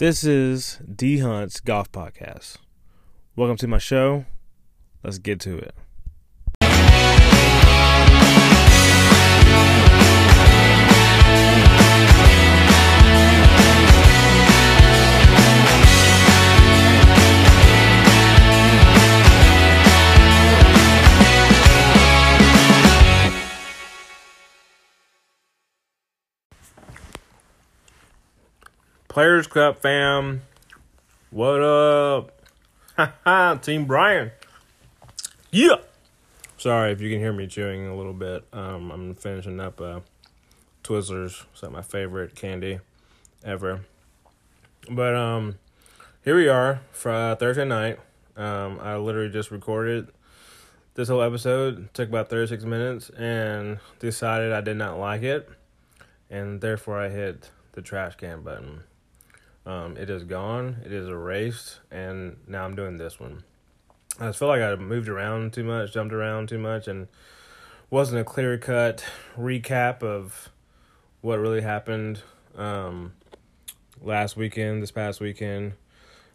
This 0.00 0.24
is 0.24 0.80
D 0.90 1.18
Hunt's 1.18 1.60
Golf 1.60 1.92
Podcast. 1.92 2.56
Welcome 3.36 3.58
to 3.58 3.68
my 3.68 3.76
show. 3.76 4.24
Let's 5.04 5.18
get 5.18 5.40
to 5.40 5.58
it. 5.58 5.74
Players 29.10 29.48
Cup 29.48 29.82
fam, 29.82 30.42
what 31.32 31.60
up? 31.60 32.30
Team 33.62 33.84
Brian. 33.84 34.30
Yeah. 35.50 35.78
Sorry 36.56 36.92
if 36.92 37.00
you 37.00 37.10
can 37.10 37.18
hear 37.18 37.32
me 37.32 37.48
chewing 37.48 37.88
a 37.88 37.96
little 37.96 38.12
bit. 38.12 38.44
Um, 38.52 38.92
I'm 38.92 39.16
finishing 39.16 39.58
up 39.58 39.80
uh, 39.80 39.98
Twizzlers. 40.84 41.44
It's 41.52 41.60
like 41.60 41.72
my 41.72 41.82
favorite 41.82 42.36
candy 42.36 42.78
ever. 43.42 43.80
But 44.88 45.16
um, 45.16 45.58
here 46.24 46.36
we 46.36 46.46
are 46.46 46.80
for 46.92 47.10
uh, 47.10 47.34
Thursday 47.34 47.64
night. 47.64 47.98
Um, 48.36 48.78
I 48.80 48.96
literally 48.96 49.30
just 49.30 49.50
recorded 49.50 50.06
this 50.94 51.08
whole 51.08 51.22
episode. 51.22 51.92
Took 51.94 52.10
about 52.10 52.30
36 52.30 52.62
minutes 52.62 53.10
and 53.10 53.80
decided 53.98 54.52
I 54.52 54.60
did 54.60 54.76
not 54.76 55.00
like 55.00 55.24
it, 55.24 55.48
and 56.30 56.60
therefore 56.60 57.00
I 57.00 57.08
hit 57.08 57.50
the 57.72 57.82
trash 57.82 58.14
can 58.14 58.42
button. 58.42 58.84
Um, 59.66 59.96
it 59.96 60.08
is 60.08 60.24
gone. 60.24 60.78
It 60.84 60.92
is 60.92 61.08
erased, 61.08 61.80
and 61.90 62.36
now 62.46 62.64
I'm 62.64 62.74
doing 62.74 62.96
this 62.96 63.20
one. 63.20 63.44
I 64.18 64.26
just 64.26 64.38
feel 64.38 64.48
like 64.48 64.62
I 64.62 64.74
moved 64.76 65.08
around 65.08 65.52
too 65.52 65.64
much, 65.64 65.92
jumped 65.92 66.12
around 66.12 66.48
too 66.48 66.58
much, 66.58 66.88
and 66.88 67.08
wasn't 67.90 68.20
a 68.20 68.24
clear 68.24 68.56
cut 68.58 69.04
recap 69.38 70.02
of 70.02 70.50
what 71.20 71.38
really 71.38 71.60
happened 71.60 72.22
um, 72.56 73.12
last 74.00 74.36
weekend, 74.36 74.82
this 74.82 74.90
past 74.90 75.20
weekend. 75.20 75.72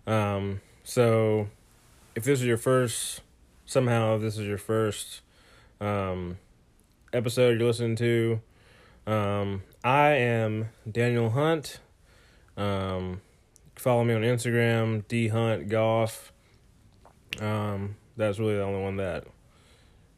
Um, 0.05 0.61
so, 0.83 1.47
if 2.15 2.23
this 2.23 2.39
is 2.39 2.45
your 2.45 2.57
first, 2.57 3.21
somehow, 3.65 4.15
if 4.15 4.21
this 4.21 4.37
is 4.37 4.47
your 4.47 4.57
first 4.57 5.21
um, 5.81 6.37
episode 7.11 7.59
you're 7.59 7.67
listening 7.67 7.95
to, 7.97 8.41
um, 9.07 9.63
I 9.83 10.09
am 10.11 10.69
Daniel 10.89 11.31
Hunt. 11.31 11.79
Um, 12.57 13.21
follow 13.75 14.03
me 14.03 14.13
on 14.13 14.21
Instagram, 14.21 15.07
D 15.07 15.27
Hunt 15.27 15.69
Golf. 15.69 16.31
Um, 17.39 17.95
that's 18.17 18.39
really 18.39 18.55
the 18.55 18.63
only 18.63 18.81
one 18.81 18.97
that 18.97 19.25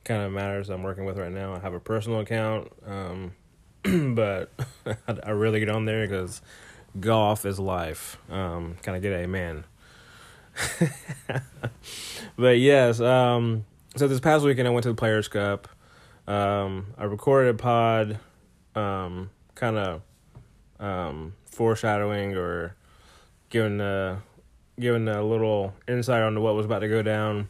kind 0.04 0.22
of 0.22 0.32
matters. 0.32 0.70
I'm 0.70 0.84
working 0.84 1.06
with 1.06 1.18
right 1.18 1.32
now. 1.32 1.54
I 1.56 1.60
have 1.60 1.74
a 1.74 1.80
personal 1.80 2.20
account, 2.20 2.72
um, 2.86 3.34
but 4.16 4.52
I 5.24 5.32
really 5.32 5.60
get 5.60 5.70
on 5.70 5.86
there 5.86 6.08
because 6.08 6.42
golf 7.00 7.46
is 7.46 7.60
life. 7.60 8.18
Um, 8.30 8.78
kind 8.82 8.96
of 8.96 9.02
get 9.02 9.24
a 9.24 9.28
man. 9.28 9.66
but 12.38 12.58
yes, 12.58 13.00
um, 13.00 13.66
so 13.96 14.08
this 14.08 14.20
past 14.20 14.44
weekend 14.46 14.68
I 14.68 14.72
went 14.72 14.84
to 14.84 14.90
the 14.90 14.96
Players 14.96 15.28
Cup. 15.28 15.68
Um, 16.28 16.88
I 16.98 17.06
recorded 17.06 17.56
a 17.56 17.58
pod, 17.58 18.20
um, 18.76 19.30
kind 19.56 19.78
of 19.78 20.02
um, 20.80 21.34
foreshadowing 21.58 22.36
or 22.36 22.76
giving 23.50 23.82
a 23.82 24.22
giving 24.80 25.08
a 25.08 25.24
little 25.24 25.74
insight 25.88 26.22
on 26.22 26.40
what 26.42 26.54
was 26.54 26.66
about 26.66 26.80
to 26.80 26.88
go 26.88 27.02
down 27.02 27.50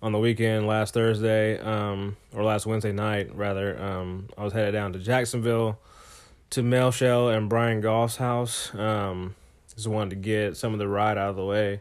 on 0.00 0.12
the 0.12 0.18
weekend 0.18 0.66
last 0.66 0.94
Thursday 0.94 1.58
um, 1.58 2.16
or 2.34 2.44
last 2.44 2.66
Wednesday 2.66 2.92
night 2.92 3.34
rather. 3.34 3.80
Um, 3.82 4.28
I 4.38 4.44
was 4.44 4.52
headed 4.52 4.72
down 4.72 4.92
to 4.92 5.00
Jacksonville 5.00 5.80
to 6.50 6.62
Mel 6.62 6.92
Shell 6.92 7.30
and 7.30 7.48
Brian 7.48 7.80
Goff's 7.80 8.16
house. 8.16 8.72
Um, 8.74 9.34
just 9.74 9.88
wanted 9.88 10.10
to 10.10 10.16
get 10.16 10.56
some 10.56 10.72
of 10.72 10.78
the 10.78 10.88
ride 10.88 11.18
out 11.18 11.30
of 11.30 11.36
the 11.36 11.44
way. 11.44 11.80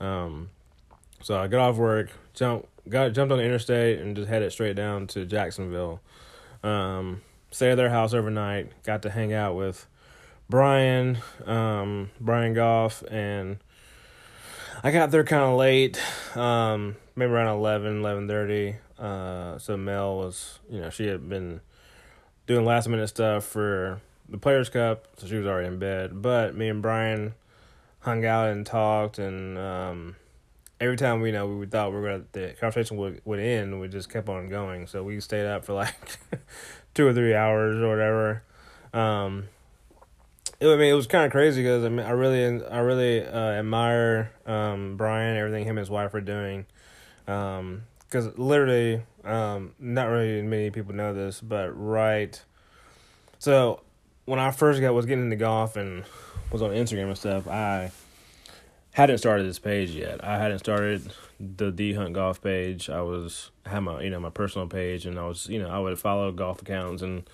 Um, 0.00 0.48
so 1.22 1.38
I 1.38 1.46
got 1.46 1.60
off 1.60 1.76
work, 1.76 2.10
jump, 2.34 2.66
got 2.88 3.12
jumped 3.12 3.32
on 3.32 3.38
the 3.38 3.44
interstate, 3.44 3.98
and 4.00 4.16
just 4.16 4.28
headed 4.28 4.52
straight 4.52 4.76
down 4.76 5.08
to 5.08 5.26
Jacksonville. 5.26 6.00
Um, 6.62 7.22
stayed 7.50 7.72
at 7.72 7.74
their 7.76 7.90
house 7.90 8.14
overnight. 8.14 8.82
Got 8.82 9.02
to 9.02 9.10
hang 9.10 9.32
out 9.32 9.56
with 9.56 9.86
Brian, 10.48 11.18
um, 11.44 12.10
Brian 12.20 12.54
Goff, 12.54 13.02
and 13.10 13.58
I 14.82 14.92
got 14.92 15.10
there 15.10 15.24
kind 15.24 15.42
of 15.42 15.56
late, 15.56 16.00
um, 16.36 16.96
maybe 17.16 17.32
around 17.32 17.56
11, 17.56 18.02
11.30. 18.02 18.76
Uh, 18.98 19.58
so 19.58 19.76
Mel 19.76 20.16
was, 20.16 20.60
you 20.70 20.80
know, 20.80 20.90
she 20.90 21.06
had 21.06 21.28
been 21.28 21.60
doing 22.46 22.64
last 22.64 22.88
minute 22.88 23.08
stuff 23.08 23.44
for 23.44 24.00
the 24.28 24.38
Players 24.38 24.68
Cup, 24.68 25.08
so 25.16 25.26
she 25.26 25.36
was 25.36 25.46
already 25.46 25.68
in 25.68 25.78
bed. 25.78 26.22
But 26.22 26.54
me 26.54 26.68
and 26.68 26.80
Brian 26.80 27.34
hung 28.00 28.24
out 28.24 28.48
and 28.48 28.64
talked, 28.64 29.18
and 29.18 29.58
um, 29.58 30.16
every 30.80 30.96
time 30.96 31.20
we 31.20 31.28
you 31.28 31.32
know 31.32 31.46
we 31.46 31.66
thought 31.66 31.90
we 31.90 31.98
were 31.98 32.08
gonna 32.08 32.24
the 32.32 32.54
conversation 32.58 32.96
would 32.96 33.20
would 33.24 33.40
end, 33.40 33.80
we 33.80 33.88
just 33.88 34.08
kept 34.08 34.28
on 34.28 34.48
going. 34.48 34.86
So 34.86 35.02
we 35.02 35.20
stayed 35.20 35.46
up 35.46 35.64
for 35.64 35.74
like 35.74 36.18
two 36.94 37.06
or 37.06 37.12
three 37.12 37.34
hours 37.34 37.80
or 37.80 37.88
whatever. 37.88 38.42
Um, 38.92 39.48
it, 40.60 40.66
I 40.66 40.76
mean, 40.76 40.90
it 40.90 40.94
was 40.94 41.06
kind 41.06 41.24
of 41.24 41.32
crazy 41.32 41.62
because 41.62 41.84
I 41.84 41.88
mean, 41.88 42.06
I 42.06 42.10
really, 42.10 42.64
I 42.64 42.78
really 42.78 43.24
uh, 43.24 43.50
admire 43.52 44.32
um, 44.46 44.96
Brian, 44.96 45.36
everything 45.36 45.64
him 45.64 45.70
and 45.70 45.78
his 45.78 45.90
wife 45.90 46.14
are 46.14 46.20
doing. 46.20 46.66
Because 47.24 48.26
um, 48.26 48.34
literally, 48.36 49.02
um, 49.24 49.74
not 49.78 50.04
really 50.04 50.42
many 50.42 50.70
people 50.70 50.94
know 50.94 51.12
this, 51.12 51.40
but 51.40 51.70
right. 51.70 52.40
So 53.38 53.82
when 54.24 54.38
I 54.38 54.50
first 54.50 54.80
got 54.80 54.94
was 54.94 55.06
getting 55.06 55.24
into 55.24 55.36
golf 55.36 55.76
and 55.76 56.04
was 56.50 56.62
on 56.62 56.70
Instagram 56.70 57.08
and 57.08 57.18
stuff, 57.18 57.48
I 57.48 57.90
hadn't 58.92 59.18
started 59.18 59.46
this 59.46 59.58
page 59.58 59.90
yet. 59.90 60.24
I 60.24 60.38
hadn't 60.38 60.60
started 60.60 61.12
the 61.38 61.70
D 61.70 61.92
Hunt 61.92 62.14
Golf 62.14 62.40
page. 62.40 62.88
I 62.88 63.02
was 63.02 63.50
had 63.66 63.80
my 63.80 64.00
you 64.00 64.10
know 64.10 64.20
my 64.20 64.30
personal 64.30 64.68
page, 64.68 65.04
and 65.04 65.18
I 65.18 65.26
was 65.26 65.48
you 65.48 65.58
know 65.58 65.68
I 65.68 65.78
would 65.78 65.98
follow 65.98 66.32
golf 66.32 66.62
accounts 66.62 67.02
and 67.02 67.28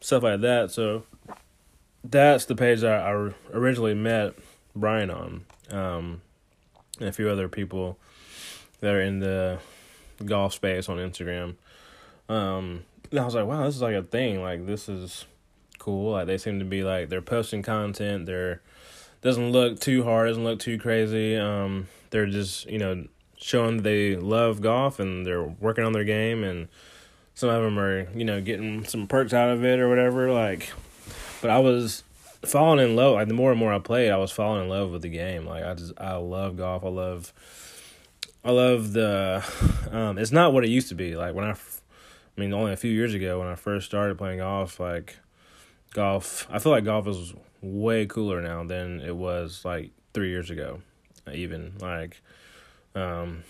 stuff 0.00 0.22
like 0.22 0.40
that. 0.42 0.70
So 0.70 1.04
that's 2.10 2.46
the 2.46 2.56
page 2.56 2.80
that 2.80 3.02
I 3.02 3.32
originally 3.52 3.94
met 3.94 4.34
Brian 4.74 5.10
on, 5.10 5.44
um, 5.70 6.22
and 6.98 7.08
a 7.08 7.12
few 7.12 7.28
other 7.28 7.48
people 7.48 7.98
that 8.80 8.92
are 8.92 9.00
in 9.00 9.20
the 9.20 9.58
golf 10.24 10.54
space 10.54 10.88
on 10.88 10.98
Instagram. 10.98 11.56
Um, 12.28 12.84
and 13.10 13.20
I 13.20 13.24
was 13.24 13.34
like, 13.34 13.46
wow, 13.46 13.64
this 13.64 13.76
is 13.76 13.82
like 13.82 13.94
a 13.94 14.02
thing. 14.02 14.42
Like 14.42 14.66
this 14.66 14.88
is 14.88 15.24
cool. 15.78 16.12
Like 16.12 16.26
they 16.26 16.38
seem 16.38 16.58
to 16.58 16.64
be 16.64 16.82
like 16.82 17.08
they're 17.08 17.22
posting 17.22 17.62
content. 17.62 18.26
They're 18.26 18.60
doesn't 19.22 19.52
look 19.52 19.80
too 19.80 20.04
hard. 20.04 20.28
Doesn't 20.28 20.44
look 20.44 20.60
too 20.60 20.78
crazy. 20.78 21.36
Um, 21.36 21.88
they're 22.10 22.26
just 22.26 22.66
you 22.66 22.78
know 22.78 23.06
showing 23.36 23.82
they 23.82 24.16
love 24.16 24.60
golf 24.60 25.00
and 25.00 25.26
they're 25.26 25.42
working 25.42 25.84
on 25.84 25.92
their 25.92 26.04
game 26.04 26.44
and 26.44 26.68
some 27.34 27.48
of 27.48 27.62
them 27.62 27.78
are 27.78 28.10
you 28.14 28.24
know 28.24 28.40
getting 28.40 28.84
some 28.84 29.06
perks 29.06 29.32
out 29.32 29.50
of 29.50 29.64
it 29.64 29.80
or 29.80 29.88
whatever. 29.88 30.30
Like 30.30 30.72
but 31.40 31.50
I 31.50 31.58
was 31.58 32.04
falling 32.42 32.84
in 32.84 32.96
love. 32.96 33.14
Like 33.14 33.28
the 33.28 33.34
more 33.34 33.50
and 33.50 33.58
more 33.58 33.72
I 33.72 33.78
played, 33.78 34.10
I 34.10 34.16
was 34.16 34.30
falling 34.30 34.64
in 34.64 34.68
love 34.68 34.90
with 34.90 35.02
the 35.02 35.08
game. 35.08 35.46
Like 35.46 35.64
I 35.64 35.74
just 35.74 35.92
I 35.98 36.14
love 36.16 36.56
golf. 36.56 36.84
I 36.84 36.88
love 36.88 37.32
I 38.44 38.50
love 38.50 38.92
the. 38.92 39.44
Um, 39.90 40.18
it's 40.18 40.30
not 40.30 40.52
what 40.52 40.64
it 40.64 40.70
used 40.70 40.90
to 40.90 40.94
be. 40.94 41.16
Like 41.16 41.34
when 41.34 41.44
I, 41.44 41.50
I 41.50 42.40
mean, 42.40 42.54
only 42.54 42.72
a 42.72 42.76
few 42.76 42.92
years 42.92 43.12
ago 43.12 43.40
when 43.40 43.48
I 43.48 43.56
first 43.56 43.86
started 43.86 44.16
playing 44.18 44.38
golf, 44.38 44.78
like 44.78 45.16
golf. 45.94 46.46
I 46.48 46.60
feel 46.60 46.70
like 46.70 46.84
golf 46.84 47.08
is 47.08 47.34
way 47.60 48.06
cooler 48.06 48.40
now 48.40 48.62
than 48.62 49.00
it 49.00 49.16
was 49.16 49.64
like 49.64 49.90
three 50.14 50.30
years 50.30 50.48
ago. 50.48 50.80
Even 51.32 51.72
like, 51.80 52.22
um, 52.94 53.42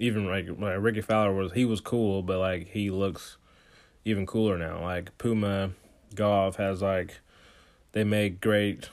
even 0.00 0.26
like, 0.26 0.48
like 0.58 0.78
Rickie 0.80 1.00
Fowler 1.00 1.32
was 1.32 1.52
he 1.52 1.64
was 1.64 1.80
cool, 1.80 2.22
but 2.22 2.40
like 2.40 2.66
he 2.66 2.90
looks 2.90 3.36
even 4.04 4.26
cooler 4.26 4.58
now. 4.58 4.82
Like 4.82 5.16
Puma 5.16 5.70
Golf 6.16 6.56
has 6.56 6.82
like 6.82 7.20
they 7.94 8.04
make 8.04 8.40
great 8.40 8.90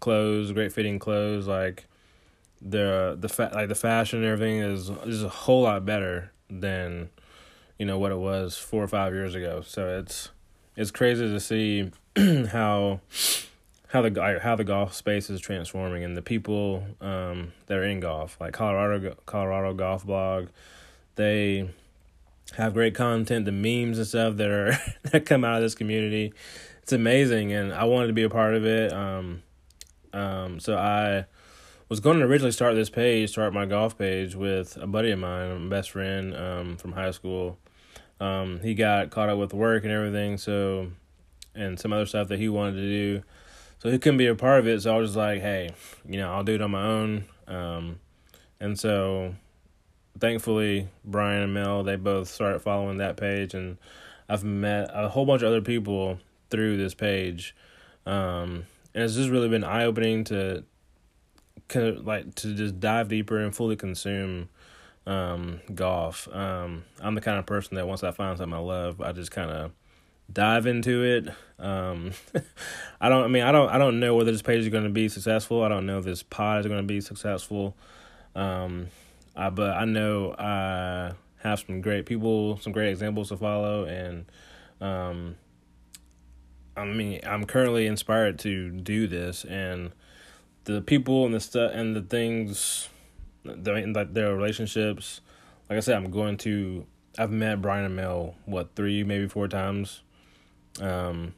clothes, 0.00 0.52
great 0.52 0.72
fitting 0.72 0.98
clothes. 0.98 1.46
Like 1.46 1.86
the 2.62 3.16
the 3.20 3.28
fa- 3.28 3.50
like 3.52 3.68
the 3.68 3.74
fashion 3.74 4.20
and 4.20 4.28
everything 4.32 4.58
is 4.58 4.88
is 5.04 5.22
a 5.22 5.28
whole 5.28 5.62
lot 5.62 5.84
better 5.84 6.32
than 6.48 7.10
you 7.78 7.84
know 7.84 7.98
what 7.98 8.12
it 8.12 8.18
was 8.18 8.56
four 8.56 8.82
or 8.82 8.88
five 8.88 9.12
years 9.12 9.34
ago. 9.34 9.62
So 9.66 9.98
it's 9.98 10.30
it's 10.76 10.92
crazy 10.92 11.28
to 11.28 11.40
see 11.40 11.90
how 12.52 13.00
how 13.88 14.02
the 14.02 14.40
how 14.40 14.54
the 14.54 14.64
golf 14.64 14.94
space 14.94 15.28
is 15.28 15.40
transforming 15.40 16.04
and 16.04 16.16
the 16.16 16.22
people 16.22 16.84
um, 17.00 17.52
that 17.66 17.76
are 17.78 17.84
in 17.84 17.98
golf, 17.98 18.36
like 18.40 18.52
Colorado 18.52 19.16
Colorado 19.26 19.74
Golf 19.74 20.06
Blog, 20.06 20.48
they 21.16 21.68
have 22.56 22.74
great 22.74 22.94
content, 22.94 23.44
the 23.44 23.50
memes 23.50 23.98
and 23.98 24.06
stuff 24.06 24.36
that 24.36 24.48
are 24.48 24.78
that 25.10 25.26
come 25.26 25.44
out 25.44 25.56
of 25.56 25.62
this 25.62 25.74
community 25.74 26.32
it's 26.86 26.92
amazing, 26.92 27.52
and 27.52 27.72
I 27.72 27.82
wanted 27.82 28.06
to 28.06 28.12
be 28.12 28.22
a 28.22 28.30
part 28.30 28.54
of 28.54 28.64
it. 28.64 28.92
Um, 28.92 29.42
Um, 30.12 30.60
so 30.60 30.78
I 30.78 31.26
was 31.88 31.98
going 31.98 32.20
to 32.20 32.24
originally 32.24 32.52
start 32.52 32.76
this 32.76 32.88
page, 32.88 33.30
start 33.30 33.52
my 33.52 33.66
golf 33.66 33.98
page 33.98 34.36
with 34.36 34.76
a 34.80 34.86
buddy 34.86 35.10
of 35.10 35.18
mine, 35.18 35.64
my 35.64 35.68
best 35.68 35.90
friend 35.90 36.32
um, 36.36 36.76
from 36.76 36.92
high 36.92 37.10
school. 37.10 37.58
Um, 38.20 38.60
he 38.60 38.74
got 38.74 39.10
caught 39.10 39.28
up 39.28 39.36
with 39.36 39.52
work 39.52 39.82
and 39.82 39.92
everything, 39.92 40.38
so 40.38 40.92
and 41.56 41.76
some 41.76 41.92
other 41.92 42.06
stuff 42.06 42.28
that 42.28 42.38
he 42.38 42.48
wanted 42.48 42.74
to 42.76 42.88
do, 42.88 43.22
so 43.80 43.90
he 43.90 43.98
couldn't 43.98 44.18
be 44.18 44.28
a 44.28 44.36
part 44.36 44.60
of 44.60 44.68
it. 44.68 44.80
So 44.82 44.94
I 44.94 44.98
was 44.98 45.10
just 45.10 45.18
like, 45.18 45.40
hey, 45.40 45.70
you 46.08 46.18
know, 46.18 46.32
I'll 46.32 46.44
do 46.44 46.54
it 46.54 46.62
on 46.62 46.70
my 46.70 46.84
own. 46.84 47.24
Um, 47.48 47.98
and 48.60 48.78
so, 48.78 49.34
thankfully, 50.20 50.86
Brian 51.04 51.42
and 51.42 51.52
Mel 51.52 51.82
they 51.82 51.96
both 51.96 52.28
started 52.28 52.60
following 52.60 52.98
that 52.98 53.16
page, 53.16 53.54
and 53.54 53.76
I've 54.28 54.44
met 54.44 54.88
a 54.94 55.08
whole 55.08 55.26
bunch 55.26 55.42
of 55.42 55.48
other 55.48 55.62
people 55.62 56.20
through 56.50 56.76
this 56.76 56.94
page, 56.94 57.54
um, 58.04 58.66
and 58.94 59.04
it's 59.04 59.14
just 59.14 59.30
really 59.30 59.48
been 59.48 59.64
eye 59.64 59.84
opening 59.84 60.24
to 60.24 60.64
kind 61.68 61.88
of 61.88 62.06
like 62.06 62.34
to 62.36 62.54
just 62.54 62.78
dive 62.80 63.08
deeper 63.08 63.38
and 63.38 63.54
fully 63.54 63.76
consume 63.76 64.48
um, 65.06 65.60
golf. 65.74 66.28
Um, 66.32 66.84
I'm 67.00 67.14
the 67.14 67.20
kind 67.20 67.38
of 67.38 67.46
person 67.46 67.76
that 67.76 67.86
once 67.86 68.02
I 68.02 68.10
find 68.10 68.36
something 68.38 68.54
I 68.54 68.60
love, 68.60 69.00
I 69.00 69.12
just 69.12 69.30
kind 69.30 69.50
of 69.50 69.72
dive 70.32 70.66
into 70.66 71.04
it. 71.04 71.28
Um, 71.62 72.12
I 73.00 73.08
don't. 73.08 73.24
I 73.24 73.28
mean, 73.28 73.42
I 73.42 73.52
don't. 73.52 73.68
I 73.68 73.78
don't 73.78 74.00
know 74.00 74.14
whether 74.14 74.32
this 74.32 74.42
page 74.42 74.60
is 74.60 74.68
going 74.68 74.84
to 74.84 74.90
be 74.90 75.08
successful. 75.08 75.62
I 75.62 75.68
don't 75.68 75.86
know 75.86 75.98
if 75.98 76.04
this 76.04 76.22
pod 76.22 76.60
is 76.60 76.66
going 76.66 76.80
to 76.80 76.86
be 76.86 77.00
successful. 77.00 77.76
Um, 78.34 78.88
I, 79.34 79.50
but 79.50 79.76
I 79.76 79.84
know 79.84 80.34
I 80.38 81.12
have 81.38 81.60
some 81.60 81.80
great 81.80 82.06
people, 82.06 82.58
some 82.58 82.72
great 82.72 82.90
examples 82.90 83.28
to 83.28 83.36
follow, 83.36 83.84
and 83.84 84.26
um, 84.80 85.36
I 86.76 86.84
mean, 86.84 87.20
I'm 87.24 87.44
currently 87.44 87.86
inspired 87.86 88.38
to 88.40 88.70
do 88.70 89.06
this, 89.06 89.44
and 89.44 89.92
the 90.64 90.80
people 90.82 91.24
and 91.24 91.34
the 91.34 91.40
stuff 91.40 91.72
and 91.74 91.96
the 91.96 92.02
things, 92.02 92.88
the 93.44 93.92
like 93.94 94.12
their 94.12 94.34
relationships. 94.34 95.20
Like 95.70 95.78
I 95.78 95.80
said, 95.80 95.96
I'm 95.96 96.10
going 96.10 96.36
to. 96.38 96.86
I've 97.18 97.30
met 97.30 97.62
Brian 97.62 97.84
and 97.84 97.96
Mel 97.96 98.34
what 98.44 98.74
three 98.76 99.02
maybe 99.02 99.26
four 99.26 99.48
times, 99.48 100.02
um, 100.80 101.32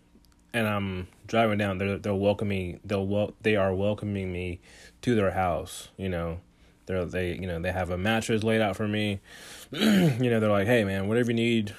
and 0.53 0.67
I'm 0.67 1.07
driving 1.29 1.59
down. 1.59 1.79
They're 1.79 1.99
they're 1.99 2.15
welcoming. 2.15 2.81
They'll 2.85 3.07
wel- 3.07 3.35
They 3.43 3.55
are 3.55 3.73
welcoming 3.73 4.33
me 4.33 4.61
to 5.03 5.15
their 5.15 5.31
house. 5.31 5.89
You 5.97 6.09
know, 6.09 6.41
they're 6.87 7.05
they 7.05 7.35
you 7.35 7.47
know 7.47 7.61
they 7.61 7.71
have 7.71 7.91
a 7.91 7.99
mattress 7.99 8.43
laid 8.43 8.61
out 8.61 8.77
for 8.77 8.89
me. 8.89 9.21
you 9.71 10.31
know, 10.31 10.41
they're 10.41 10.51
like, 10.51 10.67
hey 10.67 10.83
man, 10.83 11.07
whatever 11.07 11.31
you 11.31 11.37
need. 11.37 11.75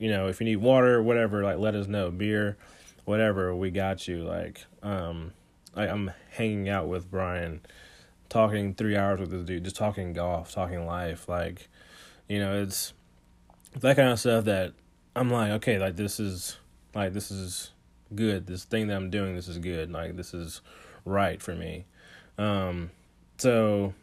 You 0.00 0.10
know, 0.10 0.26
if 0.26 0.40
you 0.40 0.46
need 0.46 0.56
water, 0.56 1.00
whatever, 1.00 1.44
like 1.44 1.58
let 1.58 1.76
us 1.76 1.86
know. 1.86 2.10
Beer, 2.10 2.56
whatever, 3.04 3.54
we 3.54 3.70
got 3.70 4.06
you. 4.08 4.24
Like, 4.24 4.64
um, 4.82 5.32
I, 5.74 5.88
I'm 5.88 6.10
hanging 6.30 6.68
out 6.68 6.88
with 6.88 7.10
Brian, 7.10 7.60
talking 8.28 8.74
three 8.74 8.96
hours 8.96 9.20
with 9.20 9.30
this 9.30 9.44
dude, 9.44 9.64
just 9.64 9.76
talking 9.76 10.12
golf, 10.12 10.52
talking 10.52 10.86
life. 10.86 11.28
Like, 11.28 11.68
you 12.28 12.38
know, 12.38 12.62
it's 12.62 12.92
that 13.80 13.96
kind 13.96 14.10
of 14.10 14.20
stuff 14.20 14.44
that 14.44 14.72
I'm 15.16 15.30
like, 15.30 15.52
okay, 15.52 15.78
like 15.78 15.96
this 15.96 16.18
is 16.18 16.56
like 16.94 17.12
this 17.12 17.30
is 17.30 17.70
good. 18.14 18.46
This 18.46 18.64
thing 18.64 18.88
that 18.88 18.96
I'm 18.96 19.10
doing, 19.10 19.34
this 19.34 19.48
is 19.48 19.58
good. 19.58 19.90
Like 19.90 20.16
this 20.16 20.34
is 20.34 20.60
right 21.04 21.40
for 21.40 21.54
me. 21.54 21.86
Um, 22.38 22.90
so 23.38 23.94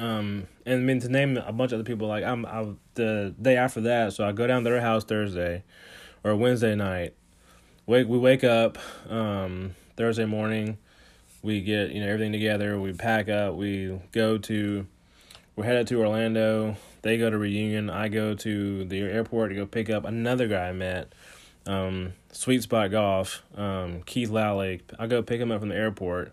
um, 0.00 0.46
and 0.64 0.80
I 0.80 0.82
mean 0.82 1.00
to 1.00 1.08
name 1.08 1.36
a 1.36 1.52
bunch 1.52 1.72
of 1.72 1.80
other 1.80 1.86
people, 1.86 2.08
like 2.08 2.24
I'm 2.24 2.46
I, 2.46 2.68
the 2.94 3.34
day 3.40 3.56
after 3.56 3.82
that, 3.82 4.14
so 4.14 4.26
I 4.26 4.32
go 4.32 4.46
down 4.46 4.64
to 4.64 4.70
their 4.70 4.80
house 4.80 5.04
Thursday 5.04 5.62
or 6.24 6.34
Wednesday 6.34 6.74
night. 6.74 7.14
Wake 7.86 8.08
we 8.08 8.18
wake 8.18 8.44
up 8.44 8.78
um, 9.08 9.74
Thursday 9.96 10.24
morning. 10.24 10.78
We 11.42 11.60
get 11.60 11.90
you 11.90 12.00
know 12.00 12.06
everything 12.06 12.32
together. 12.32 12.78
We 12.78 12.92
pack 12.92 13.28
up. 13.28 13.54
We 13.54 13.98
go 14.12 14.38
to 14.38 14.86
we're 15.56 15.64
headed 15.64 15.86
to 15.88 16.00
orlando. 16.00 16.76
They 17.02 17.16
go 17.18 17.30
to 17.30 17.38
reunion. 17.38 17.90
I 17.90 18.08
go 18.08 18.34
to 18.34 18.84
the 18.84 19.00
airport 19.00 19.50
to 19.50 19.56
go 19.56 19.66
pick 19.66 19.90
up 19.90 20.04
another 20.04 20.46
guy 20.46 20.68
i 20.68 20.72
met 20.72 21.12
um, 21.66 22.12
sweet 22.32 22.62
spot 22.62 22.90
golf 22.90 23.42
um, 23.56 24.02
keith 24.04 24.30
lally. 24.30 24.82
I 24.98 25.06
go 25.06 25.22
pick 25.22 25.40
him 25.40 25.50
up 25.50 25.60
from 25.60 25.70
the 25.70 25.76
airport. 25.76 26.32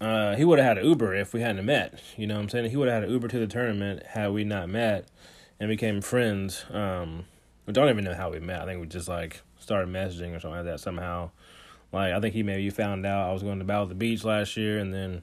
Uh, 0.00 0.34
he 0.34 0.44
would 0.44 0.58
have 0.58 0.66
had 0.66 0.78
an 0.78 0.86
uber 0.86 1.14
if 1.14 1.34
we 1.34 1.42
hadn't 1.42 1.64
met 1.66 2.00
you 2.16 2.26
know 2.26 2.36
what 2.36 2.42
i'm 2.42 2.48
saying? 2.48 2.70
He 2.70 2.76
would 2.76 2.88
have 2.88 3.02
had 3.02 3.04
an 3.04 3.10
uber 3.10 3.28
to 3.28 3.38
the 3.38 3.46
tournament 3.46 4.02
had 4.06 4.32
we 4.32 4.44
not 4.44 4.70
met 4.70 5.06
and 5.58 5.68
became 5.68 6.00
friends 6.00 6.64
um, 6.70 7.26
we 7.66 7.74
don't 7.74 7.88
even 7.90 8.04
know 8.04 8.14
how 8.14 8.30
we 8.30 8.40
met. 8.40 8.62
I 8.62 8.64
think 8.64 8.80
we 8.80 8.86
just 8.86 9.08
like 9.08 9.42
started 9.70 9.88
messaging 9.88 10.36
or 10.36 10.40
something 10.40 10.58
like 10.58 10.66
that 10.66 10.80
somehow 10.80 11.30
like 11.92 12.12
I 12.12 12.20
think 12.20 12.34
he 12.34 12.42
maybe 12.42 12.70
found 12.70 13.04
out 13.04 13.28
I 13.28 13.32
was 13.32 13.42
going 13.42 13.58
to 13.58 13.64
Battle 13.64 13.86
the 13.86 13.94
Beach 13.94 14.24
last 14.24 14.56
year, 14.56 14.78
and 14.78 14.94
then 14.94 15.22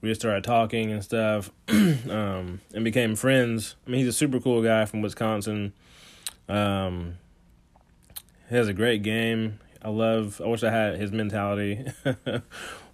we 0.00 0.10
just 0.10 0.20
started 0.20 0.44
talking 0.44 0.92
and 0.92 1.02
stuff, 1.02 1.50
um, 1.68 2.60
and 2.74 2.84
became 2.84 3.16
friends. 3.16 3.76
I 3.86 3.90
mean, 3.90 4.00
he's 4.00 4.08
a 4.08 4.12
super 4.12 4.40
cool 4.40 4.62
guy 4.62 4.84
from 4.84 5.00
Wisconsin. 5.00 5.72
Um, 6.48 7.16
he 8.50 8.54
has 8.54 8.68
a 8.68 8.74
great 8.74 9.02
game. 9.02 9.60
I 9.82 9.88
love. 9.88 10.40
I 10.44 10.48
wish 10.48 10.62
I 10.62 10.70
had 10.70 10.96
his 10.98 11.10
mentality 11.10 11.76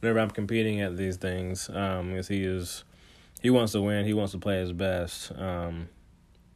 whenever 0.00 0.20
I'm 0.20 0.30
competing 0.30 0.80
at 0.80 0.96
these 0.96 1.16
things. 1.16 1.68
Um, 1.68 2.10
because 2.10 2.28
he 2.28 2.44
is, 2.44 2.84
he 3.40 3.50
wants 3.50 3.72
to 3.72 3.82
win. 3.82 4.06
He 4.06 4.14
wants 4.14 4.32
to 4.32 4.38
play 4.38 4.60
his 4.60 4.72
best. 4.72 5.32
Um, 5.36 5.88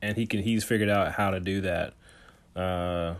and 0.02 0.16
he 0.16 0.26
can. 0.26 0.40
He's 0.40 0.62
figured 0.62 0.88
out 0.88 1.12
how 1.12 1.30
to 1.30 1.40
do 1.40 1.62
that. 1.62 1.94
Uh, 2.54 3.14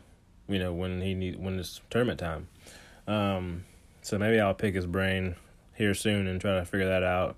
you 0.49 0.59
know 0.59 0.73
when 0.73 1.01
he 1.01 1.15
need 1.15 1.43
when 1.43 1.59
it's 1.59 1.81
tournament 1.91 2.21
time. 2.21 2.49
Um, 3.07 3.65
so 4.03 4.19
maybe 4.19 4.41
I'll 4.41 4.55
pick 4.55 4.75
his 4.75 4.87
brain 4.87 5.37
here 5.75 5.95
soon 5.95 6.27
and 6.27 6.41
try 6.41 6.55
to 6.55 6.65
figure 6.65 6.89
that 6.89 7.03
out. 7.03 7.37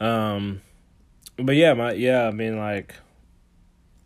Um, 0.00 0.62
but 1.36 1.56
yeah, 1.56 1.74
my 1.74 1.92
yeah, 1.92 2.26
I 2.26 2.30
mean 2.30 2.58
like 2.58 2.94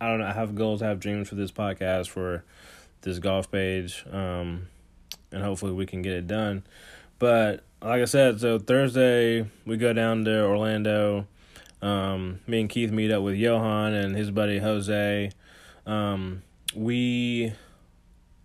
I 0.01 0.07
don't 0.07 0.19
know, 0.19 0.27
I 0.27 0.33
have 0.33 0.55
goals, 0.55 0.81
I 0.81 0.87
have 0.87 0.99
dreams 0.99 1.27
for 1.27 1.35
this 1.35 1.51
podcast 1.51 2.07
for 2.07 2.43
this 3.01 3.19
golf 3.19 3.51
page. 3.51 4.05
Um, 4.11 4.67
and 5.31 5.43
hopefully 5.43 5.73
we 5.73 5.85
can 5.85 6.01
get 6.01 6.13
it 6.13 6.27
done. 6.27 6.63
But 7.17 7.63
like 7.81 8.01
I 8.01 8.05
said, 8.05 8.39
so 8.39 8.59
Thursday 8.59 9.49
we 9.65 9.77
go 9.77 9.93
down 9.93 10.25
to 10.25 10.43
Orlando. 10.43 11.27
Um, 11.81 12.39
me 12.47 12.61
and 12.61 12.69
Keith 12.69 12.91
meet 12.91 13.11
up 13.11 13.23
with 13.23 13.35
Johan 13.35 13.93
and 13.93 14.15
his 14.15 14.31
buddy 14.31 14.59
Jose. 14.59 15.31
Um, 15.85 16.43
we 16.75 17.53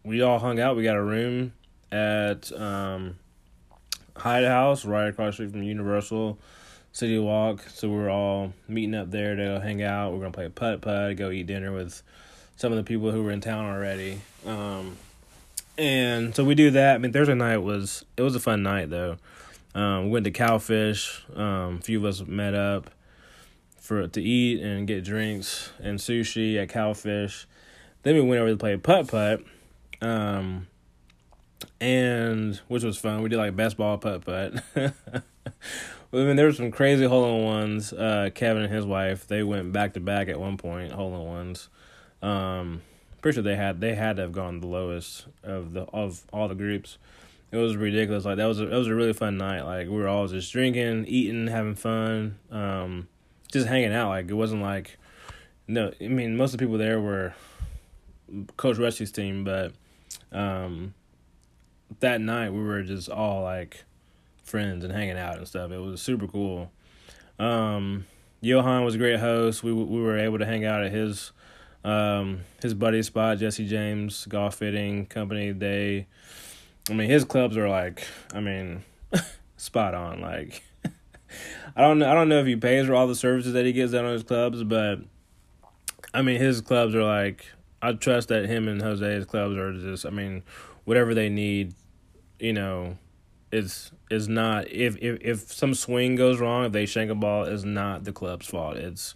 we 0.04 0.20
all 0.22 0.38
hung 0.38 0.60
out. 0.60 0.76
We 0.76 0.84
got 0.84 0.96
a 0.96 1.02
room 1.02 1.52
at 1.90 2.52
um, 2.52 3.16
Hyatt 4.16 4.46
House, 4.46 4.84
right 4.84 5.08
across 5.08 5.34
street 5.34 5.50
from 5.50 5.62
Universal 5.62 6.38
City 6.92 7.18
Walk. 7.18 7.62
So 7.68 7.88
we're 7.88 8.10
all 8.10 8.52
meeting 8.68 8.94
up 8.94 9.10
there 9.10 9.34
to 9.34 9.42
go 9.42 9.60
hang 9.60 9.82
out. 9.82 10.12
We're 10.12 10.20
gonna 10.20 10.32
play 10.32 10.48
putt 10.48 10.82
putt, 10.82 11.16
go 11.16 11.30
eat 11.30 11.46
dinner 11.46 11.72
with 11.72 12.02
some 12.56 12.70
of 12.70 12.76
the 12.76 12.84
people 12.84 13.10
who 13.10 13.22
were 13.22 13.30
in 13.30 13.40
town 13.40 13.64
already. 13.64 14.20
Um, 14.46 14.96
and 15.76 16.34
so 16.36 16.44
we 16.44 16.54
do 16.54 16.70
that. 16.72 16.94
I 16.94 16.98
mean, 16.98 17.12
Thursday 17.12 17.34
night 17.34 17.58
was 17.58 18.04
it 18.16 18.22
was 18.22 18.36
a 18.36 18.40
fun 18.40 18.62
night 18.62 18.90
though. 18.90 19.16
Um, 19.74 20.04
we 20.04 20.10
went 20.10 20.24
to 20.26 20.30
Cowfish. 20.30 21.36
Um, 21.36 21.78
a 21.78 21.80
few 21.80 21.98
of 21.98 22.04
us 22.04 22.24
met 22.26 22.54
up 22.54 22.90
for 23.80 24.06
to 24.06 24.22
eat 24.22 24.62
and 24.62 24.86
get 24.86 25.02
drinks 25.02 25.70
and 25.82 25.98
sushi 25.98 26.62
at 26.62 26.68
Cowfish. 26.68 27.46
Then 28.02 28.14
we 28.14 28.20
went 28.20 28.40
over 28.40 28.50
to 28.50 28.56
play 28.56 28.76
putt 28.76 29.08
putt. 29.08 29.40
Um, 30.00 30.66
and 31.80 32.56
which 32.68 32.82
was 32.82 32.98
fun. 32.98 33.22
We 33.22 33.28
did 33.28 33.38
like 33.38 33.56
best 33.56 33.76
ball 33.76 33.98
putt 33.98 34.24
putt. 34.24 34.62
I 34.76 36.16
mean, 36.16 36.36
there 36.36 36.46
were 36.46 36.52
some 36.52 36.70
crazy 36.70 37.04
hole 37.04 37.38
in 37.38 37.44
ones. 37.44 37.92
Uh, 37.92 38.30
Kevin 38.34 38.62
and 38.62 38.72
his 38.72 38.86
wife 38.86 39.26
they 39.26 39.42
went 39.42 39.72
back 39.72 39.94
to 39.94 40.00
back 40.00 40.28
at 40.28 40.38
one 40.38 40.56
point 40.56 40.92
hole 40.92 41.14
in 41.14 41.26
ones. 41.26 41.68
Um, 42.22 42.82
pretty 43.20 43.36
sure 43.36 43.42
they 43.42 43.56
had 43.56 43.80
they 43.80 43.94
had 43.94 44.16
to 44.16 44.22
have 44.22 44.32
gone 44.32 44.60
the 44.60 44.66
lowest 44.66 45.26
of 45.42 45.72
the 45.72 45.82
of 45.92 46.24
all 46.32 46.48
the 46.48 46.54
groups. 46.54 46.98
It 47.50 47.56
was 47.56 47.76
ridiculous. 47.76 48.24
Like 48.24 48.36
that 48.36 48.46
was 48.46 48.60
a, 48.60 48.70
it 48.70 48.76
was 48.76 48.86
a 48.86 48.94
really 48.94 49.12
fun 49.12 49.36
night. 49.36 49.62
Like 49.62 49.88
we 49.88 49.96
were 49.96 50.08
all 50.08 50.26
just 50.26 50.52
drinking, 50.52 51.06
eating, 51.06 51.46
having 51.46 51.74
fun, 51.74 52.38
um, 52.50 53.08
just 53.50 53.66
hanging 53.66 53.92
out. 53.92 54.08
Like 54.08 54.28
it 54.28 54.34
wasn't 54.34 54.62
like 54.62 54.98
no. 55.66 55.92
I 56.00 56.08
mean, 56.08 56.36
most 56.36 56.52
of 56.52 56.58
the 56.58 56.64
people 56.64 56.78
there 56.78 57.00
were 57.00 57.34
Coach 58.56 58.78
Rusty's 58.78 59.12
team, 59.12 59.44
but 59.44 59.72
um, 60.32 60.94
that 62.00 62.20
night 62.20 62.52
we 62.52 62.62
were 62.62 62.82
just 62.82 63.08
all 63.08 63.42
like 63.42 63.84
friends 64.42 64.84
and 64.84 64.92
hanging 64.92 65.18
out 65.18 65.38
and 65.38 65.48
stuff. 65.48 65.70
It 65.70 65.78
was 65.78 66.00
super 66.00 66.26
cool. 66.26 66.70
Um, 67.38 68.06
Johan 68.40 68.84
was 68.84 68.94
a 68.94 68.98
great 68.98 69.20
host. 69.20 69.62
We 69.62 69.72
we 69.72 70.00
were 70.00 70.18
able 70.18 70.38
to 70.38 70.46
hang 70.46 70.64
out 70.64 70.82
at 70.82 70.92
his 70.92 71.32
um, 71.84 72.40
his 72.62 72.74
buddy's 72.74 73.06
spot, 73.06 73.38
Jesse 73.38 73.66
James 73.66 74.26
Golf 74.26 74.56
Fitting 74.56 75.06
Company. 75.06 75.52
They, 75.52 76.06
I 76.88 76.94
mean, 76.94 77.10
his 77.10 77.24
clubs 77.24 77.56
are 77.56 77.68
like, 77.68 78.06
I 78.32 78.40
mean, 78.40 78.84
spot 79.56 79.94
on. 79.94 80.20
Like, 80.20 80.62
I 81.76 81.82
don't 81.82 81.98
know, 81.98 82.10
I 82.10 82.14
don't 82.14 82.28
know 82.28 82.40
if 82.40 82.46
he 82.46 82.56
pays 82.56 82.86
for 82.86 82.94
all 82.94 83.06
the 83.06 83.14
services 83.14 83.52
that 83.52 83.66
he 83.66 83.72
gets 83.72 83.92
out 83.94 84.04
on 84.04 84.12
his 84.12 84.22
clubs, 84.22 84.62
but 84.64 85.00
I 86.12 86.22
mean, 86.22 86.40
his 86.40 86.60
clubs 86.60 86.94
are 86.94 87.04
like, 87.04 87.44
I 87.84 87.92
trust 87.92 88.28
that 88.28 88.46
him 88.46 88.68
and 88.68 88.80
Jose's 88.80 89.26
clubs 89.26 89.56
are 89.56 89.72
just, 89.72 90.06
I 90.06 90.10
mean, 90.10 90.42
whatever 90.84 91.14
they 91.14 91.28
need, 91.28 91.74
you 92.38 92.52
know, 92.52 92.96
is 93.52 93.92
is 94.10 94.28
not 94.28 94.70
if 94.70 94.96
if 94.96 95.20
if 95.20 95.52
some 95.52 95.74
swing 95.74 96.16
goes 96.16 96.40
wrong, 96.40 96.64
if 96.64 96.72
they 96.72 96.86
shank 96.86 97.10
a 97.10 97.14
ball, 97.14 97.44
is 97.44 97.64
not 97.64 98.04
the 98.04 98.12
club's 98.12 98.46
fault. 98.46 98.76
It's 98.76 99.14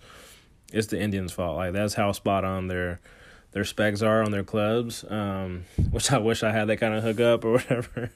it's 0.73 0.89
the 0.89 1.01
Indians' 1.01 1.33
fault. 1.33 1.57
Like 1.57 1.73
that's 1.73 1.95
how 1.95 2.13
spot 2.13 2.45
on 2.45 2.69
their 2.69 3.01
their 3.53 3.65
specs 3.65 4.03
are 4.03 4.23
on 4.23 4.31
their 4.31 4.45
clubs. 4.45 5.05
Um, 5.09 5.65
which 5.91 6.13
I 6.13 6.19
wish 6.19 6.43
I 6.43 6.53
had 6.53 6.69
that 6.69 6.77
kind 6.77 6.95
of 6.95 7.03
hookup 7.03 7.45
or 7.45 7.53
whatever. 7.59 8.11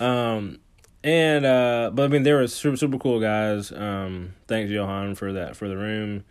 um, 0.00 0.60
and 1.02 1.44
uh, 1.44 1.90
but 1.92 2.04
I 2.04 2.08
mean 2.08 2.22
they 2.22 2.32
were 2.32 2.46
super 2.46 2.76
super 2.76 2.98
cool 2.98 3.20
guys. 3.20 3.72
Um, 3.72 4.34
thanks 4.46 4.70
Johan 4.70 5.14
for 5.14 5.32
that 5.32 5.56
for 5.56 5.68
the 5.68 5.76
room. 5.76 6.24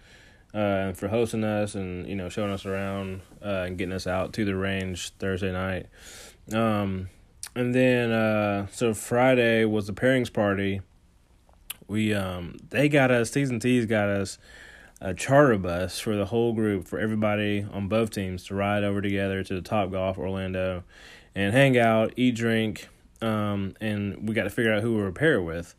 Uh, 0.53 0.91
and 0.91 0.97
for 0.97 1.07
hosting 1.07 1.45
us 1.45 1.75
and 1.75 2.07
you 2.07 2.15
know 2.15 2.27
showing 2.27 2.51
us 2.51 2.65
around 2.65 3.21
uh, 3.43 3.65
and 3.67 3.77
getting 3.77 3.93
us 3.93 4.07
out 4.07 4.33
to 4.33 4.45
the 4.45 4.55
range 4.55 5.11
Thursday 5.19 5.51
night. 5.51 5.87
Um, 6.53 7.09
and 7.55 7.75
then 7.75 8.11
uh, 8.11 8.67
so 8.71 8.93
Friday 8.93 9.65
was 9.65 9.87
the 9.87 9.93
pairings 9.93 10.31
party. 10.31 10.81
We 11.87 12.13
um 12.13 12.57
they 12.69 12.87
got 12.87 13.11
us 13.11 13.31
T's 13.31 13.49
and 13.49 13.61
T's 13.61 13.85
got 13.85 14.07
us 14.07 14.37
a 15.01 15.13
charter 15.13 15.57
bus 15.57 15.99
for 15.99 16.15
the 16.15 16.25
whole 16.25 16.53
group 16.53 16.87
for 16.87 16.99
everybody 16.99 17.65
on 17.73 17.87
both 17.87 18.11
teams 18.11 18.45
to 18.45 18.55
ride 18.55 18.83
over 18.83 19.01
together 19.01 19.43
to 19.43 19.53
the 19.53 19.61
Top 19.61 19.91
Golf 19.91 20.17
Orlando 20.17 20.83
and 21.33 21.53
hang 21.53 21.77
out, 21.77 22.13
eat, 22.15 22.35
drink, 22.35 22.87
um, 23.21 23.73
and 23.81 24.27
we 24.27 24.35
got 24.35 24.43
to 24.43 24.49
figure 24.49 24.71
out 24.73 24.81
who 24.81 24.95
we 24.95 25.01
were 25.01 25.11
paired 25.11 25.43
with 25.43 25.75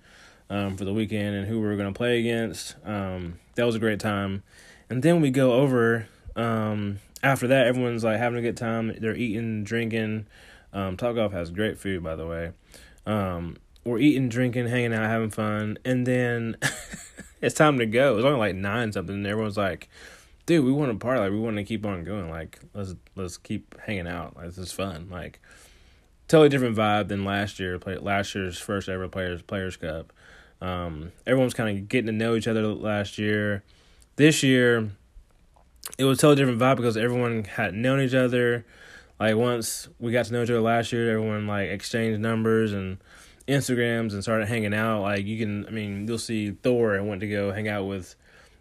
um, 0.50 0.76
for 0.76 0.84
the 0.84 0.92
weekend 0.92 1.36
and 1.36 1.46
who 1.46 1.60
we 1.60 1.66
were 1.66 1.76
going 1.76 1.92
to 1.92 1.96
play 1.96 2.18
against. 2.18 2.74
Um, 2.84 3.38
that 3.54 3.64
was 3.64 3.74
a 3.74 3.78
great 3.78 4.00
time. 4.00 4.42
And 4.90 5.02
then 5.02 5.20
we 5.20 5.30
go 5.30 5.52
over 5.52 6.08
um, 6.36 6.98
after 7.22 7.46
that. 7.48 7.66
Everyone's 7.66 8.04
like 8.04 8.18
having 8.18 8.38
a 8.38 8.42
good 8.42 8.56
time. 8.56 8.94
They're 8.98 9.16
eating, 9.16 9.64
drinking. 9.64 10.26
Um, 10.72 10.96
Top 10.96 11.14
Golf 11.14 11.32
has 11.32 11.50
great 11.50 11.78
food, 11.78 12.02
by 12.02 12.16
the 12.16 12.26
way. 12.26 12.52
Um, 13.06 13.56
we're 13.84 13.98
eating, 13.98 14.28
drinking, 14.28 14.68
hanging 14.68 14.94
out, 14.94 15.08
having 15.08 15.30
fun, 15.30 15.78
and 15.84 16.06
then 16.06 16.56
it's 17.40 17.54
time 17.54 17.78
to 17.78 17.86
go. 17.86 18.16
It's 18.16 18.24
only 18.24 18.38
like 18.38 18.54
nine 18.54 18.92
something, 18.92 19.14
and 19.14 19.26
everyone's 19.26 19.56
like, 19.56 19.88
"Dude, 20.46 20.64
we 20.64 20.72
want 20.72 20.92
to 20.92 20.98
party. 20.98 21.20
Like, 21.20 21.32
we 21.32 21.40
want 21.40 21.56
to 21.56 21.64
keep 21.64 21.84
on 21.84 22.04
going. 22.04 22.30
Like, 22.30 22.60
let's 22.74 22.94
let's 23.16 23.36
keep 23.36 23.78
hanging 23.80 24.06
out. 24.06 24.36
Like, 24.36 24.46
this 24.46 24.58
is 24.58 24.72
fun. 24.72 25.08
Like, 25.10 25.40
totally 26.28 26.48
different 26.48 26.76
vibe 26.76 27.08
than 27.08 27.24
last 27.24 27.58
year. 27.58 27.78
Play 27.78 27.96
last 27.96 28.34
year's 28.34 28.58
first 28.58 28.88
ever 28.88 29.08
players 29.08 29.42
Players 29.42 29.76
Cup. 29.76 30.12
Um, 30.60 31.10
everyone's 31.26 31.54
kind 31.54 31.76
of 31.76 31.88
getting 31.88 32.06
to 32.06 32.12
know 32.12 32.36
each 32.36 32.46
other 32.46 32.64
last 32.68 33.18
year. 33.18 33.64
This 34.14 34.44
year, 34.44 34.92
it 35.98 36.04
was 36.04 36.18
a 36.18 36.20
totally 36.22 36.36
different 36.36 36.60
vibe 36.60 36.76
because 36.76 36.96
everyone 36.96 37.44
had 37.44 37.74
known 37.74 38.00
each 38.00 38.14
other. 38.14 38.64
Like 39.20 39.36
once 39.36 39.88
we 40.00 40.12
got 40.12 40.26
to 40.26 40.32
know 40.32 40.42
each 40.42 40.50
other 40.50 40.60
last 40.60 40.92
year, 40.92 41.10
everyone 41.12 41.46
like 41.46 41.68
exchanged 41.68 42.20
numbers 42.20 42.72
and 42.72 42.98
Instagrams 43.46 44.12
and 44.12 44.22
started 44.22 44.48
hanging 44.48 44.74
out. 44.74 45.02
Like 45.02 45.26
you 45.26 45.38
can, 45.38 45.66
I 45.66 45.70
mean, 45.70 46.06
you'll 46.08 46.18
see 46.18 46.50
Thor 46.50 46.94
and 46.94 47.08
went 47.08 47.20
to 47.20 47.28
go 47.28 47.52
hang 47.52 47.68
out 47.68 47.84
with 47.84 48.14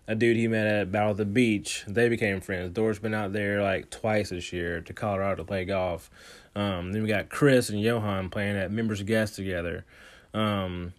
a 0.08 0.16
dude 0.16 0.38
he 0.38 0.48
met 0.48 0.68
at 0.68 0.92
Battle 0.92 1.12
of 1.12 1.18
the 1.18 1.26
Beach. 1.26 1.84
They 1.88 2.10
became 2.10 2.42
friends. 2.42 2.76
Thor's 2.76 3.00
been 3.00 3.14
out 3.14 3.34
there 3.34 3.62
like 3.62 3.90
twice 3.90 4.30
this 4.30 4.52
year 4.52 4.82
to 4.82 4.94
Colorado 4.94 5.38
to 5.38 5.44
play 5.44 5.66
golf. 5.66 6.10
Um, 6.56 6.92
then 6.92 7.02
we 7.02 7.08
got 7.08 7.30
Chris 7.30 7.70
and 7.70 7.80
Johan 7.80 8.30
playing 8.30 8.58
at 8.58 8.72
Members 8.72 9.02
Guest 9.04 9.36
together 9.36 9.86
um, 10.34 10.94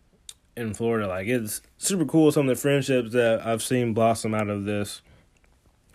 in 0.56 0.72
Florida. 0.72 1.06
Like 1.06 1.26
it's 1.26 1.60
super 1.78 2.06
cool. 2.06 2.32
Some 2.32 2.48
of 2.48 2.56
the 2.56 2.60
friendships 2.60 3.12
that 3.12 3.46
I've 3.46 3.62
seen 3.62 3.92
blossom 3.92 4.34
out 4.34 4.48
of 4.48 4.64
this 4.64 5.02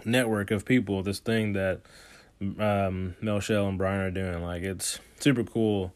network 0.06 0.52
of 0.52 0.66
people. 0.66 1.04
This 1.04 1.20
thing 1.20 1.54
that 1.54 1.82
um, 2.60 3.16
Mel 3.22 3.40
Shell 3.40 3.68
and 3.68 3.78
Brian 3.78 4.02
are 4.02 4.12
doing. 4.12 4.42
Like 4.42 4.64
it's 4.64 5.00
super 5.20 5.44
cool. 5.44 5.94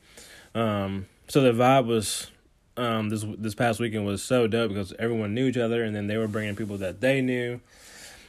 Um, 0.56 1.08
so 1.28 1.42
the 1.42 1.52
vibe 1.52 1.86
was 1.86 2.32
um, 2.78 3.10
this 3.10 3.26
this 3.38 3.56
past 3.56 3.80
weekend 3.80 4.06
was 4.06 4.22
so 4.22 4.48
dope 4.48 4.70
because 4.70 4.94
everyone 5.00 5.34
knew 5.34 5.48
each 5.48 5.58
other, 5.58 5.84
and 5.84 5.96
then 5.96 6.08
they 6.08 6.18
were 6.18 6.28
bringing 6.28 6.56
people 6.56 6.78
that 6.78 7.02
they 7.02 7.22
knew. 7.22 7.60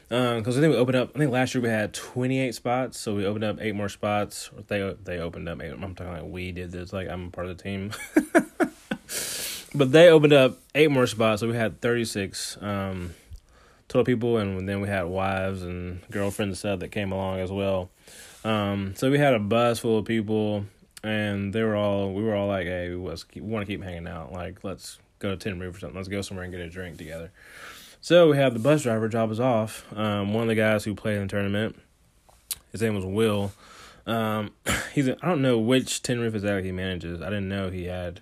Because 0.09 0.57
um, 0.57 0.59
I 0.59 0.61
think 0.61 0.75
we 0.75 0.79
opened 0.79 0.97
up. 0.97 1.13
I 1.15 1.19
think 1.19 1.33
last 1.33 1.55
year 1.55 1.63
we 1.63 1.71
had 1.71 1.95
twenty 1.95 2.39
eight 2.41 2.55
spots, 2.55 2.99
so 2.99 3.15
we 3.15 3.25
opened 3.25 3.45
up 3.45 3.59
eight 3.61 3.75
more 3.75 3.89
spots. 3.89 4.51
They 4.69 4.95
they 5.03 5.19
opened 5.19 5.49
up. 5.49 5.61
i 5.61 5.67
I'm 5.67 5.95
talking 5.95 6.13
like 6.13 6.25
we 6.25 6.53
did 6.53 6.71
this. 6.71 6.93
Like 6.93 7.09
I'm 7.09 7.31
part 7.31 7.47
of 7.47 7.57
the 7.57 7.63
team. 7.63 7.93
but 9.75 9.93
they 9.93 10.09
opened 10.09 10.35
up 10.35 10.59
eight 10.75 10.91
more 10.91 11.07
spots, 11.07 11.41
so 11.41 11.49
we 11.49 11.57
had 11.57 11.81
thirty 11.81 12.05
six 12.05 12.59
um, 12.61 13.15
total 13.93 14.05
people, 14.05 14.39
and 14.39 14.69
then 14.69 14.81
we 14.81 14.89
had 14.89 15.05
wives 15.05 15.63
and 15.63 16.01
girlfriends 16.11 16.53
and 16.53 16.59
stuff 16.59 16.81
that 16.81 16.89
came 16.89 17.13
along 17.13 17.41
as 17.41 17.53
well. 17.53 17.91
Um, 18.45 18.95
so 18.97 19.11
we 19.11 19.19
had 19.19 19.35
a 19.35 19.39
bus 19.39 19.79
full 19.79 19.99
of 19.99 20.05
people 20.05 20.65
and 21.05 21.53
they 21.53 21.63
were 21.63 21.77
all 21.77 22.13
we 22.13 22.23
were 22.23 22.35
all 22.35 22.49
like, 22.49 22.67
hey, 22.67 22.89
we 22.91 22.97
was 22.97 23.25
we 23.35 23.41
want 23.41 23.67
to 23.67 23.73
keep 23.73 23.83
hanging 23.83 24.07
out. 24.07 24.33
Like, 24.33 24.63
let's 24.63 24.99
go 25.19 25.31
to 25.31 25.37
Tin 25.37 25.61
Roof 25.61 25.77
or 25.77 25.81
something. 25.81 25.97
Let's 25.97 26.09
go 26.09 26.23
somewhere 26.23 26.45
and 26.45 26.53
get 26.53 26.61
a 26.61 26.69
drink 26.69 26.99
together. 26.99 27.31
So 28.01 28.31
we 28.31 28.37
have 28.37 28.53
the 28.53 28.61
bus 28.61 28.83
driver 28.83 29.09
drop 29.09 29.31
us 29.31 29.39
off. 29.39 29.85
Um, 29.97 30.33
one 30.33 30.43
of 30.43 30.49
the 30.49 30.55
guys 30.55 30.85
who 30.85 30.95
played 30.95 31.17
in 31.17 31.23
the 31.23 31.29
tournament, 31.29 31.79
his 32.73 32.83
name 32.83 32.95
was 32.95 33.05
Will. 33.05 33.53
Um, 34.07 34.51
he's 34.93 35.09
I 35.09 35.15
don't 35.23 35.43
know 35.43 35.59
which 35.59 36.03
Tin 36.03 36.21
Roof 36.21 36.35
exactly 36.35 36.65
he 36.65 36.73
manages. 36.73 37.21
I 37.21 37.27
didn't 37.27 37.49
know 37.49 37.71
he 37.71 37.85
had. 37.85 38.21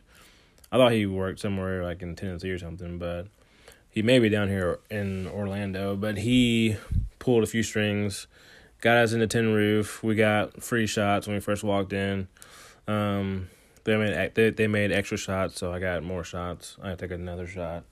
I 0.73 0.77
thought 0.77 0.93
he 0.93 1.07
worked 1.07 1.41
somewhere 1.41 1.83
like 1.83 2.01
in 2.03 2.15
Tennessee 2.15 2.51
or 2.51 2.59
something, 2.59 2.99
but 2.99 3.27
he 3.91 4.03
may 4.03 4.19
be 4.19 4.29
down 4.29 4.49
here 4.49 4.79
in 4.91 5.27
Orlando. 5.27 5.97
But 5.97 6.19
he 6.19 6.77
pulled 7.19 7.43
a 7.43 7.47
few 7.47 7.63
strings, 7.63 8.27
got 8.81 8.97
us 8.97 9.13
into 9.13 9.27
the 9.27 9.31
Tin 9.31 9.53
Roof. 9.53 10.03
We 10.03 10.15
got 10.15 10.63
free 10.63 10.87
shots 10.87 11.27
when 11.27 11.37
we 11.37 11.41
first 11.41 11.63
walked 11.65 11.93
in. 11.93 12.29
Um, 12.87 13.49
they 13.85 13.97
made 13.97 14.35
they 14.35 14.51
they 14.51 14.67
made 14.67 14.93
extra 14.93 15.17
shots, 15.17 15.59
so 15.59 15.73
I 15.73 15.79
got 15.79 16.03
more 16.03 16.25
shots. 16.25 16.77
I 16.83 16.95
took 16.95 17.11
another 17.11 17.47
shot, 17.47 17.85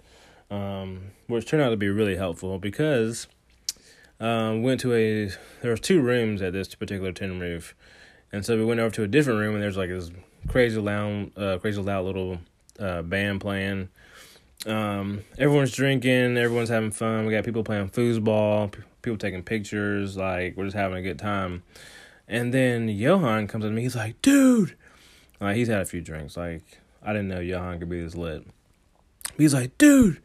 um, 0.51 1.13
which 1.27 1.47
turned 1.47 1.63
out 1.63 1.71
to 1.71 1.77
be 1.77 1.89
really 1.89 2.17
helpful 2.17 2.59
because 2.59 3.27
um, 4.21 4.63
went 4.63 4.81
to 4.81 4.95
a 4.95 5.31
there 5.63 5.71
was 5.71 5.81
two 5.81 6.01
rooms 6.01 6.43
at 6.43 6.53
this 6.53 6.75
particular 6.75 7.13
tin 7.13 7.41
roof, 7.41 7.75
and 8.33 8.45
so 8.45 8.57
we 8.57 8.65
went 8.65 8.81
over 8.81 8.95
to 8.97 9.03
a 9.03 9.09
different 9.09 9.41
room 9.41 9.55
and 9.55 9.63
there's 9.63 9.77
like 9.77 9.91
this 9.91 10.11
crazy 10.49 10.81
loud, 10.81 11.37
uh, 11.39 11.59
crazy 11.59 11.81
loud 11.81 12.05
little 12.05 12.39
uh, 12.79 13.03
band 13.03 13.41
playing. 13.41 13.89
Um, 14.67 15.23
everyone's 15.39 15.73
drinking, 15.73 16.37
everyone's 16.37 16.69
having 16.69 16.91
fun. 16.91 17.27
We 17.27 17.33
got 17.33 17.45
people 17.45 17.65
playing 17.65 17.91
foosball, 17.91 18.75
people 19.03 19.17
taking 19.17 19.43
pictures. 19.43 20.17
Like 20.17 20.57
we're 20.57 20.65
just 20.65 20.77
having 20.77 20.99
a 20.99 21.03
good 21.03 21.19
time. 21.19 21.63
And 22.27 22.53
then 22.53 22.89
Johan 22.89 23.47
comes 23.47 23.65
up 23.65 23.71
to 23.71 23.75
me. 23.75 23.83
He's 23.83 23.97
like, 23.97 24.21
"Dude, 24.21 24.77
like 25.41 25.57
he's 25.57 25.69
had 25.69 25.81
a 25.81 25.87
few 25.87 26.01
drinks. 26.01 26.37
Like 26.37 26.63
I 27.03 27.13
didn't 27.13 27.29
know 27.29 27.41
Johan 27.41 27.79
could 27.79 27.89
be 27.89 28.01
this 28.01 28.15
lit. 28.15 28.45
He's 29.37 29.55
like, 29.55 29.77
dude, 29.79 30.21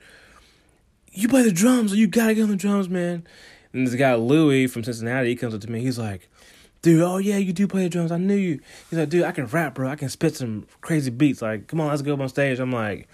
you 1.11 1.27
play 1.27 1.43
the 1.43 1.51
drums. 1.51 1.95
You 1.95 2.07
gotta 2.07 2.33
get 2.33 2.43
on 2.43 2.49
the 2.49 2.55
drums, 2.55 2.89
man. 2.89 3.25
And 3.71 3.85
this 3.85 3.95
guy 3.95 4.15
Louis 4.15 4.67
from 4.67 4.83
Cincinnati, 4.83 5.29
he 5.29 5.35
comes 5.35 5.53
up 5.53 5.61
to 5.61 5.71
me. 5.71 5.81
He's 5.81 5.99
like, 5.99 6.29
dude, 6.81 7.01
oh 7.01 7.17
yeah, 7.17 7.37
you 7.37 7.53
do 7.53 7.67
play 7.67 7.83
the 7.83 7.89
drums. 7.89 8.11
I 8.11 8.17
knew 8.17 8.35
you. 8.35 8.59
He's 8.89 8.97
like, 8.97 9.09
dude, 9.09 9.23
I 9.23 9.31
can 9.31 9.45
rap, 9.45 9.75
bro. 9.75 9.89
I 9.89 9.95
can 9.95 10.09
spit 10.09 10.35
some 10.35 10.65
crazy 10.81 11.11
beats. 11.11 11.41
Like, 11.41 11.67
come 11.67 11.79
on, 11.79 11.89
let's 11.89 12.01
go 12.01 12.13
up 12.13 12.19
on 12.19 12.29
stage. 12.29 12.59
I'm 12.59 12.71
like, 12.71 13.07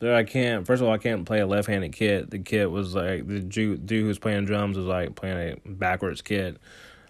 dude, 0.00 0.12
I 0.12 0.24
can't. 0.24 0.66
First 0.66 0.82
of 0.82 0.88
all, 0.88 0.94
I 0.94 0.98
can't 0.98 1.24
play 1.24 1.40
a 1.40 1.46
left-handed 1.46 1.92
kit. 1.92 2.30
The 2.30 2.38
kit 2.38 2.70
was 2.70 2.94
like 2.94 3.26
the 3.28 3.40
dude 3.40 3.88
who's 3.88 4.18
playing 4.18 4.46
drums 4.46 4.76
was 4.76 4.86
like 4.86 5.14
playing 5.14 5.58
a 5.64 5.68
backwards 5.68 6.22
kit. 6.22 6.56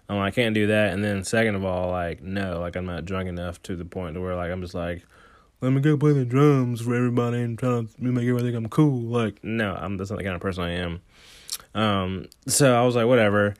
I'm 0.09 0.19
I 0.19 0.31
can't 0.31 0.53
do 0.53 0.67
that. 0.67 0.93
And 0.93 1.03
then 1.03 1.23
second 1.23 1.55
of 1.55 1.63
all, 1.63 1.89
like, 1.89 2.21
no, 2.21 2.59
like 2.59 2.75
I'm 2.75 2.85
not 2.85 3.05
drunk 3.05 3.29
enough 3.29 3.63
to 3.63 3.75
the 3.75 3.85
point 3.85 4.15
to 4.15 4.21
where 4.21 4.35
like 4.35 4.51
I'm 4.51 4.61
just 4.61 4.75
like, 4.75 5.03
let 5.61 5.71
me 5.71 5.79
go 5.79 5.95
play 5.95 6.11
the 6.11 6.25
drums 6.25 6.81
for 6.81 6.93
everybody 6.93 7.41
and 7.41 7.57
try 7.57 7.69
to 7.69 7.87
make 7.97 8.23
everybody 8.23 8.45
think 8.45 8.57
I'm 8.57 8.69
cool. 8.69 9.01
Like, 9.01 9.43
no, 9.43 9.73
I'm 9.73 9.97
that's 9.97 10.09
not 10.09 10.17
the 10.17 10.23
kind 10.23 10.35
of 10.35 10.41
person 10.41 10.63
I 10.63 10.71
am. 10.71 11.01
Um, 11.73 12.27
so 12.47 12.75
I 12.75 12.83
was 12.83 12.95
like, 12.95 13.07
whatever. 13.07 13.55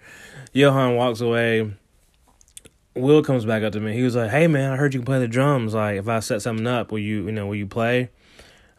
Johan 0.52 0.96
walks 0.96 1.22
away. 1.22 1.74
Will 2.94 3.24
comes 3.24 3.46
back 3.46 3.64
up 3.64 3.72
to 3.72 3.80
me. 3.80 3.94
He 3.94 4.04
was 4.04 4.18
like, 4.18 4.32
"Hey 4.32 4.48
man, 4.48 4.74
I 4.74 4.76
heard 4.76 4.94
you 4.94 5.00
can 5.00 5.06
play 5.06 5.20
the 5.20 5.28
drums. 5.28 5.74
Like, 5.74 5.98
if 5.98 6.10
I 6.10 6.20
set 6.20 6.42
something 6.42 6.68
up, 6.68 6.92
will 6.92 7.00
you, 7.00 7.28
you 7.28 7.32
know, 7.32 7.48
will 7.48 7.56
you 7.56 7.68
play?" 7.68 8.10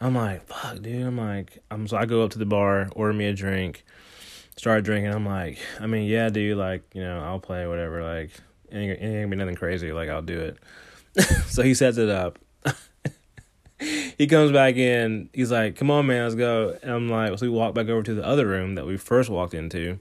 I'm 0.02 0.14
like, 0.14 0.46
"Fuck, 0.46 0.82
dude." 0.82 1.06
I'm 1.06 1.16
like, 1.16 1.58
I'm 1.70 1.86
so 1.86 1.96
I 1.96 2.06
go 2.06 2.22
up 2.22 2.32
to 2.32 2.38
the 2.38 2.46
bar, 2.46 2.88
order 2.94 3.12
me 3.12 3.26
a 3.26 3.32
drink 3.32 3.84
start 4.56 4.84
drinking. 4.84 5.12
I'm 5.12 5.26
like, 5.26 5.58
I 5.80 5.86
mean, 5.86 6.08
yeah, 6.08 6.28
dude, 6.28 6.56
like, 6.56 6.82
you 6.94 7.02
know, 7.02 7.20
I'll 7.20 7.40
play 7.40 7.66
whatever. 7.66 8.02
Like, 8.02 8.30
ain't, 8.70 9.00
ain't 9.00 9.14
gonna 9.14 9.28
be 9.28 9.36
nothing 9.36 9.54
crazy. 9.54 9.92
Like, 9.92 10.08
I'll 10.08 10.22
do 10.22 10.40
it. 10.40 10.58
so 11.46 11.62
he 11.62 11.74
sets 11.74 11.98
it 11.98 12.08
up. 12.08 12.38
he 14.18 14.26
comes 14.26 14.52
back 14.52 14.76
in. 14.76 15.30
He's 15.32 15.50
like, 15.50 15.76
come 15.76 15.90
on, 15.90 16.06
man, 16.06 16.24
let's 16.24 16.34
go. 16.34 16.76
And 16.82 16.92
I'm 16.92 17.08
like, 17.08 17.38
so 17.38 17.46
we 17.46 17.50
walk 17.50 17.74
back 17.74 17.88
over 17.88 18.02
to 18.02 18.14
the 18.14 18.24
other 18.24 18.46
room 18.46 18.74
that 18.76 18.86
we 18.86 18.96
first 18.96 19.30
walked 19.30 19.54
into. 19.54 19.98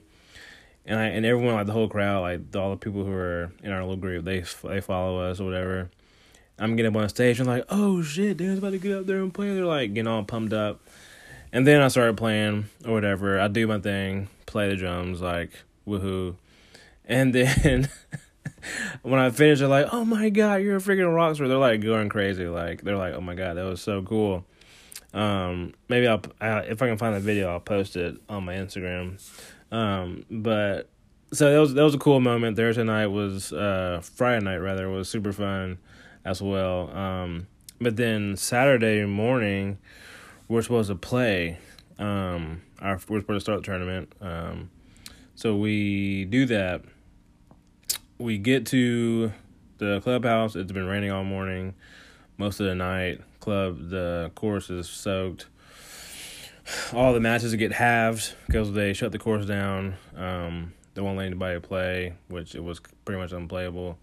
And 0.84 0.98
I 0.98 1.06
and 1.06 1.24
everyone, 1.24 1.54
like 1.54 1.66
the 1.66 1.72
whole 1.72 1.88
crowd, 1.88 2.22
like 2.22 2.56
all 2.56 2.70
the 2.70 2.76
people 2.76 3.04
who 3.04 3.12
are 3.12 3.52
in 3.62 3.70
our 3.70 3.82
little 3.82 3.96
group, 3.96 4.24
they 4.24 4.44
they 4.64 4.80
follow 4.80 5.20
us 5.20 5.38
or 5.38 5.44
whatever. 5.44 5.90
I'm 6.62 6.76
getting 6.76 6.94
up 6.94 7.02
on 7.02 7.08
stage. 7.08 7.40
I'm 7.40 7.46
like, 7.48 7.64
oh 7.70 8.02
shit, 8.02 8.36
Dan's 8.36 8.58
about 8.58 8.70
to 8.70 8.78
get 8.78 8.96
up 8.96 9.06
there 9.06 9.18
and 9.18 9.34
play. 9.34 9.52
They're 9.52 9.66
like 9.66 9.94
getting 9.94 10.06
all 10.06 10.22
pumped 10.22 10.52
up. 10.52 10.80
And 11.52 11.66
then 11.66 11.82
I 11.82 11.88
started 11.88 12.16
playing 12.16 12.66
or 12.86 12.92
whatever. 12.92 13.40
I 13.40 13.48
do 13.48 13.66
my 13.66 13.80
thing, 13.80 14.28
play 14.46 14.68
the 14.68 14.76
drums, 14.76 15.20
like 15.20 15.50
woohoo. 15.88 16.36
And 17.04 17.34
then 17.34 17.88
when 19.02 19.18
I 19.18 19.30
finish, 19.30 19.58
they're 19.58 19.66
like, 19.66 19.88
"Oh 19.92 20.04
my 20.04 20.30
god, 20.30 20.62
you're 20.62 20.76
a 20.76 20.80
freaking 20.80 21.12
rock 21.12 21.34
star!" 21.34 21.48
They're 21.48 21.58
like 21.58 21.80
going 21.80 22.08
crazy. 22.08 22.46
Like 22.46 22.82
they're 22.82 22.96
like, 22.96 23.14
"Oh 23.14 23.20
my 23.20 23.34
god, 23.34 23.56
that 23.56 23.64
was 23.64 23.82
so 23.82 24.00
cool." 24.02 24.44
Um, 25.12 25.74
maybe 25.88 26.06
I'll 26.06 26.22
if 26.40 26.80
I 26.80 26.86
can 26.86 26.96
find 26.96 27.16
the 27.16 27.20
video, 27.20 27.50
I'll 27.50 27.60
post 27.60 27.96
it 27.96 28.16
on 28.28 28.44
my 28.44 28.54
Instagram. 28.54 29.20
Um, 29.72 30.24
but 30.30 30.88
so 31.32 31.52
that 31.52 31.58
was 31.58 31.74
that 31.74 31.82
was 31.82 31.96
a 31.96 31.98
cool 31.98 32.20
moment. 32.20 32.56
Thursday 32.56 32.84
night 32.84 33.08
was 33.08 33.52
uh 33.52 34.00
Friday 34.14 34.44
night 34.44 34.58
rather 34.58 34.88
was 34.88 35.08
super 35.08 35.32
fun 35.32 35.78
as 36.24 36.42
well. 36.42 36.90
Um, 36.96 37.46
but 37.80 37.96
then 37.96 38.36
Saturday 38.36 39.04
morning, 39.04 39.78
we're 40.48 40.62
supposed 40.62 40.88
to 40.88 40.94
play. 40.94 41.58
Um, 41.98 42.62
our 42.80 43.00
we're 43.08 43.20
supposed 43.20 43.26
to 43.26 43.40
start 43.40 43.60
the 43.60 43.66
tournament. 43.66 44.12
Um, 44.20 44.70
so 45.34 45.56
we 45.56 46.24
do 46.26 46.46
that. 46.46 46.82
We 48.18 48.38
get 48.38 48.66
to 48.66 49.32
the 49.78 50.00
clubhouse. 50.00 50.54
It's 50.54 50.72
been 50.72 50.86
raining 50.86 51.10
all 51.10 51.24
morning, 51.24 51.74
most 52.38 52.60
of 52.60 52.66
the 52.66 52.74
night. 52.74 53.20
Club 53.40 53.90
the 53.90 54.30
course 54.36 54.70
is 54.70 54.88
soaked. 54.88 55.46
All 56.92 57.12
the 57.12 57.18
matches 57.20 57.54
get 57.56 57.72
halved 57.72 58.34
because 58.46 58.72
they 58.72 58.92
shut 58.92 59.10
the 59.10 59.18
course 59.18 59.46
down. 59.46 59.94
Um, 60.16 60.72
they 60.94 61.02
won't 61.02 61.18
let 61.18 61.26
anybody 61.26 61.58
play, 61.58 62.14
which 62.28 62.54
it 62.54 62.62
was 62.62 62.80
pretty 63.04 63.20
much 63.20 63.32
unplayable. 63.32 63.98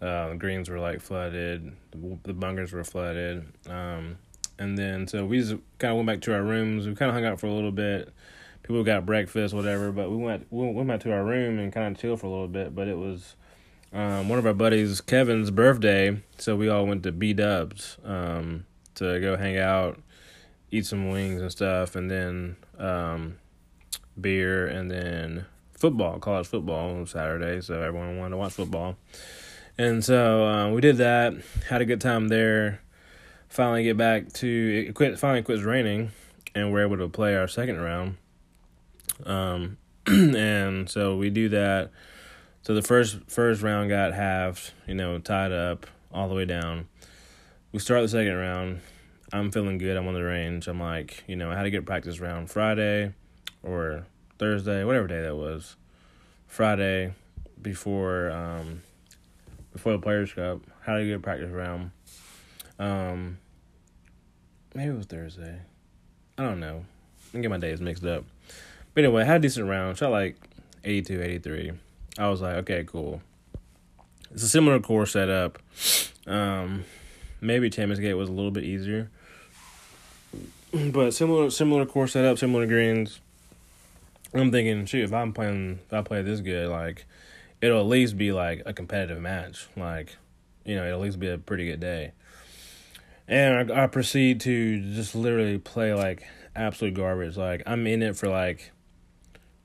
Uh, 0.00 0.30
the 0.30 0.36
greens 0.36 0.70
were 0.70 0.78
like 0.78 1.00
flooded, 1.00 1.72
the, 1.90 2.18
the 2.22 2.32
bunkers 2.32 2.72
were 2.72 2.84
flooded. 2.84 3.46
Um, 3.68 4.18
and 4.58 4.76
then 4.76 5.06
so 5.06 5.24
we 5.24 5.38
just 5.38 5.56
kind 5.78 5.92
of 5.92 5.96
went 5.96 6.06
back 6.06 6.20
to 6.22 6.34
our 6.34 6.42
rooms. 6.42 6.86
We 6.86 6.94
kind 6.94 7.08
of 7.08 7.14
hung 7.14 7.24
out 7.24 7.40
for 7.40 7.46
a 7.46 7.52
little 7.52 7.72
bit. 7.72 8.12
People 8.62 8.84
got 8.84 9.06
breakfast, 9.06 9.54
whatever. 9.54 9.92
But 9.92 10.10
we 10.10 10.16
went 10.16 10.46
we 10.50 10.70
went 10.70 10.88
back 10.88 11.00
to 11.00 11.12
our 11.12 11.24
room 11.24 11.58
and 11.58 11.72
kind 11.72 11.94
of 11.94 12.00
chilled 12.00 12.20
for 12.20 12.26
a 12.26 12.30
little 12.30 12.48
bit. 12.48 12.74
But 12.74 12.88
it 12.88 12.98
was 12.98 13.34
um, 13.92 14.28
one 14.28 14.38
of 14.38 14.46
our 14.46 14.54
buddies, 14.54 15.00
Kevin's 15.00 15.50
birthday, 15.50 16.20
so 16.36 16.56
we 16.56 16.68
all 16.68 16.86
went 16.86 17.02
to 17.04 17.12
B 17.12 17.32
Dubs 17.32 17.96
um, 18.04 18.66
to 18.96 19.18
go 19.20 19.36
hang 19.36 19.56
out, 19.56 19.98
eat 20.70 20.84
some 20.84 21.08
wings 21.08 21.40
and 21.40 21.50
stuff, 21.50 21.96
and 21.96 22.10
then 22.10 22.56
um, 22.78 23.38
beer, 24.20 24.66
and 24.66 24.90
then 24.90 25.46
football, 25.72 26.18
college 26.18 26.46
football 26.46 26.96
on 26.96 27.06
Saturday. 27.06 27.62
So 27.62 27.80
everyone 27.80 28.18
wanted 28.18 28.30
to 28.32 28.36
watch 28.36 28.52
football. 28.52 28.96
And 29.78 30.04
so 30.04 30.44
uh, 30.44 30.70
we 30.72 30.80
did 30.80 30.96
that, 30.96 31.34
had 31.68 31.80
a 31.80 31.84
good 31.84 32.00
time 32.00 32.28
there. 32.28 32.80
Finally 33.48 33.84
get 33.84 33.96
back 33.96 34.30
to 34.34 34.86
it 34.88 34.94
quit 34.94 35.18
finally 35.18 35.42
quits 35.42 35.62
raining 35.62 36.10
and 36.54 36.70
we're 36.70 36.82
able 36.82 36.98
to 36.98 37.08
play 37.08 37.34
our 37.36 37.48
second 37.48 37.80
round. 37.80 38.16
Um 39.24 39.78
and 40.06 40.90
so 40.90 41.16
we 41.16 41.30
do 41.30 41.48
that. 41.50 41.90
So 42.62 42.74
the 42.74 42.82
first 42.82 43.18
first 43.28 43.62
round 43.62 43.88
got 43.88 44.12
halved 44.12 44.72
you 44.86 44.94
know 44.94 45.18
tied 45.18 45.52
up 45.52 45.86
all 46.12 46.28
the 46.28 46.34
way 46.34 46.44
down. 46.44 46.88
We 47.72 47.78
start 47.78 48.02
the 48.02 48.08
second 48.08 48.36
round. 48.36 48.80
I'm 49.32 49.50
feeling 49.50 49.78
good. 49.78 49.96
I'm 49.96 50.08
on 50.08 50.14
the 50.14 50.24
range. 50.24 50.68
I'm 50.68 50.80
like 50.80 51.24
you 51.26 51.36
know 51.36 51.50
i 51.50 51.56
had 51.56 51.64
a 51.64 51.70
good 51.70 51.86
practice 51.86 52.20
round 52.20 52.50
friday 52.50 53.14
or 53.62 54.06
thursday 54.38 54.84
whatever 54.84 55.06
day 55.06 55.22
that 55.22 55.36
was. 55.36 55.76
Friday 56.48 57.14
before 57.62 58.30
um 58.30 58.82
before 59.72 59.92
the 59.92 59.98
players 59.98 60.32
cup 60.32 60.60
had 60.84 61.00
a 61.00 61.04
good 61.04 61.22
practice 61.22 61.50
round 61.50 61.90
um, 62.78 63.38
maybe 64.74 64.90
it 64.90 64.96
was 64.96 65.06
Thursday. 65.06 65.60
I 66.36 66.42
don't 66.42 66.60
know. 66.60 66.84
I 67.34 67.38
get 67.38 67.50
my 67.50 67.58
days 67.58 67.80
mixed 67.80 68.04
up. 68.04 68.24
But 68.94 69.04
anyway, 69.04 69.22
I 69.22 69.26
had 69.26 69.36
a 69.36 69.40
decent 69.40 69.68
round. 69.68 69.98
Shot 69.98 70.10
like 70.10 70.36
82, 70.84 71.20
83. 71.20 71.72
I 72.18 72.28
was 72.28 72.40
like, 72.40 72.56
okay, 72.56 72.84
cool. 72.84 73.20
It's 74.30 74.42
a 74.42 74.48
similar 74.48 74.78
course 74.78 75.12
setup. 75.12 75.58
Um, 76.26 76.84
maybe 77.40 77.70
Champions 77.70 78.00
Gate 78.00 78.14
was 78.14 78.28
a 78.28 78.32
little 78.32 78.50
bit 78.50 78.64
easier. 78.64 79.10
But 80.70 81.14
similar 81.14 81.48
similar 81.48 81.86
course 81.86 82.12
setup, 82.12 82.36
similar 82.36 82.66
greens. 82.66 83.20
I'm 84.34 84.52
thinking, 84.52 84.84
shoot, 84.84 85.02
if 85.02 85.14
I'm 85.14 85.32
playing 85.32 85.78
if 85.86 85.92
I 85.94 86.02
play 86.02 86.20
this 86.20 86.42
good, 86.42 86.68
like 86.68 87.06
it'll 87.60 87.80
at 87.80 87.86
least 87.86 88.16
be 88.16 88.32
like 88.32 88.62
a 88.66 88.72
competitive 88.72 89.20
match. 89.20 89.68
Like, 89.76 90.16
you 90.64 90.76
know, 90.76 90.86
it'll 90.86 91.00
at 91.00 91.04
least 91.04 91.20
be 91.20 91.28
a 91.28 91.38
pretty 91.38 91.66
good 91.66 91.80
day 91.80 92.12
and 93.28 93.70
I, 93.70 93.84
I 93.84 93.86
proceed 93.86 94.40
to 94.40 94.80
just 94.94 95.14
literally 95.14 95.58
play 95.58 95.92
like 95.92 96.26
absolute 96.56 96.94
garbage. 96.94 97.36
Like 97.36 97.62
I'm 97.66 97.86
in 97.86 98.02
it 98.02 98.16
for 98.16 98.28
like, 98.28 98.72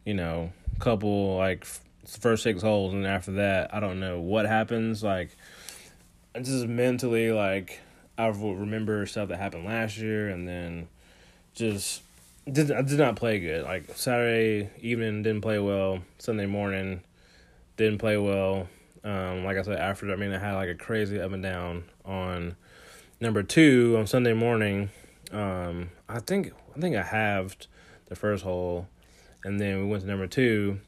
you 0.06 0.14
know, 0.14 0.52
couple 0.80 1.38
like 1.38 1.66
first 2.06 2.44
six 2.44 2.62
holes, 2.62 2.94
and 2.94 3.08
after 3.08 3.34
that, 3.34 3.74
I 3.74 3.80
don't 3.80 4.00
know 4.00 4.20
what 4.20 4.46
happens. 4.46 5.02
Like, 5.02 5.36
I 6.36 6.40
just 6.40 6.68
mentally 6.68 7.32
like 7.32 7.80
I 8.18 8.28
remember 8.28 9.06
stuff 9.06 9.30
that 9.30 9.40
happened 9.40 9.66
last 9.66 9.98
year, 9.98 10.30
and 10.30 10.48
then 10.48 10.90
just 11.56 12.02
did 12.52 12.70
I 12.70 12.82
did 12.82 13.00
not 13.00 13.16
play 13.16 13.40
good. 13.40 13.64
Like 13.64 13.96
Saturday 13.96 14.70
evening 14.82 15.24
didn't 15.24 15.42
play 15.42 15.60
well. 15.60 16.00
Sunday 16.20 16.48
morning 16.48 17.02
didn't 17.78 18.00
play 18.00 18.18
well. 18.18 18.68
Um, 19.04 19.44
like 19.44 19.58
I 19.58 19.62
said, 19.64 19.80
after 19.80 20.12
I 20.12 20.16
mean 20.16 20.34
I 20.34 20.40
had 20.40 20.54
like 20.54 20.70
a 20.70 20.76
crazy 20.76 21.20
up 21.20 21.32
and 21.32 21.44
down 21.44 21.86
on 22.06 22.56
Number 23.24 23.42
two, 23.42 23.96
on 23.98 24.06
Sunday 24.06 24.34
morning, 24.34 24.90
um, 25.32 25.92
I 26.10 26.20
think 26.20 26.52
I 26.76 26.80
think 26.82 26.98
I 26.98 27.04
halved 27.04 27.68
the 28.08 28.18
first 28.18 28.44
hole, 28.44 28.90
and 29.46 29.62
then 29.62 29.80
we 29.80 29.86
went 29.86 30.02
to 30.02 30.10
number 30.10 30.28
two. 30.28 30.82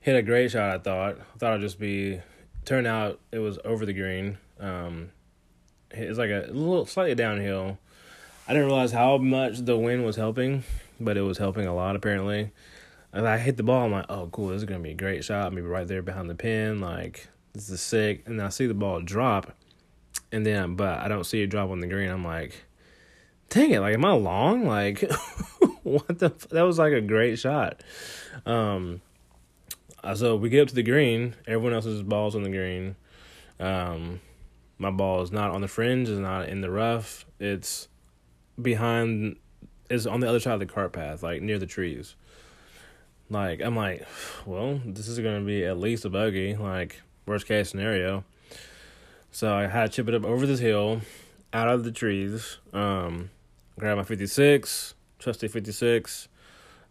Hit 0.00 0.16
a 0.16 0.22
great 0.22 0.50
shot. 0.50 0.74
I 0.74 0.78
thought. 0.78 1.18
I 1.18 1.38
thought 1.38 1.52
I'd 1.52 1.60
just 1.60 1.78
be. 1.78 2.22
Turned 2.64 2.86
out 2.86 3.20
it 3.32 3.40
was 3.40 3.58
over 3.66 3.84
the 3.84 3.92
green. 3.92 4.38
Um, 4.60 5.10
it's 5.90 6.18
like 6.18 6.30
a 6.30 6.46
little 6.48 6.86
slightly 6.86 7.14
downhill. 7.14 7.76
I 8.48 8.54
didn't 8.54 8.68
realize 8.68 8.92
how 8.92 9.18
much 9.18 9.58
the 9.58 9.76
wind 9.76 10.06
was 10.06 10.16
helping, 10.16 10.64
but 10.98 11.18
it 11.18 11.22
was 11.22 11.36
helping 11.36 11.66
a 11.66 11.74
lot 11.74 11.96
apparently. 11.96 12.50
And 13.12 13.28
I 13.28 13.38
hit 13.38 13.56
the 13.56 13.62
ball. 13.62 13.84
I'm 13.84 13.92
like, 13.92 14.06
oh, 14.08 14.28
cool. 14.32 14.48
This 14.48 14.58
is 14.58 14.64
gonna 14.64 14.80
be 14.80 14.92
a 14.92 14.94
great 14.94 15.24
shot. 15.24 15.52
Maybe 15.52 15.66
right 15.66 15.86
there 15.86 16.02
behind 16.02 16.30
the 16.30 16.34
pin. 16.34 16.80
Like 16.80 17.28
this 17.52 17.68
is 17.68 17.80
sick. 17.80 18.22
And 18.26 18.40
I 18.40 18.48
see 18.48 18.66
the 18.66 18.74
ball 18.74 19.00
drop 19.00 19.54
and 20.32 20.46
then 20.46 20.74
but 20.74 20.98
I 20.98 21.08
don't 21.08 21.24
see 21.24 21.42
it 21.42 21.48
drop 21.48 21.70
on 21.70 21.80
the 21.80 21.86
green. 21.86 22.10
I'm 22.10 22.24
like, 22.24 22.64
dang 23.50 23.70
it! 23.70 23.80
Like, 23.80 23.94
am 23.94 24.04
I 24.04 24.12
long? 24.12 24.66
Like, 24.66 25.00
what 25.82 26.18
the? 26.18 26.30
That 26.50 26.62
was 26.62 26.78
like 26.78 26.92
a 26.92 27.00
great 27.00 27.38
shot. 27.38 27.82
Um, 28.46 29.02
uh, 30.02 30.14
so 30.14 30.36
we 30.36 30.48
get 30.48 30.62
up 30.62 30.68
to 30.68 30.74
the 30.74 30.82
green. 30.82 31.34
Everyone 31.46 31.74
else's 31.74 32.02
balls 32.02 32.34
on 32.34 32.42
the 32.42 32.50
green. 32.50 32.96
Um, 33.60 34.20
my 34.78 34.90
ball 34.90 35.22
is 35.22 35.30
not 35.30 35.50
on 35.50 35.60
the 35.60 35.68
fringe. 35.68 36.08
Is 36.08 36.18
not 36.18 36.48
in 36.48 36.62
the 36.62 36.70
rough. 36.70 37.26
It's 37.38 37.88
behind. 38.60 39.36
Is 39.90 40.06
on 40.06 40.20
the 40.20 40.28
other 40.28 40.40
side 40.40 40.54
of 40.54 40.60
the 40.60 40.66
cart 40.66 40.92
path, 40.92 41.22
like 41.22 41.42
near 41.42 41.58
the 41.58 41.66
trees. 41.66 42.16
Like 43.32 43.60
I'm 43.62 43.74
like, 43.74 44.06
well, 44.46 44.80
this 44.84 45.08
is 45.08 45.18
gonna 45.18 45.40
be 45.40 45.64
at 45.64 45.78
least 45.78 46.04
a 46.04 46.10
bogey. 46.10 46.54
Like 46.54 47.00
worst 47.26 47.46
case 47.46 47.70
scenario. 47.70 48.24
So 49.30 49.54
I 49.54 49.66
had 49.66 49.90
to 49.90 49.96
chip 49.96 50.08
it 50.08 50.14
up 50.14 50.24
over 50.24 50.46
this 50.46 50.60
hill, 50.60 51.00
out 51.52 51.68
of 51.68 51.84
the 51.84 51.92
trees. 51.92 52.58
Um, 52.74 53.30
grab 53.78 53.96
my 53.96 54.04
56, 54.04 54.94
trusty 55.18 55.48
56. 55.48 56.28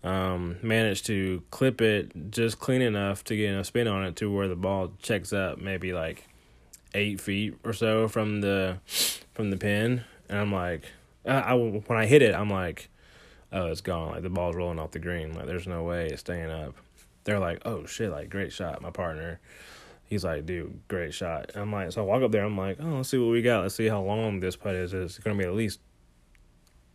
Um, 0.03 0.57
managed 0.63 1.05
to 1.05 1.43
clip 1.51 1.79
it 1.79 2.31
just 2.31 2.59
clean 2.59 2.81
enough 2.81 3.23
to 3.25 3.37
get 3.37 3.53
a 3.53 3.63
spin 3.63 3.87
on 3.87 4.03
it 4.03 4.15
to 4.15 4.33
where 4.33 4.47
the 4.47 4.55
ball 4.55 4.93
checks 4.99 5.31
up 5.31 5.59
maybe 5.59 5.93
like 5.93 6.27
eight 6.95 7.21
feet 7.21 7.55
or 7.63 7.73
so 7.73 8.07
from 8.07 8.41
the 8.41 8.79
from 9.33 9.51
the 9.51 9.57
pin. 9.57 10.03
And 10.27 10.39
I'm 10.39 10.51
like, 10.51 10.85
I, 11.25 11.39
I 11.39 11.53
when 11.53 11.99
I 11.99 12.07
hit 12.07 12.23
it, 12.23 12.33
I'm 12.33 12.49
like, 12.49 12.89
oh, 13.51 13.67
it's 13.67 13.81
gone. 13.81 14.11
Like 14.11 14.23
the 14.23 14.29
ball's 14.29 14.55
rolling 14.55 14.79
off 14.79 14.91
the 14.91 14.99
green. 14.99 15.33
Like 15.33 15.45
there's 15.45 15.67
no 15.67 15.83
way 15.83 16.07
it's 16.07 16.21
staying 16.21 16.51
up. 16.51 16.75
They're 17.23 17.39
like, 17.39 17.61
oh 17.65 17.85
shit, 17.85 18.11
like 18.11 18.29
great 18.29 18.51
shot, 18.51 18.81
my 18.81 18.89
partner 18.89 19.39
he's 20.11 20.25
like, 20.25 20.45
dude, 20.45 20.77
great 20.89 21.13
shot. 21.13 21.51
I'm 21.55 21.71
like, 21.71 21.93
so 21.93 22.01
I 22.01 22.05
walk 22.05 22.21
up 22.21 22.31
there, 22.31 22.43
I'm 22.43 22.57
like, 22.57 22.77
oh, 22.81 22.97
let's 22.97 23.09
see 23.09 23.17
what 23.17 23.31
we 23.31 23.41
got. 23.41 23.61
Let's 23.61 23.75
see 23.75 23.87
how 23.87 24.01
long 24.01 24.41
this 24.41 24.57
putt 24.57 24.75
is. 24.75 24.93
It's 24.93 25.17
going 25.17 25.37
to 25.37 25.41
be 25.41 25.47
at 25.47 25.55
least, 25.55 25.79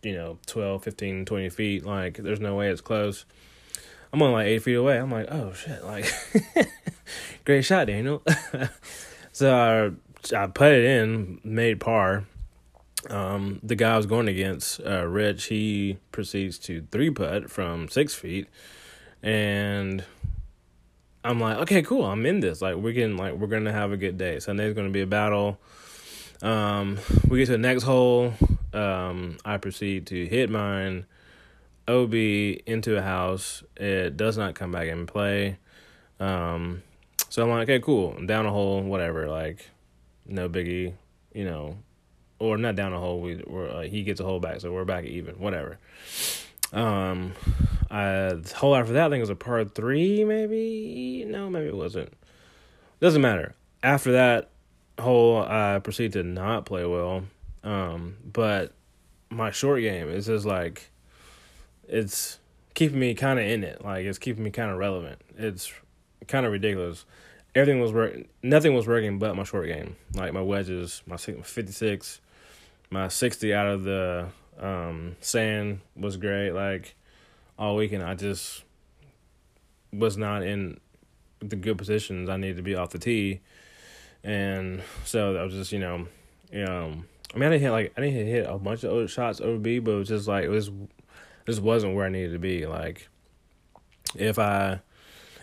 you 0.03 0.13
know, 0.13 0.37
12, 0.45 0.83
15, 0.83 1.25
20 1.25 1.49
feet. 1.49 1.83
Like, 1.83 2.17
there's 2.17 2.39
no 2.39 2.55
way 2.55 2.69
it's 2.69 2.79
close. 2.79 3.25
I'm 4.13 4.21
only 4.21 4.35
like 4.35 4.45
eight 4.45 4.59
feet 4.59 4.75
away. 4.75 4.99
I'm 4.99 5.11
like, 5.11 5.25
oh, 5.31 5.51
shit. 5.51 5.83
Like, 5.83 6.05
great 7.45 7.65
shot, 7.65 7.87
Daniel. 7.87 8.21
so 9.31 9.97
I, 10.31 10.37
I 10.37 10.45
put 10.45 10.71
it 10.71 10.85
in, 10.85 11.41
made 11.43 11.79
par. 11.79 12.25
Um, 13.09 13.59
the 13.63 13.75
guy 13.75 13.93
I 13.93 13.97
was 13.97 14.05
going 14.05 14.27
against, 14.27 14.81
uh, 14.85 15.05
Rich, 15.07 15.45
he 15.45 15.97
proceeds 16.11 16.59
to 16.59 16.85
three 16.91 17.09
putt 17.09 17.49
from 17.49 17.87
six 17.87 18.13
feet. 18.13 18.47
And 19.23 20.03
I'm 21.23 21.39
like, 21.39 21.57
okay, 21.59 21.81
cool. 21.81 22.05
I'm 22.05 22.25
in 22.25 22.39
this. 22.41 22.61
Like, 22.61 22.75
we're 22.75 22.93
getting 22.93 23.17
like 23.17 23.33
we're 23.33 23.47
gonna 23.47 23.71
have 23.71 23.91
a 23.91 23.97
good 23.97 24.17
day. 24.17 24.39
Sunday's 24.39 24.73
gonna 24.73 24.89
be 24.89 25.01
a 25.01 25.07
battle. 25.07 25.59
Um, 26.41 26.99
we 27.27 27.39
get 27.39 27.45
to 27.47 27.53
the 27.53 27.57
next 27.57 27.83
hole. 27.83 28.33
Um, 28.73 29.37
I 29.43 29.57
proceed 29.57 30.05
to 30.07 30.25
hit 30.27 30.49
mine 30.49 31.05
OB 31.87 32.13
into 32.13 32.97
a 32.97 33.01
house. 33.01 33.63
It 33.75 34.17
does 34.17 34.37
not 34.37 34.53
come 34.55 34.71
back 34.71 34.87
in 34.87 35.05
play. 35.07 35.57
Um, 36.19 36.83
So 37.29 37.43
I'm 37.43 37.49
like, 37.49 37.63
okay, 37.63 37.79
cool. 37.79 38.13
I'm 38.17 38.27
down 38.27 38.45
a 38.45 38.51
hole, 38.51 38.81
whatever. 38.83 39.27
Like, 39.27 39.69
no 40.25 40.47
biggie, 40.47 40.93
you 41.33 41.45
know, 41.45 41.77
or 42.39 42.57
not 42.57 42.75
down 42.75 42.93
a 42.93 42.99
hole. 42.99 43.21
We 43.21 43.43
we're, 43.45 43.69
uh, 43.69 43.81
he 43.81 44.03
gets 44.03 44.19
a 44.19 44.23
hole 44.23 44.39
back, 44.39 44.61
so 44.61 44.71
we're 44.71 44.85
back 44.85 45.05
even, 45.05 45.35
whatever. 45.35 45.77
Um, 46.73 47.33
I 47.89 48.33
the 48.33 48.53
hole 48.55 48.75
after 48.75 48.93
that, 48.93 49.07
I 49.07 49.09
think 49.09 49.19
it 49.19 49.21
was 49.21 49.29
a 49.29 49.35
par 49.35 49.63
three, 49.65 50.23
maybe. 50.23 51.25
No, 51.27 51.49
maybe 51.49 51.67
it 51.67 51.75
wasn't. 51.75 52.13
Doesn't 52.99 53.21
matter. 53.21 53.55
After 53.83 54.11
that 54.13 54.49
hole, 54.99 55.41
I 55.41 55.79
proceed 55.79 56.13
to 56.13 56.23
not 56.23 56.65
play 56.65 56.85
well. 56.85 57.23
Um, 57.63 58.17
but 58.23 58.73
my 59.29 59.51
short 59.51 59.81
game 59.81 60.09
is 60.09 60.25
just 60.25 60.45
like, 60.45 60.89
it's 61.87 62.39
keeping 62.73 62.99
me 62.99 63.13
kind 63.13 63.39
of 63.39 63.45
in 63.45 63.63
it. 63.63 63.83
Like 63.83 64.05
it's 64.05 64.17
keeping 64.17 64.43
me 64.43 64.51
kind 64.51 64.71
of 64.71 64.77
relevant. 64.77 65.21
It's 65.37 65.71
kind 66.27 66.45
of 66.45 66.51
ridiculous. 66.51 67.05
Everything 67.55 67.81
was 67.81 67.91
working. 67.91 68.27
Nothing 68.43 68.73
was 68.73 68.87
working 68.87 69.19
but 69.19 69.35
my 69.35 69.43
short 69.43 69.67
game. 69.67 69.95
Like 70.13 70.33
my 70.33 70.41
wedges, 70.41 71.01
my 71.05 71.17
fifty 71.17 71.71
six, 71.71 72.19
my 72.89 73.07
sixty 73.07 73.53
out 73.53 73.67
of 73.67 73.83
the 73.83 74.27
um, 74.59 75.15
sand 75.19 75.81
was 75.95 76.17
great. 76.17 76.51
Like 76.51 76.95
all 77.57 77.75
weekend, 77.75 78.03
I 78.03 78.15
just 78.15 78.63
was 79.91 80.17
not 80.17 80.43
in 80.43 80.79
the 81.39 81.55
good 81.55 81.77
positions 81.77 82.29
I 82.29 82.37
needed 82.37 82.57
to 82.57 82.63
be 82.63 82.75
off 82.75 82.89
the 82.89 82.99
tee, 82.99 83.41
and 84.23 84.81
so 85.05 85.35
I 85.35 85.43
was 85.43 85.53
just 85.53 85.71
you 85.71 85.79
know, 85.79 86.07
know. 86.51 87.03
I 87.35 87.37
mean, 87.37 87.49
I 87.49 87.51
didn't 87.51 87.61
hit 87.61 87.71
like 87.71 87.93
I 87.97 88.01
didn't 88.01 88.27
hit 88.27 88.45
a 88.47 88.57
bunch 88.57 88.83
of 88.83 89.11
shots 89.11 89.41
over 89.41 89.57
B, 89.57 89.79
but 89.79 89.91
it 89.91 89.95
was 89.95 90.07
just 90.07 90.27
like 90.27 90.45
it 90.45 90.49
was, 90.49 90.71
this 91.45 91.59
wasn't 91.59 91.93
where 91.95 92.05
I 92.05 92.09
needed 92.09 92.31
to 92.31 92.39
be. 92.39 92.65
Like, 92.65 93.09
if 94.15 94.39
I, 94.39 94.79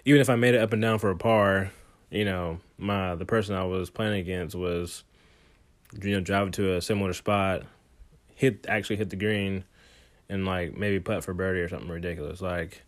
even 0.06 0.20
if 0.20 0.30
I 0.30 0.36
made 0.36 0.54
it 0.54 0.62
up 0.62 0.72
and 0.72 0.80
down 0.80 0.98
for 0.98 1.10
a 1.10 1.16
par, 1.16 1.72
you 2.10 2.24
know, 2.24 2.60
my 2.78 3.14
the 3.14 3.26
person 3.26 3.54
I 3.54 3.64
was 3.64 3.90
playing 3.90 4.18
against 4.18 4.56
was, 4.56 5.04
you 6.02 6.12
know, 6.12 6.20
driving 6.20 6.52
to 6.52 6.74
a 6.74 6.82
similar 6.82 7.12
spot, 7.12 7.62
hit 8.34 8.66
actually 8.68 8.96
hit 8.96 9.10
the 9.10 9.16
green, 9.16 9.64
and 10.28 10.44
like 10.46 10.76
maybe 10.76 11.00
putt 11.00 11.24
for 11.24 11.34
birdie 11.34 11.60
or 11.60 11.68
something 11.68 11.88
ridiculous. 11.88 12.40
Like, 12.40 12.82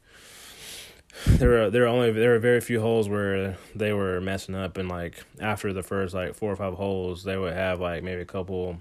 there 1.26 1.48
were 1.48 1.70
there 1.70 1.82
were 1.82 1.88
only 1.88 2.12
there 2.12 2.30
were 2.30 2.38
very 2.38 2.60
few 2.60 2.80
holes 2.80 3.08
where 3.08 3.56
they 3.74 3.92
were 3.92 4.20
messing 4.20 4.54
up, 4.54 4.76
and 4.76 4.88
like 4.88 5.22
after 5.40 5.72
the 5.72 5.82
first 5.82 6.14
like 6.14 6.34
four 6.34 6.52
or 6.52 6.56
five 6.56 6.74
holes, 6.74 7.24
they 7.24 7.36
would 7.36 7.54
have 7.54 7.80
like 7.80 8.02
maybe 8.02 8.20
a 8.20 8.26
couple 8.26 8.78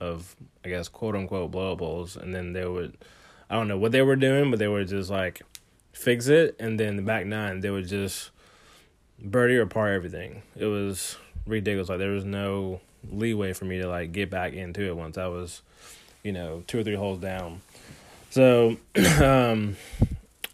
of 0.00 0.34
I 0.64 0.68
guess 0.68 0.88
quote 0.88 1.14
unquote 1.14 1.50
blow 1.50 1.72
up 1.72 1.80
holes, 1.80 2.16
and 2.16 2.34
then 2.34 2.52
they 2.52 2.66
would 2.66 2.96
I 3.48 3.54
don't 3.54 3.68
know 3.68 3.78
what 3.78 3.92
they 3.92 4.02
were 4.02 4.16
doing, 4.16 4.50
but 4.50 4.58
they 4.58 4.68
would 4.68 4.88
just 4.88 5.10
like 5.10 5.42
fix 5.92 6.28
it, 6.28 6.56
and 6.58 6.78
then 6.78 6.96
the 6.96 7.02
back 7.02 7.26
nine 7.26 7.60
they 7.60 7.70
would 7.70 7.88
just 7.88 8.30
birdie 9.22 9.56
or 9.56 9.66
par 9.66 9.92
everything. 9.92 10.42
It 10.56 10.66
was 10.66 11.16
ridiculous. 11.46 11.88
Like 11.88 11.98
there 11.98 12.10
was 12.10 12.24
no 12.24 12.80
leeway 13.10 13.52
for 13.52 13.64
me 13.64 13.78
to 13.78 13.88
like 13.88 14.12
get 14.12 14.30
back 14.30 14.52
into 14.52 14.82
it 14.82 14.96
once 14.96 15.18
I 15.18 15.26
was, 15.26 15.62
you 16.22 16.32
know, 16.32 16.62
two 16.66 16.78
or 16.78 16.84
three 16.84 16.94
holes 16.94 17.18
down. 17.18 17.60
So, 18.30 18.76
um, 19.22 19.76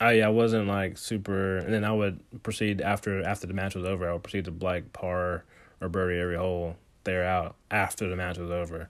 I 0.01 0.21
I 0.23 0.29
wasn't 0.29 0.69
like 0.69 0.99
super, 0.99 1.59
and 1.59 1.73
then 1.73 1.85
I 1.85 1.93
would 1.93 2.21
proceed 2.43 2.81
after 2.81 3.23
after 3.25 3.47
the 3.47 3.55
match 3.55 3.75
was 3.75 3.85
over. 3.85 4.09
I 4.09 4.13
would 4.13 4.23
proceed 4.23 4.45
to 4.47 4.55
like 4.61 4.93
par 4.93 5.45
or 5.81 5.89
birdie 5.89 6.21
every 6.21 6.37
hole 6.37 6.77
there 7.05 7.25
out 7.25 7.55
after 7.71 8.09
the 8.09 8.17
match 8.17 8.39
was 8.39 8.51
over. 8.51 8.89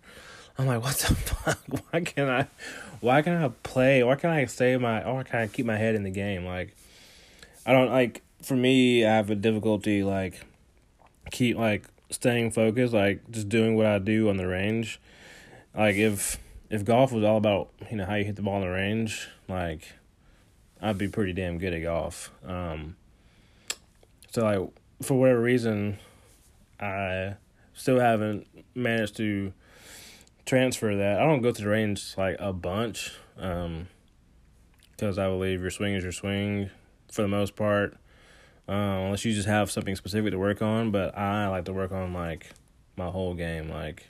I'm 0.59 0.67
like, 0.67 0.83
what 0.83 0.97
the 0.97 1.15
fuck? 1.15 1.61
Why 1.69 2.01
can't 2.01 2.31
I? 2.31 2.47
Why 3.01 3.23
can't 3.23 3.43
I 3.43 3.49
play? 3.63 4.03
Why 4.03 4.17
can't 4.17 4.33
I 4.33 4.47
stay 4.47 4.77
my? 4.77 5.07
Why 5.09 5.23
can't 5.23 5.43
I 5.43 5.47
keep 5.49 5.67
my 5.67 5.77
head 5.77 5.95
in 5.95 6.03
the 6.03 6.11
game? 6.11 6.45
Like, 6.45 6.75
I 7.65 7.73
don't 7.73 7.91
like. 7.91 8.23
For 8.43 8.55
me, 8.55 9.05
I 9.05 9.17
have 9.17 9.31
a 9.31 9.35
difficulty 9.35 10.05
like 10.05 10.41
keep 11.31 11.57
like 11.57 11.85
staying 12.11 12.51
focused, 12.51 12.95
like 12.95 13.31
just 13.31 13.49
doing 13.49 13.77
what 13.77 13.87
I 13.87 13.99
do 13.99 14.29
on 14.29 14.37
the 14.37 14.47
range. 14.47 15.01
Like 15.77 15.97
if 15.97 16.39
if 16.71 16.85
golf 16.85 17.13
was 17.13 17.25
all 17.25 17.37
about 17.37 17.71
you 17.91 17.97
know 17.97 18.07
how 18.07 18.15
you 18.15 18.25
hit 18.25 18.37
the 18.37 18.43
ball 18.43 18.57
on 18.57 18.61
the 18.63 18.69
range, 18.69 19.29
like 19.49 19.93
I'd 20.81 20.99
be 20.99 21.09
pretty 21.09 21.33
damn 21.33 21.59
good 21.59 21.73
at 21.73 21.83
golf. 21.83 22.31
Um, 22.45 22.97
so 24.31 24.45
like 24.45 24.69
for 25.03 25.19
whatever 25.19 25.41
reason, 25.41 25.99
I 26.81 27.35
still 27.75 28.01
haven't 28.01 28.47
managed 28.75 29.17
to 29.19 29.53
transfer 30.45 30.95
that. 30.97 31.21
I 31.21 31.25
don't 31.25 31.43
go 31.43 31.53
to 31.53 31.63
the 31.63 31.69
range 31.69 32.15
like 32.17 32.37
a 32.39 32.53
bunch, 32.53 33.13
um, 33.39 33.89
because 34.93 35.19
I 35.19 35.27
believe 35.27 35.61
your 35.61 35.71
swing 35.71 35.95
is 35.95 36.03
your 36.03 36.13
swing 36.13 36.71
for 37.11 37.23
the 37.23 37.29
most 37.29 37.57
part, 37.57 37.97
uh, 38.69 38.73
unless 38.73 39.25
you 39.25 39.33
just 39.33 39.49
have 39.49 39.71
something 39.71 39.97
specific 39.97 40.33
to 40.33 40.39
work 40.39 40.63
on. 40.63 40.91
But 40.91 41.17
I 41.17 41.49
like 41.49 41.65
to 41.67 41.73
work 41.73 41.93
on 41.93 42.13
like 42.13 42.51
my 42.97 43.09
whole 43.09 43.35
game. 43.35 43.69
Like 43.69 44.07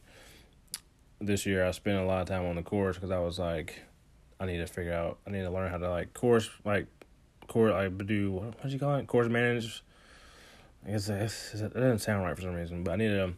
this 1.20 1.46
year, 1.46 1.66
I 1.66 1.70
spent 1.72 1.98
a 1.98 2.04
lot 2.04 2.22
of 2.22 2.28
time 2.28 2.46
on 2.46 2.56
the 2.56 2.62
course 2.62 2.96
because 2.96 3.10
I 3.10 3.18
was 3.18 3.38
like 3.38 3.80
I 4.38 4.46
need 4.46 4.58
to 4.58 4.66
figure 4.66 4.92
out. 4.92 5.18
I 5.26 5.30
need 5.30 5.42
to 5.42 5.50
learn 5.50 5.70
how 5.70 5.78
to 5.78 5.90
like 5.90 6.14
course 6.14 6.50
like 6.64 6.86
course 7.48 7.72
like 7.72 8.06
do 8.06 8.32
what 8.32 8.62
what 8.62 8.72
you 8.72 8.78
call 8.78 8.94
it 8.96 9.06
course 9.06 9.28
manage. 9.28 9.82
I 10.86 10.90
guess 10.90 11.06
that 11.06 11.72
doesn't 11.74 11.98
sound 12.00 12.24
right 12.24 12.36
for 12.36 12.42
some 12.42 12.54
reason, 12.54 12.84
but 12.84 12.92
I 12.92 12.96
need 12.96 13.08
to. 13.08 13.32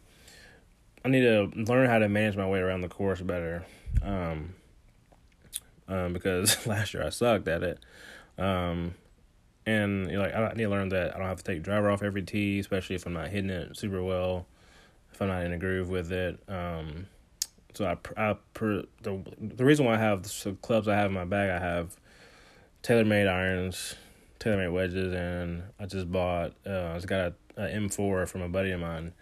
I 1.03 1.07
need 1.07 1.21
to 1.21 1.49
learn 1.55 1.89
how 1.89 1.99
to 1.99 2.09
manage 2.09 2.35
my 2.35 2.47
way 2.47 2.59
around 2.59 2.81
the 2.81 2.89
course 2.89 3.21
better. 3.21 3.65
Um, 4.03 4.53
um, 5.87 6.11
because 6.11 6.67
last 6.67 6.93
year 6.93 7.05
I 7.05 7.09
sucked 7.09 7.47
at 7.47 7.63
it. 7.63 7.79
Um, 8.37 8.95
and 9.69 10.09
you 10.09 10.17
know, 10.17 10.23
like 10.23 10.33
I 10.33 10.53
need 10.53 10.63
to 10.63 10.69
learn 10.69 10.89
that 10.89 11.15
I 11.15 11.19
don't 11.19 11.27
have 11.27 11.37
to 11.37 11.43
take 11.43 11.61
driver 11.61 11.89
off 11.89 12.01
every 12.01 12.23
tee, 12.23 12.59
especially 12.59 12.95
if 12.95 13.05
I'm 13.05 13.13
not 13.13 13.27
hitting 13.29 13.49
it 13.49 13.77
super 13.77 14.03
well, 14.03 14.47
if 15.13 15.21
I'm 15.21 15.27
not 15.27 15.45
in 15.45 15.53
a 15.53 15.57
groove 15.57 15.89
with 15.89 16.11
it. 16.11 16.39
Um, 16.47 17.07
so 17.73 17.85
I, 17.85 17.97
I 18.17 18.35
the 18.53 19.23
the 19.39 19.65
reason 19.65 19.85
why 19.85 19.95
I 19.95 19.99
have 19.99 20.23
the 20.23 20.57
clubs 20.61 20.87
I 20.87 20.95
have 20.95 21.07
in 21.07 21.13
my 21.13 21.25
bag, 21.25 21.49
I 21.49 21.59
have 21.59 21.97
TaylorMade 22.83 23.29
irons, 23.29 23.95
TaylorMade 24.39 24.73
wedges, 24.73 25.13
and 25.13 25.63
I 25.79 25.85
just 25.85 26.11
bought. 26.11 26.53
Uh, 26.65 26.91
I 26.91 26.95
just 26.95 27.07
got 27.07 27.33
a, 27.57 27.65
a 27.65 27.67
M4 27.67 28.27
from 28.27 28.41
a 28.41 28.49
buddy 28.49 28.71
of 28.71 28.79
mine. 28.79 29.13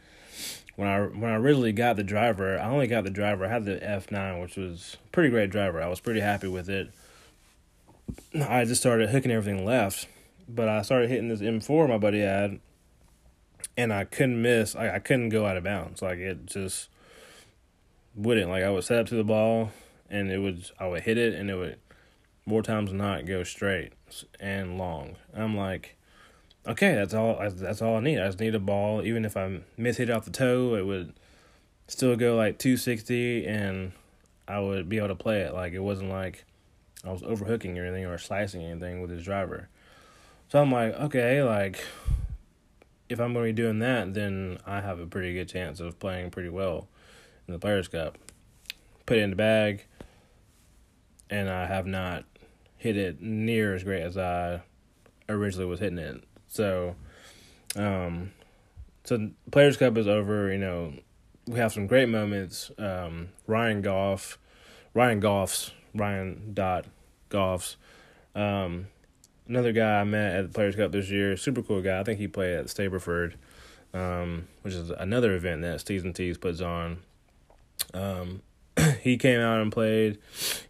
When 0.75 0.88
I 0.88 1.01
when 1.01 1.29
I 1.29 1.36
originally 1.36 1.73
got 1.73 1.97
the 1.97 2.03
driver, 2.03 2.57
I 2.57 2.69
only 2.69 2.88
got 2.88 3.03
the 3.03 3.10
driver. 3.10 3.45
I 3.45 3.49
had 3.49 3.65
the 3.65 3.77
F9, 3.77 4.41
which 4.41 4.55
was 4.55 4.95
pretty 5.12 5.29
great 5.29 5.49
driver. 5.49 5.81
I 5.81 5.88
was 5.88 5.99
pretty 5.99 6.21
happy 6.21 6.47
with 6.47 6.69
it. 6.69 6.91
I 8.33 8.63
just 8.63 8.79
started 8.79 9.10
hooking 9.10 9.31
everything 9.31 9.65
left, 9.65 10.07
but 10.47 10.69
I 10.69 10.81
started 10.81 11.10
hitting 11.10 11.27
this 11.27 11.41
M4 11.41 11.88
my 11.88 11.97
buddy 11.97 12.21
had, 12.21 12.60
and 13.75 13.93
I 13.93 14.05
couldn't 14.05 14.41
miss. 14.41 14.75
I, 14.75 14.95
I 14.95 14.99
couldn't 14.99 15.29
go 15.29 15.45
out 15.45 15.57
of 15.57 15.63
bounds. 15.63 16.01
Like 16.01 16.19
it 16.19 16.45
just 16.45 16.89
wouldn't 18.15 18.49
like 18.49 18.63
I 18.63 18.69
would 18.69 18.83
set 18.83 18.99
up 18.99 19.07
to 19.07 19.15
the 19.15 19.23
ball 19.23 19.71
and 20.10 20.31
it 20.31 20.39
would 20.39 20.71
I 20.79 20.88
would 20.88 21.03
hit 21.03 21.17
it 21.17 21.36
and 21.36 21.49
it 21.49 21.55
would 21.55 21.77
more 22.45 22.63
times 22.63 22.89
than 22.89 22.97
not 22.97 23.25
go 23.25 23.43
straight 23.43 23.93
and 24.39 24.77
long. 24.77 25.17
I'm 25.36 25.55
like, 25.55 25.97
okay, 26.65 26.95
that's 26.95 27.13
all. 27.13 27.38
That's 27.39 27.81
all 27.81 27.97
I 27.97 27.99
need. 27.99 28.19
I 28.19 28.27
just 28.27 28.39
need 28.39 28.55
a 28.55 28.60
ball. 28.60 29.03
Even 29.03 29.25
if 29.25 29.36
I 29.36 29.60
miss 29.75 29.97
hit 29.97 30.10
off 30.10 30.25
the 30.25 30.31
toe, 30.31 30.75
it 30.75 30.86
would 30.86 31.13
still 31.88 32.15
go 32.15 32.36
like 32.36 32.57
260, 32.57 33.45
and 33.45 33.91
I 34.47 34.60
would 34.60 34.88
be 34.88 34.97
able 34.97 35.10
to 35.10 35.15
play 35.15 35.41
it. 35.41 35.53
Like 35.53 35.73
it 35.73 35.79
wasn't 35.79 36.10
like 36.10 36.45
I 37.03 37.12
was 37.12 37.21
overhooking 37.23 37.77
or 37.77 37.86
anything 37.86 38.05
or 38.05 38.17
slicing 38.17 38.63
anything 38.63 39.01
with 39.01 39.12
his 39.12 39.23
driver. 39.23 39.69
So 40.49 40.62
I'm 40.62 40.71
like, 40.71 40.93
okay, 40.93 41.43
like 41.43 41.83
if 43.10 43.19
I'm 43.19 43.33
going 43.33 43.45
to 43.47 43.53
be 43.53 43.62
doing 43.62 43.79
that, 43.79 44.13
then 44.13 44.60
I 44.65 44.81
have 44.81 44.99
a 44.99 45.05
pretty 45.05 45.33
good 45.33 45.49
chance 45.49 45.79
of 45.79 45.99
playing 45.99 46.31
pretty 46.31 46.49
well 46.49 46.88
in 47.47 47.53
the 47.53 47.60
Players 47.60 47.88
Cup. 47.88 48.17
Put 49.05 49.17
it 49.17 49.21
in 49.21 49.29
the 49.31 49.36
bag, 49.36 49.86
and 51.29 51.49
I 51.49 51.65
have 51.65 51.86
not 51.86 52.25
hit 52.77 52.97
it 52.97 53.21
near 53.21 53.73
as 53.75 53.83
great 53.83 54.01
as 54.01 54.17
I 54.17 54.62
originally 55.29 55.65
was 55.65 55.79
hitting 55.79 55.97
it. 55.97 56.23
So, 56.47 56.95
um, 57.75 58.31
so 59.03 59.31
Players 59.51 59.77
Cup 59.77 59.97
is 59.97 60.07
over. 60.07 60.51
You 60.51 60.60
know, 60.60 60.93
we 61.45 61.60
have 61.60 61.71
some 61.73 61.88
great 61.88 62.10
moments. 62.10 62.71
Um, 62.77 63.29
Ryan 63.47 63.81
Goff, 63.81 64.38
Ryan 64.93 65.19
Goff's, 65.19 65.71
Ryan 65.93 66.51
dot 66.53 66.86
Goff's. 67.29 67.77
Um, 68.36 68.88
another 69.47 69.71
guy 69.71 69.99
I 69.99 70.03
met 70.03 70.36
at 70.36 70.47
the 70.47 70.53
Players 70.53 70.75
Cup 70.75 70.91
this 70.91 71.10
year, 71.10 71.38
super 71.38 71.62
cool 71.62 71.81
guy. 71.81 71.99
I 71.99 72.03
think 72.03 72.19
he 72.19 72.27
played 72.27 72.55
at 72.55 72.65
Stableford, 72.67 73.33
um, 73.93 74.47
which 74.62 74.73
is 74.73 74.89
another 74.89 75.36
event 75.36 75.62
that 75.62 75.79
Steez 75.79 76.03
and 76.03 76.15
Tees 76.15 76.38
puts 76.38 76.62
on. 76.62 76.99
Um, 77.93 78.41
he 79.01 79.17
came 79.17 79.39
out 79.39 79.62
and 79.62 79.71
played. 79.71 80.19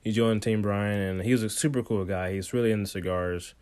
He 0.02 0.12
joined 0.12 0.44
Team 0.44 0.62
Brian, 0.62 1.00
and 1.00 1.22
he 1.24 1.32
was 1.32 1.44
a 1.44 1.50
super 1.50 1.84
cool 1.84 2.06
guy. 2.06 2.34
He's 2.34 2.54
really 2.54 2.72
into 2.72 2.88
cigars. 2.88 3.54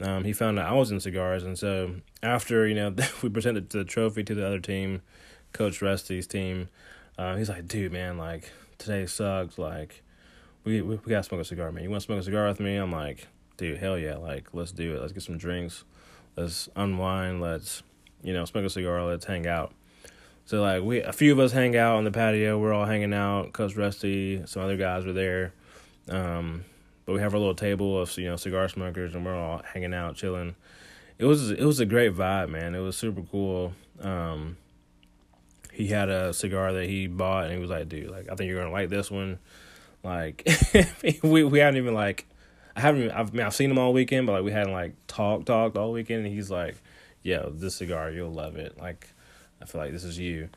Um, 0.00 0.24
he 0.24 0.32
found 0.32 0.58
out 0.58 0.70
I 0.70 0.74
was 0.74 0.90
in 0.90 1.00
cigars, 1.00 1.42
and 1.42 1.58
so 1.58 1.96
after 2.22 2.66
you 2.66 2.74
know 2.74 2.94
we 3.22 3.28
presented 3.28 3.70
the 3.70 3.84
trophy 3.84 4.24
to 4.24 4.34
the 4.34 4.46
other 4.46 4.60
team, 4.60 5.02
Coach 5.52 5.82
Rusty's 5.82 6.26
team, 6.26 6.68
uh, 7.18 7.36
he's 7.36 7.48
like, 7.48 7.68
"Dude, 7.68 7.92
man, 7.92 8.16
like 8.16 8.50
today 8.78 9.06
sucks. 9.06 9.58
Like, 9.58 10.02
we 10.64 10.80
we, 10.80 10.96
we 10.96 11.10
gotta 11.10 11.22
smoke 11.22 11.40
a 11.40 11.44
cigar, 11.44 11.72
man. 11.72 11.84
You 11.84 11.90
want 11.90 12.02
to 12.02 12.06
smoke 12.06 12.20
a 12.20 12.24
cigar 12.24 12.48
with 12.48 12.60
me?" 12.60 12.76
I'm 12.76 12.92
like, 12.92 13.26
"Dude, 13.60 13.78
hell 13.78 13.98
yeah! 13.98 14.16
Like, 14.16 14.48
let's 14.52 14.72
do 14.72 14.94
it. 14.94 15.00
Let's 15.00 15.12
get 15.12 15.22
some 15.22 15.38
drinks. 15.38 15.84
Let's 16.36 16.68
unwind. 16.74 17.40
Let's 17.40 17.82
you 18.22 18.32
know, 18.32 18.44
smoke 18.44 18.64
a 18.64 18.70
cigar, 18.70 19.04
let's 19.04 19.24
hang 19.24 19.46
out. 19.46 19.72
So 20.44 20.62
like 20.62 20.82
we 20.82 21.00
a 21.00 21.12
few 21.12 21.32
of 21.32 21.38
us 21.38 21.52
hang 21.52 21.76
out 21.76 21.96
on 21.96 22.04
the 22.04 22.10
patio. 22.10 22.58
We're 22.58 22.72
all 22.72 22.86
hanging 22.86 23.14
out. 23.14 23.52
Cuz 23.52 23.76
Rusty, 23.76 24.42
some 24.46 24.62
other 24.62 24.76
guys 24.76 25.06
were 25.06 25.12
there. 25.12 25.52
Um, 26.08 26.64
but 27.06 27.12
we 27.12 27.20
have 27.20 27.34
our 27.34 27.40
little 27.40 27.54
table 27.54 28.00
of 28.00 28.16
you 28.18 28.26
know 28.26 28.36
cigar 28.36 28.68
smokers, 28.68 29.14
and 29.14 29.24
we're 29.24 29.36
all 29.36 29.62
hanging 29.62 29.94
out, 29.94 30.16
chilling. 30.16 30.56
It 31.18 31.24
was 31.24 31.50
it 31.50 31.64
was 31.64 31.78
a 31.78 31.86
great 31.86 32.14
vibe, 32.14 32.48
man. 32.48 32.74
It 32.74 32.80
was 32.80 32.96
super 32.96 33.22
cool. 33.22 33.74
Um, 34.00 34.56
he 35.72 35.88
had 35.88 36.08
a 36.08 36.32
cigar 36.32 36.72
that 36.72 36.86
he 36.86 37.06
bought, 37.06 37.44
and 37.44 37.54
he 37.54 37.60
was 37.60 37.70
like, 37.70 37.88
"Dude, 37.88 38.10
like 38.10 38.28
I 38.30 38.34
think 38.34 38.48
you're 38.48 38.58
gonna 38.58 38.72
like 38.72 38.88
this 38.88 39.10
one." 39.10 39.38
Like 40.02 40.48
we 41.22 41.44
we 41.44 41.58
haven't 41.60 41.76
even 41.76 41.94
like 41.94 42.26
I 42.76 42.80
haven't 42.80 43.10
I've 43.10 43.30
I 43.30 43.32
mean, 43.32 43.46
I've 43.46 43.54
seen 43.54 43.70
him 43.70 43.78
all 43.78 43.92
weekend, 43.92 44.26
but 44.26 44.32
like 44.32 44.44
we 44.44 44.52
hadn't 44.52 44.72
like 44.72 44.94
talked 45.06 45.46
talked 45.46 45.76
all 45.76 45.92
weekend. 45.92 46.24
And 46.24 46.34
he's 46.34 46.50
like, 46.50 46.76
"Yo, 47.22 47.50
this 47.54 47.76
cigar, 47.76 48.10
you'll 48.10 48.32
love 48.32 48.56
it." 48.56 48.78
Like 48.78 49.08
I 49.60 49.66
feel 49.66 49.80
like 49.80 49.92
this 49.92 50.04
is 50.04 50.18
you. 50.18 50.48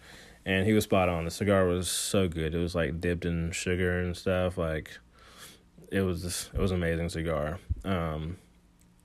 And 0.45 0.65
he 0.65 0.73
was 0.73 0.83
spot 0.83 1.09
on. 1.09 1.25
The 1.25 1.31
cigar 1.31 1.65
was 1.65 1.89
so 1.89 2.27
good. 2.27 2.53
It 2.53 2.57
was 2.57 2.75
like 2.75 2.99
dipped 2.99 3.25
in 3.25 3.51
sugar 3.51 4.01
and 4.01 4.15
stuff. 4.15 4.57
Like 4.57 4.97
it 5.91 6.01
was 6.01 6.21
just, 6.21 6.53
it 6.53 6.59
was 6.59 6.71
amazing 6.71 7.09
cigar. 7.09 7.59
Um, 7.85 8.37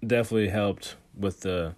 definitely 0.05 0.49
helped 0.49 0.97
with 1.17 1.41
the 1.41 1.75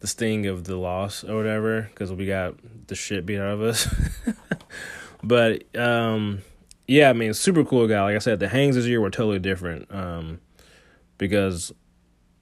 the 0.00 0.06
sting 0.06 0.46
of 0.46 0.64
the 0.64 0.76
loss 0.76 1.24
or 1.24 1.34
whatever 1.36 1.82
because 1.82 2.12
we 2.12 2.26
got 2.26 2.54
the 2.88 2.94
shit 2.94 3.24
beat 3.24 3.38
out 3.38 3.54
of 3.54 3.62
us. 3.62 3.88
but 5.22 5.64
um, 5.76 6.42
yeah, 6.86 7.08
I 7.08 7.12
mean, 7.12 7.32
super 7.34 7.64
cool 7.64 7.86
guy. 7.86 8.02
Like 8.02 8.16
I 8.16 8.18
said, 8.18 8.40
the 8.40 8.48
hangs 8.48 8.76
this 8.76 8.86
year 8.86 9.00
were 9.00 9.10
totally 9.10 9.38
different 9.38 9.92
um, 9.92 10.40
because 11.18 11.72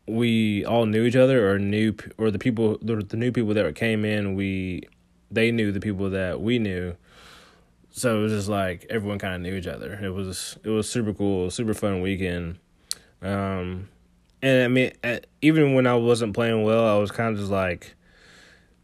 we 0.06 0.64
all 0.64 0.86
knew 0.86 1.04
each 1.04 1.16
other 1.16 1.50
or 1.50 1.58
knew 1.58 1.94
or 2.18 2.30
the 2.30 2.38
people 2.38 2.76
the, 2.82 2.96
the 2.96 3.16
new 3.16 3.30
people 3.30 3.54
that 3.54 3.74
came 3.76 4.04
in 4.04 4.34
we 4.34 4.82
they 5.30 5.52
knew 5.52 5.70
the 5.70 5.80
people 5.80 6.10
that 6.10 6.40
we 6.40 6.58
knew. 6.58 6.96
So 7.90 8.18
it 8.18 8.22
was 8.22 8.32
just 8.32 8.48
like 8.48 8.86
everyone 8.90 9.18
kind 9.18 9.34
of 9.34 9.40
knew 9.42 9.54
each 9.54 9.66
other. 9.66 9.92
It 9.94 10.10
was 10.10 10.58
it 10.64 10.70
was 10.70 10.90
super 10.90 11.12
cool 11.12 11.50
super 11.50 11.74
fun 11.74 12.00
weekend. 12.00 12.58
Um 13.22 13.88
and 14.44 14.64
i 14.64 14.66
mean 14.66 14.90
even 15.40 15.74
when 15.74 15.86
i 15.86 15.94
wasn't 15.94 16.34
playing 16.34 16.64
well 16.64 16.84
i 16.84 16.98
was 16.98 17.12
kind 17.12 17.32
of 17.32 17.38
just 17.38 17.52
like 17.52 17.94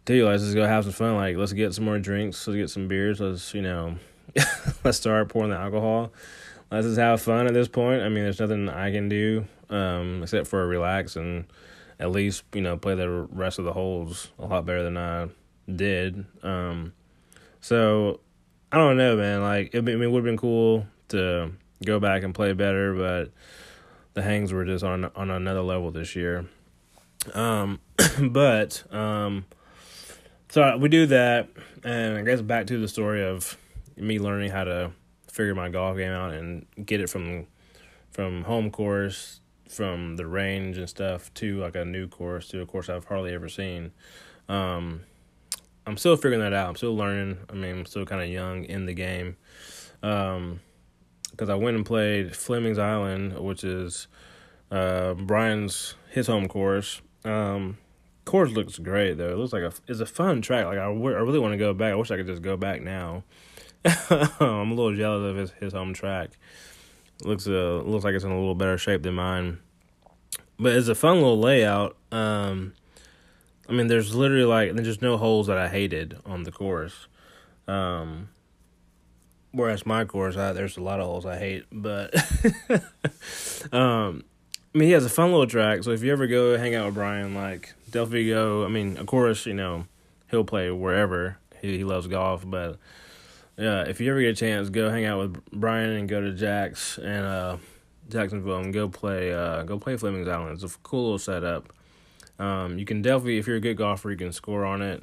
dude 0.05 0.25
let's 0.25 0.44
just 0.44 0.55
go 0.55 0.64
have 0.64 0.85
some 0.85 0.92
fun. 0.92 1.16
Like 1.16 1.37
let's 1.37 1.53
get 1.53 1.75
some 1.75 1.85
more 1.85 1.99
drinks. 1.99 2.47
Let's 2.47 2.57
get 2.57 2.71
some 2.71 2.87
beers. 2.87 3.18
Let's 3.21 3.53
you 3.55 3.62
know 3.62 3.97
let's 4.84 4.98
start 4.98 5.28
pouring 5.28 5.50
the 5.50 5.56
alcohol 5.56 6.12
let's 6.70 6.86
just 6.86 6.98
have 6.98 7.20
fun 7.20 7.46
at 7.46 7.54
this 7.54 7.68
point. 7.68 8.02
I 8.02 8.08
mean, 8.08 8.24
there's 8.24 8.40
nothing 8.40 8.68
I 8.68 8.90
can 8.90 9.08
do 9.08 9.46
um, 9.70 10.22
except 10.22 10.46
for 10.46 10.66
relax 10.66 11.16
and 11.16 11.46
at 12.00 12.10
least 12.10 12.44
you 12.52 12.60
know 12.60 12.76
play 12.76 12.94
the 12.94 13.10
rest 13.10 13.58
of 13.58 13.64
the 13.64 13.72
holes 13.72 14.30
a 14.38 14.46
lot 14.46 14.66
better 14.66 14.82
than 14.82 14.96
I 14.96 15.28
did. 15.74 16.24
Um, 16.42 16.92
so 17.60 18.20
I 18.70 18.76
don't 18.76 18.96
know, 18.96 19.16
man. 19.16 19.42
Like 19.42 19.74
it, 19.74 19.78
I 19.78 19.80
mean, 19.80 20.02
it 20.02 20.10
would 20.10 20.18
have 20.18 20.24
been 20.24 20.36
cool 20.36 20.86
to 21.08 21.52
go 21.84 21.98
back 22.00 22.22
and 22.22 22.34
play 22.34 22.52
better, 22.52 22.94
but 22.94 23.32
the 24.14 24.22
hangs 24.22 24.52
were 24.52 24.64
just 24.64 24.84
on 24.84 25.06
on 25.16 25.30
another 25.30 25.62
level 25.62 25.90
this 25.90 26.14
year. 26.14 26.46
Um, 27.34 27.80
but 28.20 28.82
um, 28.92 29.44
so 30.50 30.76
we 30.76 30.88
do 30.88 31.06
that, 31.06 31.48
and 31.82 32.18
I 32.18 32.22
guess 32.22 32.40
back 32.40 32.66
to 32.68 32.80
the 32.80 32.88
story 32.88 33.24
of 33.24 33.56
me 33.98 34.18
learning 34.18 34.50
how 34.50 34.64
to 34.64 34.90
figure 35.30 35.54
my 35.54 35.68
golf 35.68 35.96
game 35.96 36.12
out 36.12 36.32
and 36.32 36.66
get 36.84 37.00
it 37.00 37.08
from 37.08 37.46
from 38.11 38.44
home 38.44 38.70
course 38.70 39.40
from 39.68 40.16
the 40.16 40.26
range 40.26 40.78
and 40.78 40.88
stuff 40.88 41.32
to 41.34 41.58
like 41.58 41.76
a 41.76 41.84
new 41.84 42.08
course 42.08 42.48
to 42.48 42.61
a 42.62 42.66
course 42.66 42.88
I've 42.88 43.04
hardly 43.04 43.34
ever 43.34 43.48
seen. 43.48 43.92
Um, 44.48 45.02
I'm 45.87 45.96
still 45.96 46.16
figuring 46.16 46.40
that 46.40 46.54
out. 46.54 46.68
I'm 46.68 46.76
still 46.76 46.96
learning. 46.96 47.38
I 47.50 47.54
mean, 47.54 47.78
I'm 47.78 47.87
still 47.87 48.06
kind 48.06 48.22
of 48.22 48.28
young 48.28 48.64
in 48.64 48.87
the 48.87 48.94
game. 48.94 49.37
Um, 50.02 50.61
because 51.30 51.50
I 51.50 51.54
went 51.54 51.76
and 51.76 51.87
played 51.87 52.34
Fleming's 52.34 52.78
Island, 52.78 53.38
which 53.38 53.62
is 53.62 54.08
uh 54.70 55.14
Brian's 55.14 55.94
his 56.11 56.26
home 56.26 56.48
course. 56.48 57.00
Um, 57.24 57.78
course 58.24 58.50
looks 58.50 58.78
great 58.78 59.18
though. 59.18 59.30
It 59.30 59.38
looks 59.38 59.52
like 59.52 59.62
a 59.62 59.72
it's 59.87 60.00
a 60.00 60.06
fun 60.06 60.42
track. 60.42 60.66
Like 60.66 60.78
I, 60.78 60.84
I 60.84 60.90
really 60.90 61.38
want 61.38 61.52
to 61.52 61.58
go 61.58 61.72
back. 61.74 61.92
I 61.92 61.96
wish 61.96 62.11
I 62.11 62.16
could 62.16 62.26
just 62.26 62.42
go 62.42 62.56
back 62.56 62.82
now. 62.82 63.24
I'm 64.40 64.72
a 64.72 64.74
little 64.74 64.94
jealous 64.94 65.30
of 65.30 65.36
his, 65.36 65.50
his 65.60 65.72
home 65.72 65.94
track. 65.94 66.30
Looks 67.24 67.46
uh 67.46 67.82
looks 67.84 68.04
like 68.04 68.14
it's 68.14 68.24
in 68.24 68.30
a 68.30 68.38
little 68.38 68.54
better 68.54 68.78
shape 68.78 69.02
than 69.02 69.14
mine. 69.14 69.58
But 70.58 70.74
it's 70.74 70.88
a 70.88 70.94
fun 70.94 71.16
little 71.16 71.38
layout. 71.38 71.96
Um 72.12 72.74
I 73.68 73.72
mean 73.72 73.88
there's 73.88 74.14
literally 74.14 74.44
like 74.44 74.74
there's 74.74 75.02
no 75.02 75.16
holes 75.16 75.46
that 75.48 75.58
I 75.58 75.68
hated 75.68 76.18
on 76.24 76.44
the 76.44 76.52
course. 76.52 77.06
Um 77.66 78.28
whereas 79.52 79.86
my 79.86 80.04
course 80.04 80.36
I, 80.36 80.52
there's 80.52 80.76
a 80.76 80.82
lot 80.82 81.00
of 81.00 81.06
holes 81.06 81.26
I 81.26 81.38
hate, 81.38 81.64
but 81.72 82.14
um 83.72 84.24
I 84.74 84.78
mean 84.78 84.88
he 84.88 84.92
has 84.92 85.04
a 85.04 85.10
fun 85.10 85.30
little 85.30 85.46
track, 85.46 85.82
so 85.82 85.90
if 85.90 86.02
you 86.02 86.12
ever 86.12 86.26
go 86.26 86.56
hang 86.56 86.74
out 86.74 86.86
with 86.86 86.94
Brian 86.94 87.34
like 87.34 87.74
Delphi 87.90 88.28
go, 88.28 88.64
I 88.64 88.68
mean 88.68 88.96
of 88.96 89.06
course, 89.06 89.46
you 89.46 89.54
know, 89.54 89.86
he'll 90.30 90.44
play 90.44 90.70
wherever. 90.70 91.38
He 91.60 91.78
he 91.78 91.84
loves 91.84 92.06
golf, 92.06 92.44
but 92.46 92.78
yeah, 93.59 93.83
if 93.83 94.01
you 94.01 94.11
ever 94.11 94.21
get 94.21 94.29
a 94.29 94.35
chance, 94.35 94.71
go 94.71 94.88
hang 94.88 95.05
out 95.05 95.18
with 95.18 95.51
Brian 95.51 95.90
and 95.90 96.09
go 96.09 96.21
to 96.21 96.33
Jack's 96.33 96.97
and 96.97 97.27
uh, 97.27 97.57
Jacksonville 98.09 98.59
and 98.59 98.73
go 98.73 98.88
play 98.88 99.33
uh, 99.33 99.64
go 99.64 99.79
play 99.79 99.97
Fleming's 99.97 100.29
Island. 100.29 100.62
It's 100.62 100.75
a 100.75 100.79
cool 100.79 101.03
little 101.05 101.18
setup. 101.18 101.73
Um, 102.38 102.79
you 102.79 102.85
can 102.85 103.03
definitely, 103.03 103.38
if 103.38 103.49
you're 103.49 103.57
a 103.57 103.61
good 103.61 103.77
golfer, 103.77 104.12
you 104.12 104.16
can 104.16 104.33
score 104.33 104.64
on 104.64 104.81
it. 104.81 105.03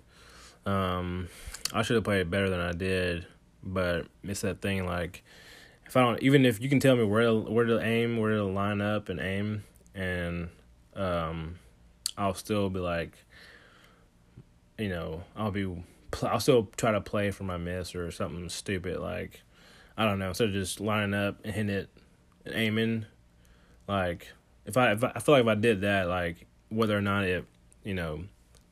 Um, 0.65 1.27
I 1.73 1.81
should 1.81 1.95
have 1.95 2.05
played 2.05 2.31
better 2.31 2.49
than 2.49 2.61
I 2.61 2.71
did, 2.71 3.27
but 3.61 4.07
it's 4.23 4.41
that 4.41 4.61
thing 4.61 4.85
like 4.85 5.21
if 5.85 5.97
I 5.97 6.01
don't, 6.01 6.23
even 6.23 6.45
if 6.45 6.61
you 6.61 6.69
can 6.69 6.79
tell 6.79 6.95
me 6.95 7.03
where 7.03 7.23
to, 7.23 7.35
where 7.35 7.65
to 7.65 7.79
aim, 7.81 8.17
where 8.17 8.31
to 8.31 8.43
line 8.45 8.81
up 8.81 9.09
and 9.09 9.19
aim, 9.19 9.63
and 9.93 10.49
um, 10.95 11.59
I'll 12.17 12.33
still 12.33 12.69
be 12.69 12.79
like, 12.79 13.11
you 14.77 14.89
know, 14.89 15.23
I'll 15.35 15.51
be 15.51 15.75
I'll 16.23 16.39
still 16.39 16.69
try 16.77 16.91
to 16.91 17.01
play 17.01 17.31
for 17.31 17.43
my 17.43 17.57
miss 17.57 17.95
or 17.95 18.11
something 18.11 18.47
stupid 18.49 18.99
like 18.99 19.41
I 19.97 20.05
don't 20.05 20.19
know 20.19 20.29
instead 20.29 20.49
of 20.49 20.53
just 20.53 20.79
lining 20.79 21.13
up 21.13 21.39
and 21.43 21.53
hitting 21.53 21.69
it 21.69 21.89
and 22.45 22.55
aiming. 22.55 23.05
Like 23.87 24.31
if 24.65 24.77
I 24.77 24.91
if 24.91 25.03
I, 25.03 25.13
I 25.15 25.19
feel 25.19 25.35
like 25.35 25.43
if 25.43 25.47
I 25.47 25.55
did 25.55 25.81
that, 25.81 26.07
like 26.07 26.47
whether 26.69 26.97
or 26.97 27.01
not 27.01 27.23
it 27.23 27.45
you 27.83 27.93
know 27.93 28.25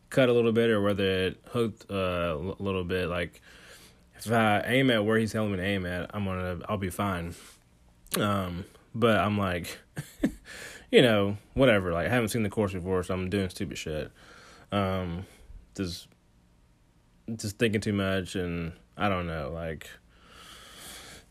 cut 0.09 0.29
a 0.29 0.33
little 0.33 0.51
bit 0.51 0.69
or 0.69 0.81
whether 0.81 1.03
it 1.27 1.41
hooked 1.47 1.89
uh, 1.89 2.37
a 2.37 2.61
little 2.61 2.83
bit, 2.83 3.07
like 3.07 3.41
if 4.15 4.31
I 4.31 4.61
aim 4.65 4.89
at 4.89 5.05
where 5.05 5.17
he's 5.17 5.31
telling 5.31 5.51
me 5.51 5.57
to 5.57 5.63
aim 5.63 5.85
at, 5.85 6.11
I'm 6.13 6.25
gonna 6.25 6.59
I'll 6.67 6.77
be 6.77 6.89
fine. 6.89 7.35
Um, 8.19 8.65
but 8.93 9.17
I'm 9.17 9.37
like, 9.37 9.79
you 10.91 11.01
know, 11.01 11.37
whatever. 11.53 11.93
Like 11.93 12.07
I 12.07 12.09
haven't 12.09 12.29
seen 12.29 12.43
the 12.43 12.49
course 12.49 12.73
before, 12.73 13.03
so 13.03 13.13
I'm 13.13 13.29
doing 13.29 13.49
stupid 13.49 13.77
shit. 13.77 14.11
Um, 14.71 15.25
just 15.75 16.07
just 17.35 17.57
thinking 17.57 17.81
too 17.81 17.93
much 17.93 18.35
and 18.35 18.73
I 18.97 19.09
don't 19.09 19.27
know, 19.27 19.51
like 19.53 19.89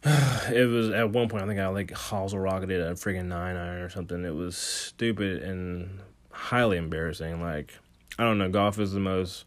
it 0.04 0.68
was 0.68 0.90
at 0.90 1.10
one 1.10 1.28
point 1.28 1.44
I 1.44 1.46
think 1.46 1.60
I 1.60 1.68
like 1.68 1.92
hosel 1.92 2.42
rocketed 2.42 2.80
a 2.80 2.92
freaking 2.94 3.26
nine 3.26 3.56
iron 3.56 3.82
or 3.82 3.88
something. 3.88 4.24
It 4.24 4.34
was 4.34 4.56
stupid 4.56 5.42
and 5.42 6.00
highly 6.30 6.76
embarrassing. 6.76 7.40
Like 7.40 7.72
I 8.18 8.24
don't 8.24 8.38
know, 8.38 8.48
golf 8.48 8.78
is 8.78 8.92
the 8.92 9.00
most 9.00 9.44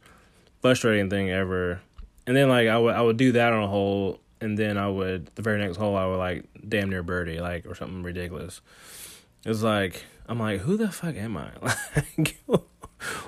frustrating 0.61 1.09
thing 1.09 1.29
ever. 1.29 1.81
And 2.25 2.35
then 2.35 2.49
like 2.49 2.67
I 2.67 2.77
would 2.77 2.95
I 2.95 3.01
would 3.01 3.17
do 3.17 3.33
that 3.33 3.51
on 3.51 3.63
a 3.63 3.67
hole 3.67 4.21
and 4.39 4.57
then 4.57 4.77
I 4.77 4.87
would 4.87 5.29
the 5.35 5.41
very 5.41 5.59
next 5.59 5.77
hole 5.77 5.97
I 5.97 6.05
would 6.05 6.17
like 6.17 6.45
damn 6.67 6.89
near 6.89 7.03
birdie 7.03 7.39
like 7.39 7.65
or 7.65 7.75
something 7.75 8.01
ridiculous. 8.01 8.61
It's 9.45 9.61
like 9.61 10.05
I'm 10.27 10.39
like 10.39 10.61
who 10.61 10.77
the 10.77 10.89
fuck 10.89 11.15
am 11.15 11.35
I? 11.35 11.49
Like 12.17 12.37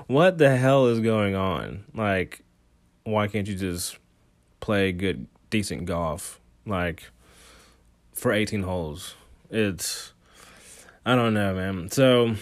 what 0.08 0.38
the 0.38 0.56
hell 0.56 0.88
is 0.88 1.02
going 1.02 1.36
on? 1.36 1.84
Like 1.94 2.42
why 3.08 3.26
can't 3.28 3.48
you 3.48 3.56
just 3.56 3.98
play 4.60 4.92
good, 4.92 5.28
decent 5.50 5.86
golf 5.86 6.42
like 6.66 7.10
for 8.14 8.34
18 8.34 8.64
holes? 8.64 9.16
It's 9.50 10.12
I 11.06 11.16
don't 11.16 11.34
know, 11.34 11.56
man. 11.56 11.90
So, 11.90 12.36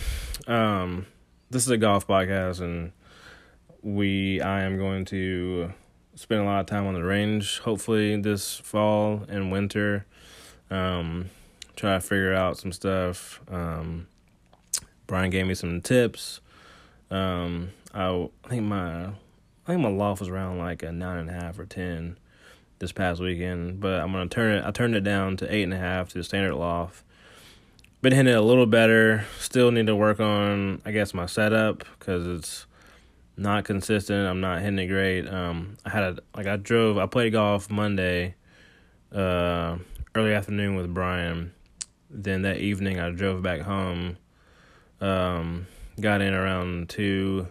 um, 0.48 1.06
this 1.52 1.62
is 1.62 1.70
a 1.70 1.78
golf 1.78 2.08
podcast, 2.08 2.62
and 2.62 2.94
we 3.84 4.42
I 4.42 4.64
am 4.64 4.80
going 4.80 5.06
to 5.06 5.72
spend 6.16 6.42
a 6.42 6.46
lot 6.46 6.62
of 6.62 6.66
time 6.66 6.88
on 6.88 6.96
the 6.96 7.04
range. 7.04 7.60
Hopefully, 7.60 8.20
this 8.20 8.58
fall 8.58 9.24
and 9.30 9.52
winter, 9.52 10.08
um, 10.72 11.30
try 11.76 11.94
to 11.94 12.02
figure 12.02 12.34
out 12.34 12.58
some 12.58 12.72
stuff. 12.72 13.40
Um, 13.52 14.08
Brian 15.06 15.30
gave 15.30 15.46
me 15.46 15.54
some 15.54 15.80
tips. 15.82 16.40
Um, 17.12 17.70
I, 17.94 18.08
I 18.46 18.48
think 18.50 18.64
my 18.64 19.12
I 19.66 19.72
think 19.72 19.82
my 19.82 19.90
loft 19.90 20.20
was 20.20 20.30
around 20.30 20.60
like 20.60 20.84
a 20.84 20.92
nine 20.92 21.18
and 21.18 21.30
a 21.30 21.34
half 21.34 21.58
or 21.58 21.66
ten 21.66 22.18
this 22.80 22.92
past 22.92 23.20
weekend, 23.20 23.80
but 23.80 24.00
I'm 24.00 24.12
gonna 24.12 24.28
turn 24.28 24.58
it. 24.58 24.66
I 24.66 24.72
turned 24.72 24.96
it 24.96 25.02
down 25.04 25.38
to 25.38 25.54
eight 25.54 25.64
and 25.64 25.74
a 25.74 25.78
half 25.78 26.10
to 26.10 26.20
the 26.20 26.24
standard 26.24 26.56
loft. 26.56 27.04
Been 28.02 28.14
hitting 28.14 28.32
it 28.32 28.38
a 28.38 28.42
little 28.42 28.68
better. 28.68 29.26
Still 29.40 29.72
need 29.72 29.88
to 29.88 29.96
work 29.96 30.20
on, 30.20 30.82
I 30.86 30.92
guess, 30.92 31.16
my 31.16 31.26
setup 31.26 31.84
because 31.98 32.28
it's 32.28 32.68
not 33.38 33.66
consistent. 33.66 34.28
I'm 34.28 34.40
not 34.40 34.62
hitting 34.62 34.78
it 34.78 34.88
great. 34.88 35.28
Um, 35.28 35.78
I 35.84 35.90
had 35.90 36.04
a 36.04 36.18
like 36.36 36.46
I 36.46 36.58
drove. 36.58 37.00
I 37.00 37.08
played 37.08 37.34
golf 37.34 37.72
Monday, 37.72 38.36
uh, 39.12 39.78
early 40.14 40.34
afternoon 40.34 40.76
with 40.76 40.94
Brian. 40.94 41.54
Then 42.12 42.44
that 42.44 42.58
evening 42.58 43.00
I 43.00 43.10
drove 43.10 43.42
back 43.42 43.62
home. 43.62 44.18
Um, 45.02 45.66
got 46.00 46.22
in 46.22 46.36
around 46.36 46.90
two. 46.90 47.48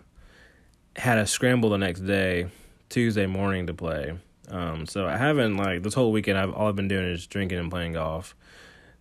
Had 0.96 1.18
a 1.18 1.26
scramble 1.26 1.70
the 1.70 1.78
next 1.78 2.00
day, 2.00 2.46
Tuesday 2.88 3.26
morning 3.26 3.66
to 3.66 3.74
play. 3.74 4.16
Um, 4.48 4.87
so 4.87 5.07
I 5.07 5.16
haven't 5.16 5.57
like 5.57 5.83
this 5.83 5.94
whole 5.94 6.12
weekend. 6.12 6.38
I've 6.38 6.52
all 6.52 6.68
I've 6.68 6.76
been 6.76 6.88
doing 6.88 7.07
is 7.07 7.26
drinking 7.26 7.59
and 7.59 7.70
playing 7.70 7.94
golf. 7.94 8.35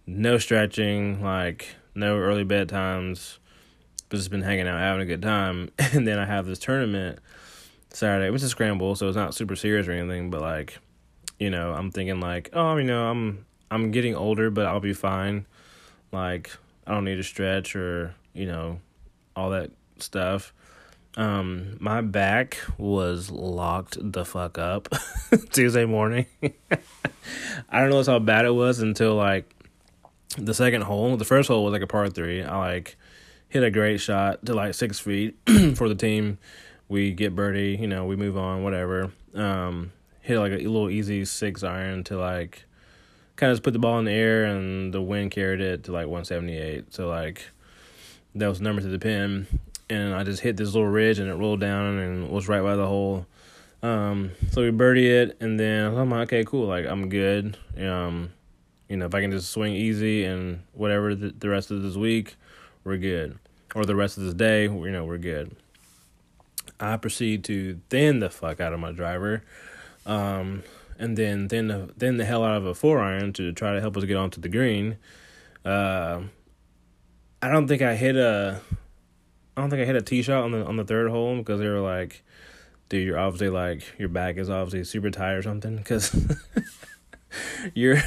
No 0.07 0.37
stretching, 0.37 1.21
like 1.21 1.75
no 1.95 2.17
early 2.17 2.45
bedtimes. 2.45 3.37
Just 4.09 4.29
been 4.29 4.41
hanging 4.41 4.67
out, 4.67 4.79
having 4.79 5.01
a 5.01 5.05
good 5.05 5.21
time. 5.21 5.69
And 5.93 6.07
then 6.07 6.19
I 6.19 6.25
have 6.25 6.45
this 6.45 6.59
tournament 6.59 7.19
Saturday. 7.89 8.27
It 8.27 8.31
was 8.31 8.43
a 8.43 8.49
scramble, 8.49 8.95
so 8.95 9.07
it's 9.07 9.15
not 9.15 9.33
super 9.33 9.55
serious 9.55 9.87
or 9.87 9.91
anything. 9.91 10.29
But 10.29 10.41
like, 10.41 10.79
you 11.39 11.49
know, 11.49 11.73
I'm 11.73 11.91
thinking 11.91 12.19
like, 12.19 12.49
oh, 12.53 12.77
you 12.77 12.83
know, 12.83 13.09
I'm 13.09 13.45
I'm 13.69 13.91
getting 13.91 14.15
older, 14.15 14.49
but 14.49 14.65
I'll 14.65 14.79
be 14.79 14.93
fine. 14.93 15.45
Like, 16.11 16.51
I 16.85 16.91
don't 16.91 17.05
need 17.05 17.15
to 17.15 17.23
stretch 17.23 17.75
or 17.75 18.15
you 18.33 18.45
know, 18.45 18.79
all 19.35 19.51
that 19.51 19.71
stuff. 19.99 20.53
Um, 21.15 21.77
my 21.79 22.01
back 22.01 22.57
was 22.77 23.29
locked 23.29 23.97
the 23.99 24.25
fuck 24.25 24.57
up 24.57 24.89
Tuesday 25.51 25.85
morning. 25.85 26.25
I 27.69 27.79
don't 27.79 27.89
know 27.89 28.03
how 28.03 28.19
bad 28.19 28.45
it 28.45 28.53
was 28.53 28.79
until 28.79 29.15
like 29.15 29.53
the 30.37 30.53
second 30.53 30.83
hole. 30.83 31.15
The 31.15 31.25
first 31.25 31.47
hole 31.47 31.63
was 31.63 31.71
like 31.71 31.83
a 31.83 31.87
par 31.87 32.09
three. 32.09 32.41
I 32.43 32.57
like 32.57 32.97
hit 33.47 33.63
a 33.63 33.69
great 33.69 33.99
shot 33.99 34.43
to 34.45 34.55
like 34.55 34.73
six 34.73 34.99
feet 34.99 35.37
for 35.75 35.87
the 35.87 35.95
team. 35.95 36.39
We 36.89 37.11
get 37.11 37.35
birdie, 37.35 37.77
you 37.79 37.87
know, 37.87 38.05
we 38.05 38.15
move 38.15 38.37
on, 38.37 38.63
whatever. 38.63 39.11
Um, 39.35 39.91
hit 40.21 40.39
like 40.39 40.51
a 40.51 40.57
little 40.57 40.89
easy 40.89 41.25
six 41.25 41.63
iron 41.63 42.03
to 42.05 42.17
like 42.17 42.65
kind 43.35 43.51
of 43.51 43.57
just 43.57 43.63
put 43.63 43.73
the 43.73 43.79
ball 43.79 43.99
in 43.99 44.05
the 44.05 44.11
air, 44.11 44.45
and 44.45 44.93
the 44.93 45.01
wind 45.01 45.31
carried 45.31 45.61
it 45.61 45.83
to 45.83 45.91
like 45.91 46.07
178. 46.07 46.93
So 46.93 47.07
like 47.07 47.49
that 48.33 48.47
was 48.47 48.59
number 48.59 48.81
to 48.81 48.87
the 48.87 48.99
pin 48.99 49.47
and 49.93 50.13
I 50.13 50.23
just 50.23 50.41
hit 50.41 50.57
this 50.57 50.73
little 50.73 50.89
ridge 50.89 51.19
and 51.19 51.29
it 51.29 51.35
rolled 51.35 51.59
down 51.59 51.97
and 51.99 52.29
was 52.29 52.47
right 52.47 52.61
by 52.61 52.75
the 52.75 52.87
hole. 52.87 53.25
Um, 53.81 54.31
so 54.51 54.61
we 54.61 54.71
birdie 54.71 55.09
it, 55.09 55.37
and 55.41 55.59
then 55.59 55.95
I'm 55.95 56.09
like, 56.09 56.27
okay, 56.29 56.45
cool, 56.45 56.67
like 56.67 56.85
I'm 56.85 57.09
good. 57.09 57.57
Um, 57.77 58.31
you 58.87 58.97
know, 58.97 59.05
if 59.05 59.13
I 59.13 59.21
can 59.21 59.31
just 59.31 59.51
swing 59.51 59.73
easy 59.73 60.23
and 60.23 60.63
whatever 60.73 61.15
the, 61.15 61.33
the 61.37 61.49
rest 61.49 61.69
of 61.69 61.81
this 61.83 61.95
week, 61.95 62.35
we're 62.83 62.97
good. 62.97 63.37
Or 63.75 63.85
the 63.85 63.95
rest 63.95 64.17
of 64.17 64.23
this 64.23 64.33
day, 64.33 64.63
you 64.63 64.91
know, 64.91 65.03
we're 65.03 65.17
good. 65.17 65.55
I 66.79 66.97
proceed 66.97 67.43
to 67.45 67.79
thin 67.89 68.19
the 68.19 68.29
fuck 68.29 68.59
out 68.59 68.73
of 68.73 68.79
my 68.79 68.91
driver, 68.91 69.43
um, 70.05 70.63
and 70.97 71.17
then 71.17 71.49
thin 71.49 71.67
the 71.67 71.89
the 71.97 72.25
hell 72.25 72.43
out 72.43 72.57
of 72.57 72.65
a 72.65 72.73
four 72.73 72.99
iron 72.99 73.33
to 73.33 73.51
try 73.51 73.73
to 73.73 73.81
help 73.81 73.97
us 73.97 74.03
get 74.05 74.15
onto 74.15 74.39
the 74.39 74.49
green. 74.49 74.97
Uh, 75.65 76.21
I 77.41 77.49
don't 77.49 77.67
think 77.67 77.81
I 77.81 77.95
hit 77.95 78.15
a 78.15 78.61
I 79.55 79.61
don't 79.61 79.69
think 79.69 79.81
I 79.81 79.85
hit 79.85 79.95
a 79.95 80.01
tee 80.01 80.21
shot 80.21 80.43
on 80.43 80.51
the 80.51 80.65
on 80.65 80.77
the 80.77 80.83
third 80.83 81.09
hole 81.09 81.37
because 81.37 81.59
they 81.59 81.67
were 81.67 81.79
like, 81.79 82.23
"Dude, 82.89 83.05
you're 83.05 83.19
obviously 83.19 83.49
like 83.49 83.83
your 83.99 84.09
back 84.09 84.37
is 84.37 84.49
obviously 84.49 84.83
super 84.83 85.11
tight 85.11 85.33
or 85.33 85.41
something." 85.41 85.77
Because 85.77 86.15
you're, 87.73 88.01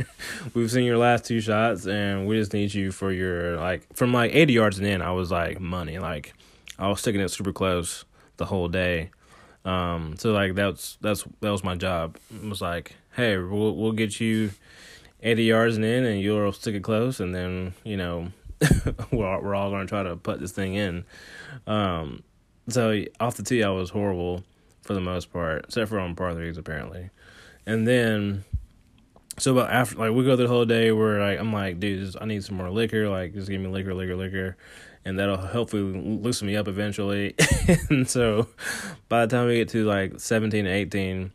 we've 0.54 0.70
seen 0.70 0.84
your 0.84 0.98
last 0.98 1.24
two 1.24 1.40
shots 1.40 1.86
and 1.86 2.26
we 2.26 2.36
just 2.36 2.52
need 2.52 2.74
you 2.74 2.90
for 2.90 3.12
your 3.12 3.56
like 3.56 3.86
from 3.94 4.12
like 4.12 4.34
80 4.34 4.52
yards 4.52 4.78
and 4.78 4.86
in. 4.86 5.02
I 5.02 5.12
was 5.12 5.30
like 5.30 5.60
money, 5.60 5.98
like 5.98 6.34
I 6.78 6.88
was 6.88 7.00
sticking 7.00 7.20
it 7.20 7.28
super 7.28 7.52
close 7.52 8.04
the 8.36 8.46
whole 8.46 8.68
day. 8.68 9.10
Um, 9.64 10.16
so 10.18 10.32
like 10.32 10.54
that's 10.54 10.96
that's 11.00 11.24
that 11.40 11.50
was 11.50 11.62
my 11.62 11.76
job. 11.76 12.16
It 12.34 12.48
was 12.48 12.60
like, 12.60 12.96
hey, 13.12 13.36
we'll 13.36 13.76
we'll 13.76 13.92
get 13.92 14.20
you 14.20 14.50
80 15.22 15.44
yards 15.44 15.76
and 15.76 15.84
in, 15.84 16.04
and 16.04 16.20
you'll 16.20 16.52
stick 16.52 16.74
it 16.74 16.82
close, 16.82 17.20
and 17.20 17.34
then 17.34 17.74
you 17.84 17.96
know 17.96 18.32
we're 19.12 19.26
all, 19.26 19.42
we're 19.42 19.54
all 19.54 19.70
going 19.70 19.86
to 19.86 19.90
try 19.90 20.02
to 20.02 20.16
put 20.16 20.40
this 20.40 20.52
thing 20.52 20.74
in. 20.74 21.04
Um, 21.66 22.22
so 22.68 23.02
off 23.20 23.36
the 23.36 23.42
tee, 23.42 23.62
I 23.62 23.70
was 23.70 23.90
horrible 23.90 24.44
for 24.82 24.94
the 24.94 25.00
most 25.00 25.32
part, 25.32 25.64
except 25.66 25.90
for 25.90 25.98
on 25.98 26.14
par 26.14 26.34
threes 26.34 26.58
apparently. 26.58 27.10
And 27.66 27.86
then, 27.86 28.44
so 29.38 29.52
about 29.52 29.70
after 29.70 29.96
like 29.96 30.12
we 30.12 30.24
go 30.24 30.36
the 30.36 30.48
whole 30.48 30.64
day, 30.64 30.90
where 30.92 31.20
like 31.20 31.38
I'm 31.38 31.52
like, 31.52 31.78
dude, 31.78 32.16
I 32.20 32.24
need 32.24 32.44
some 32.44 32.56
more 32.56 32.70
liquor. 32.70 33.08
Like, 33.08 33.34
just 33.34 33.48
give 33.48 33.60
me 33.60 33.68
liquor, 33.68 33.94
liquor, 33.94 34.16
liquor, 34.16 34.56
and 35.04 35.18
that'll 35.18 35.36
hopefully 35.36 35.82
loosen 35.82 36.46
me 36.46 36.56
up 36.56 36.68
eventually. 36.68 37.34
and 37.90 38.08
so, 38.08 38.48
by 39.08 39.26
the 39.26 39.36
time 39.36 39.46
we 39.46 39.56
get 39.56 39.68
to 39.70 39.84
like 39.84 40.18
17, 40.18 40.66
18, 40.66 41.32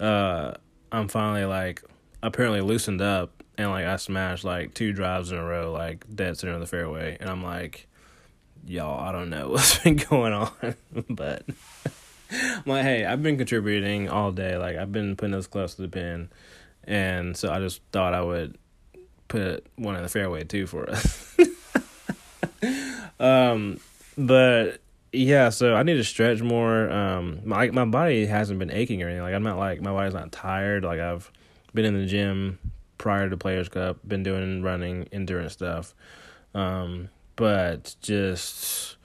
uh, 0.00 0.52
I'm 0.90 1.08
finally 1.08 1.44
like 1.44 1.82
apparently 2.22 2.60
loosened 2.60 3.00
up 3.00 3.37
and 3.58 3.70
like 3.70 3.84
I 3.84 3.96
smashed 3.96 4.44
like 4.44 4.72
two 4.72 4.92
drives 4.92 5.32
in 5.32 5.38
a 5.38 5.44
row, 5.44 5.72
like 5.72 6.04
dead 6.14 6.38
center 6.38 6.54
of 6.54 6.60
the 6.60 6.66
fairway, 6.66 7.16
and 7.20 7.28
I'm 7.28 7.42
like, 7.42 7.88
y'all, 8.64 9.00
I 9.00 9.10
don't 9.12 9.28
know 9.28 9.48
what's 9.50 9.78
been 9.80 9.96
going 9.96 10.32
on, 10.32 10.50
but 11.10 11.42
I'm 12.30 12.62
like, 12.66 12.84
hey, 12.84 13.04
I've 13.04 13.22
been 13.22 13.36
contributing 13.36 14.08
all 14.08 14.30
day, 14.30 14.56
like 14.56 14.76
I've 14.76 14.92
been 14.92 15.16
putting 15.16 15.32
this 15.32 15.48
close 15.48 15.74
to 15.74 15.82
the 15.82 15.88
pin, 15.88 16.30
and 16.84 17.36
so 17.36 17.52
I 17.52 17.58
just 17.58 17.82
thought 17.92 18.14
I 18.14 18.22
would 18.22 18.56
put 19.26 19.66
one 19.76 19.96
in 19.96 20.02
the 20.02 20.08
fairway 20.08 20.44
too 20.44 20.66
for 20.66 20.88
us. 20.88 21.36
um, 23.18 23.80
but 24.16 24.78
yeah, 25.12 25.48
so 25.48 25.74
I 25.74 25.82
need 25.82 25.94
to 25.94 26.04
stretch 26.04 26.40
more. 26.42 26.88
Um, 26.88 27.40
my 27.44 27.70
my 27.70 27.84
body 27.84 28.24
hasn't 28.26 28.60
been 28.60 28.70
aching 28.70 29.02
or 29.02 29.08
anything. 29.08 29.22
Like 29.22 29.34
I'm 29.34 29.42
not 29.42 29.58
like 29.58 29.82
my 29.82 29.90
body's 29.90 30.14
not 30.14 30.30
tired. 30.30 30.84
Like 30.84 31.00
I've 31.00 31.30
been 31.74 31.84
in 31.84 31.94
the 31.94 32.06
gym 32.06 32.58
prior 32.98 33.30
to 33.30 33.36
Players 33.36 33.68
Cup, 33.68 33.98
been 34.06 34.22
doing 34.22 34.62
running 34.62 35.08
endurance 35.12 35.54
stuff. 35.54 35.94
Um, 36.54 37.08
but 37.36 37.94
just 38.02 38.96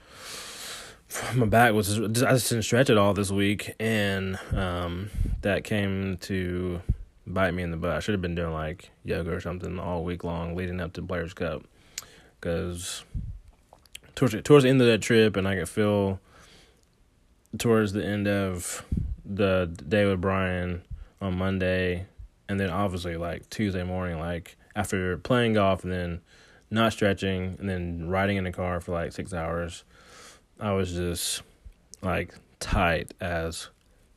my 1.36 1.46
back 1.46 1.74
was 1.74 1.96
just, 1.96 2.24
I 2.24 2.34
just 2.34 2.50
didn't 2.50 2.64
stretch 2.64 2.90
it 2.90 2.98
all 2.98 3.14
this 3.14 3.32
week, 3.32 3.74
and 3.80 4.38
um, 4.54 5.10
that 5.42 5.64
came 5.64 6.18
to 6.18 6.82
bite 7.26 7.54
me 7.54 7.64
in 7.64 7.72
the 7.72 7.78
butt. 7.78 7.96
I 7.96 8.00
should 8.00 8.14
have 8.14 8.22
been 8.22 8.36
doing 8.36 8.54
like 8.54 8.90
yoga 9.06 9.32
or 9.32 9.40
something 9.40 9.80
all 9.80 10.04
week 10.04 10.24
long 10.24 10.56
leading 10.56 10.82
up 10.82 10.94
to 10.94 11.02
Players 11.02 11.34
Cup, 11.34 11.64
because 12.40 13.04
towards 14.16 14.36
towards 14.44 14.64
the 14.64 14.70
end 14.70 14.82
of 14.82 14.88
that 14.88 15.02
trip, 15.02 15.38
and 15.38 15.48
I 15.48 15.56
could 15.56 15.70
feel 15.70 16.20
towards 17.58 17.94
the 17.94 18.04
end 18.04 18.28
of 18.28 18.84
the 19.24 19.72
day 19.88 20.06
with 20.06 20.20
Brian 20.20 20.84
on 21.22 21.38
Monday 21.38 22.08
and 22.50 22.60
then 22.60 22.70
obviously 22.70 23.18
like 23.18 23.50
Tuesday 23.50 23.84
morning, 23.84 24.20
like 24.20 24.58
after 24.76 25.18
playing 25.18 25.54
golf 25.54 25.84
and 25.84 25.92
then 25.94 26.22
not 26.70 26.94
stretching 26.94 27.56
and 27.60 27.70
then 27.70 28.10
riding 28.10 28.38
in 28.38 28.44
the 28.44 28.52
car 28.52 28.80
for 28.80 28.92
like 28.92 29.12
six 29.12 29.34
hours, 29.34 29.84
I 30.60 30.72
was 30.72 30.94
just 30.94 31.42
like 32.02 32.34
tight 32.60 33.14
as 33.22 33.70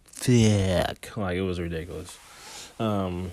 thick. 0.05 1.17
Like 1.17 1.37
it 1.37 1.43
was 1.43 1.61
ridiculous. 1.61 2.19
Um, 2.79 3.33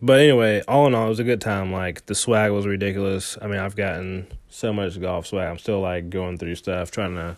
but 0.00 0.20
anyway, 0.20 0.62
all 0.68 0.86
in 0.86 0.94
all, 0.94 1.06
it 1.06 1.10
was 1.10 1.20
a 1.20 1.24
good 1.24 1.40
time. 1.40 1.72
Like 1.72 2.06
the 2.06 2.14
swag 2.14 2.52
was 2.52 2.66
ridiculous. 2.66 3.36
I 3.40 3.46
mean, 3.46 3.58
I've 3.58 3.76
gotten 3.76 4.26
so 4.48 4.72
much 4.72 5.00
golf 5.00 5.26
swag. 5.26 5.48
I'm 5.48 5.58
still 5.58 5.80
like 5.80 6.10
going 6.10 6.38
through 6.38 6.54
stuff, 6.56 6.90
trying 6.90 7.14
to 7.14 7.36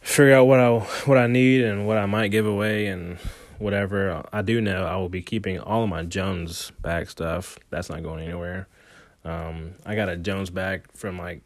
figure 0.00 0.34
out 0.34 0.44
what 0.44 0.60
I 0.60 0.70
what 1.06 1.18
I 1.18 1.26
need 1.26 1.62
and 1.62 1.86
what 1.86 1.98
I 1.98 2.06
might 2.06 2.28
give 2.28 2.46
away 2.46 2.86
and 2.86 3.18
whatever. 3.58 4.24
I 4.32 4.42
do 4.42 4.60
know 4.60 4.84
I 4.84 4.96
will 4.96 5.08
be 5.08 5.22
keeping 5.22 5.58
all 5.58 5.82
of 5.82 5.88
my 5.88 6.02
Jones 6.02 6.72
bag 6.82 7.08
stuff. 7.08 7.58
That's 7.70 7.88
not 7.88 8.02
going 8.02 8.24
anywhere. 8.24 8.68
Um, 9.24 9.72
I 9.86 9.94
got 9.94 10.08
a 10.08 10.16
Jones 10.16 10.50
bag 10.50 10.86
from 10.94 11.18
like 11.18 11.42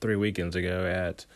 three 0.00 0.16
weekends 0.16 0.56
ago 0.56 0.86
at 0.86 1.26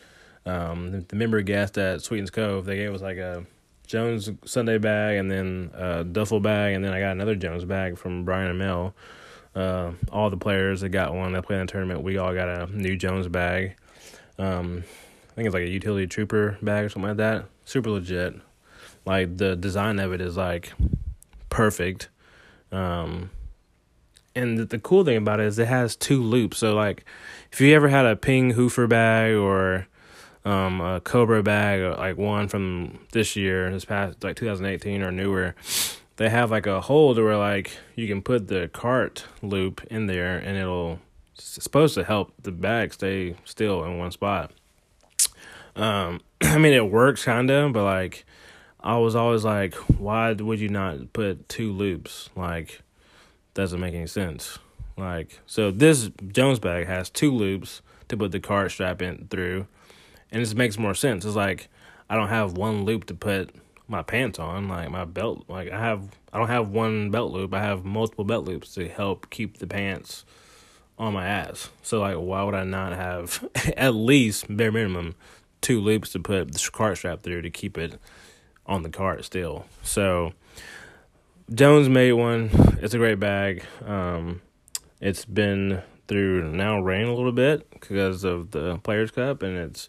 um, 0.47 1.05
the 1.09 1.17
member 1.17 1.41
guest 1.43 1.79
at 1.79 2.03
Sweetens 2.03 2.31
Cove. 2.31 2.65
They 2.65 2.77
gave 2.77 2.93
us 2.95 3.01
like 3.01 3.19
a 3.19 3.47
Jones 3.87 4.31
Sunday 4.45 4.79
bag 4.79 5.19
and 5.19 5.31
then 5.31 5.71
a 5.75 6.05
duffel 6.05 6.41
bag, 6.41 6.75
and 6.75 6.85
then 6.85 6.93
I 6.93 7.01
got 7.01 7.13
another 7.13 7.35
Jones 7.35 7.65
bag 7.65 7.99
from 7.99 8.25
Brian 8.25 8.51
and 8.51 8.59
Mel. 8.59 8.95
Uh, 9.55 9.93
all 10.11 10.31
the 10.31 10.37
players 10.37 10.81
that 10.81 10.89
got 10.89 11.15
one 11.15 11.33
that 11.33 11.45
played 11.45 11.61
in 11.61 11.67
the 11.67 11.73
tournament, 11.73 12.03
we 12.03 12.19
all 12.19 12.35
got 12.35 12.49
a 12.49 12.67
new 12.77 12.97
Jones 12.97 13.29
bag. 13.29 13.77
Um, 14.39 14.83
I 15.31 15.35
think 15.35 15.47
it's 15.47 15.55
like 15.55 15.65
a 15.65 15.69
Utility 15.69 16.07
Trouper 16.07 16.59
bag 16.61 16.85
or 16.85 16.89
something 16.89 17.09
like 17.09 17.19
that. 17.19 17.47
Super 17.65 17.91
legit. 17.91 18.35
Like 19.05 19.37
the 19.37 19.57
design 19.57 19.99
of 19.99 20.13
it 20.13 20.21
is 20.21 20.37
like 20.37 20.73
perfect. 21.51 22.09
Um 22.73 23.31
and 24.37 24.59
the, 24.59 24.65
the 24.65 24.79
cool 24.79 25.05
thing 25.05 25.17
about 25.17 25.41
it 25.41 25.47
is 25.47 25.59
it 25.59 25.69
has 25.69 25.95
two 25.95 26.23
loops. 26.23 26.59
So 26.59 26.75
like 26.75 27.05
if 27.53 27.61
you 27.61 27.75
ever 27.75 27.89
had 27.89 28.07
a 28.07 28.17
ping 28.17 28.55
hoofer 28.55 28.89
bag 28.89 29.35
or 29.35 29.87
um 30.45 30.81
a 30.81 31.01
cobra 31.01 31.43
bag 31.43 31.81
or 31.81 31.95
like 31.95 32.17
one 32.17 32.49
from 32.49 33.01
this 33.13 33.37
year, 33.37 33.71
this 33.71 33.85
past 33.85 34.23
like 34.25 34.37
2018 34.37 35.03
or 35.03 35.13
newer, 35.13 35.55
they 36.17 36.31
have 36.31 36.51
like 36.51 36.67
a 36.67 36.81
hole 36.81 37.15
where 37.15 37.37
like 37.37 37.77
you 37.95 38.07
can 38.07 38.23
put 38.23 38.49
the 38.49 38.69
cart 38.69 39.25
loop 39.43 39.83
in 39.91 40.07
there 40.07 40.37
and 40.37 40.57
it'll 40.57 41.01
supposed 41.35 41.95
to 41.95 42.05
help 42.05 42.33
the 42.43 42.53
bag 42.53 42.93
stay 42.93 43.37
still 43.45 43.85
in 43.85 43.99
one 43.99 44.11
spot. 44.11 44.53
Um, 45.77 46.21
I 46.41 46.59
mean, 46.59 46.73
it 46.73 46.91
works 46.91 47.25
kind 47.25 47.51
of, 47.51 47.73
but 47.73 47.85
like, 47.85 48.25
I 48.85 48.99
was 48.99 49.17
always 49.17 49.45
like, 49.45 49.75
why 49.99 50.33
would 50.33 50.61
you 50.61 50.69
not 50.69 51.15
put 51.15 51.49
two 51.49 51.73
loops? 51.73 52.29
Like, 52.37 52.83
doesn't 53.55 53.81
make 53.81 53.95
any 53.95 54.07
sense. 54.07 54.59
Like, 54.99 55.41
so 55.47 55.71
this 55.71 56.11
Jones 56.29 56.59
bag 56.59 56.87
has 56.87 57.09
two 57.09 57.33
loops 57.33 57.81
to 58.09 58.17
put 58.19 58.31
the 58.31 58.41
cart 58.41 58.71
strap 58.71 59.01
in 59.01 59.27
through, 59.31 59.67
and 60.31 60.43
this 60.43 60.55
makes 60.55 60.79
more 60.79 60.95
sense. 60.95 61.25
It's 61.25 61.35
like 61.35 61.69
I 62.11 62.15
don't 62.15 62.29
have 62.29 62.59
one 62.59 62.85
loop 62.85 63.07
to 63.07 63.15
put 63.15 63.55
my 63.89 64.03
pants 64.03 64.39
on, 64.39 64.69
like 64.69 64.91
my 64.91 65.07
belt. 65.07 65.47
Like 65.49 65.71
I 65.73 65.81
have, 65.81 66.11
I 66.31 66.37
don't 66.39 66.49
have 66.49 66.69
one 66.69 67.11
belt 67.11 67.33
loop. 67.33 67.55
I 67.55 67.63
have 67.63 67.87
multiple 67.87 68.25
belt 68.25 68.45
loops 68.45 68.75
to 68.75 68.87
help 68.87 69.31
keep 69.31 69.59
the 69.59 69.67
pants 69.67 70.27
on 70.99 71.15
my 71.15 71.27
ass. 71.27 71.71
So 71.83 72.01
like, 72.01 72.17
why 72.17 72.43
would 72.43 72.55
I 72.55 72.65
not 72.65 72.93
have 72.93 73.49
at 73.79 73.95
least 73.95 74.55
bare 74.55 74.71
minimum 74.71 75.15
two 75.63 75.81
loops 75.81 76.13
to 76.13 76.21
put 76.21 76.53
the 76.53 76.71
cart 76.71 76.99
strap 76.99 77.23
through 77.23 77.41
to 77.41 77.51
keep 77.51 77.79
it 77.79 77.99
on 78.67 78.83
the 78.83 78.91
cart 78.91 79.25
still? 79.25 79.67
So 79.83 80.33
Jones 81.53 81.89
made 81.89 82.13
one. 82.13 82.51
It's 82.81 82.95
a 82.95 82.99
great 82.99 83.21
bag. 83.21 83.65
Um, 83.85 84.41
it's 85.01 85.25
been 85.25 85.83
through 86.09 86.51
now 86.51 86.81
rain 86.81 87.07
a 87.07 87.15
little 87.15 87.33
bit 87.33 87.69
because 87.71 88.25
of 88.25 88.51
the 88.51 88.79
Players 88.79 89.11
Cup, 89.11 89.43
and 89.43 89.57
it's 89.57 89.89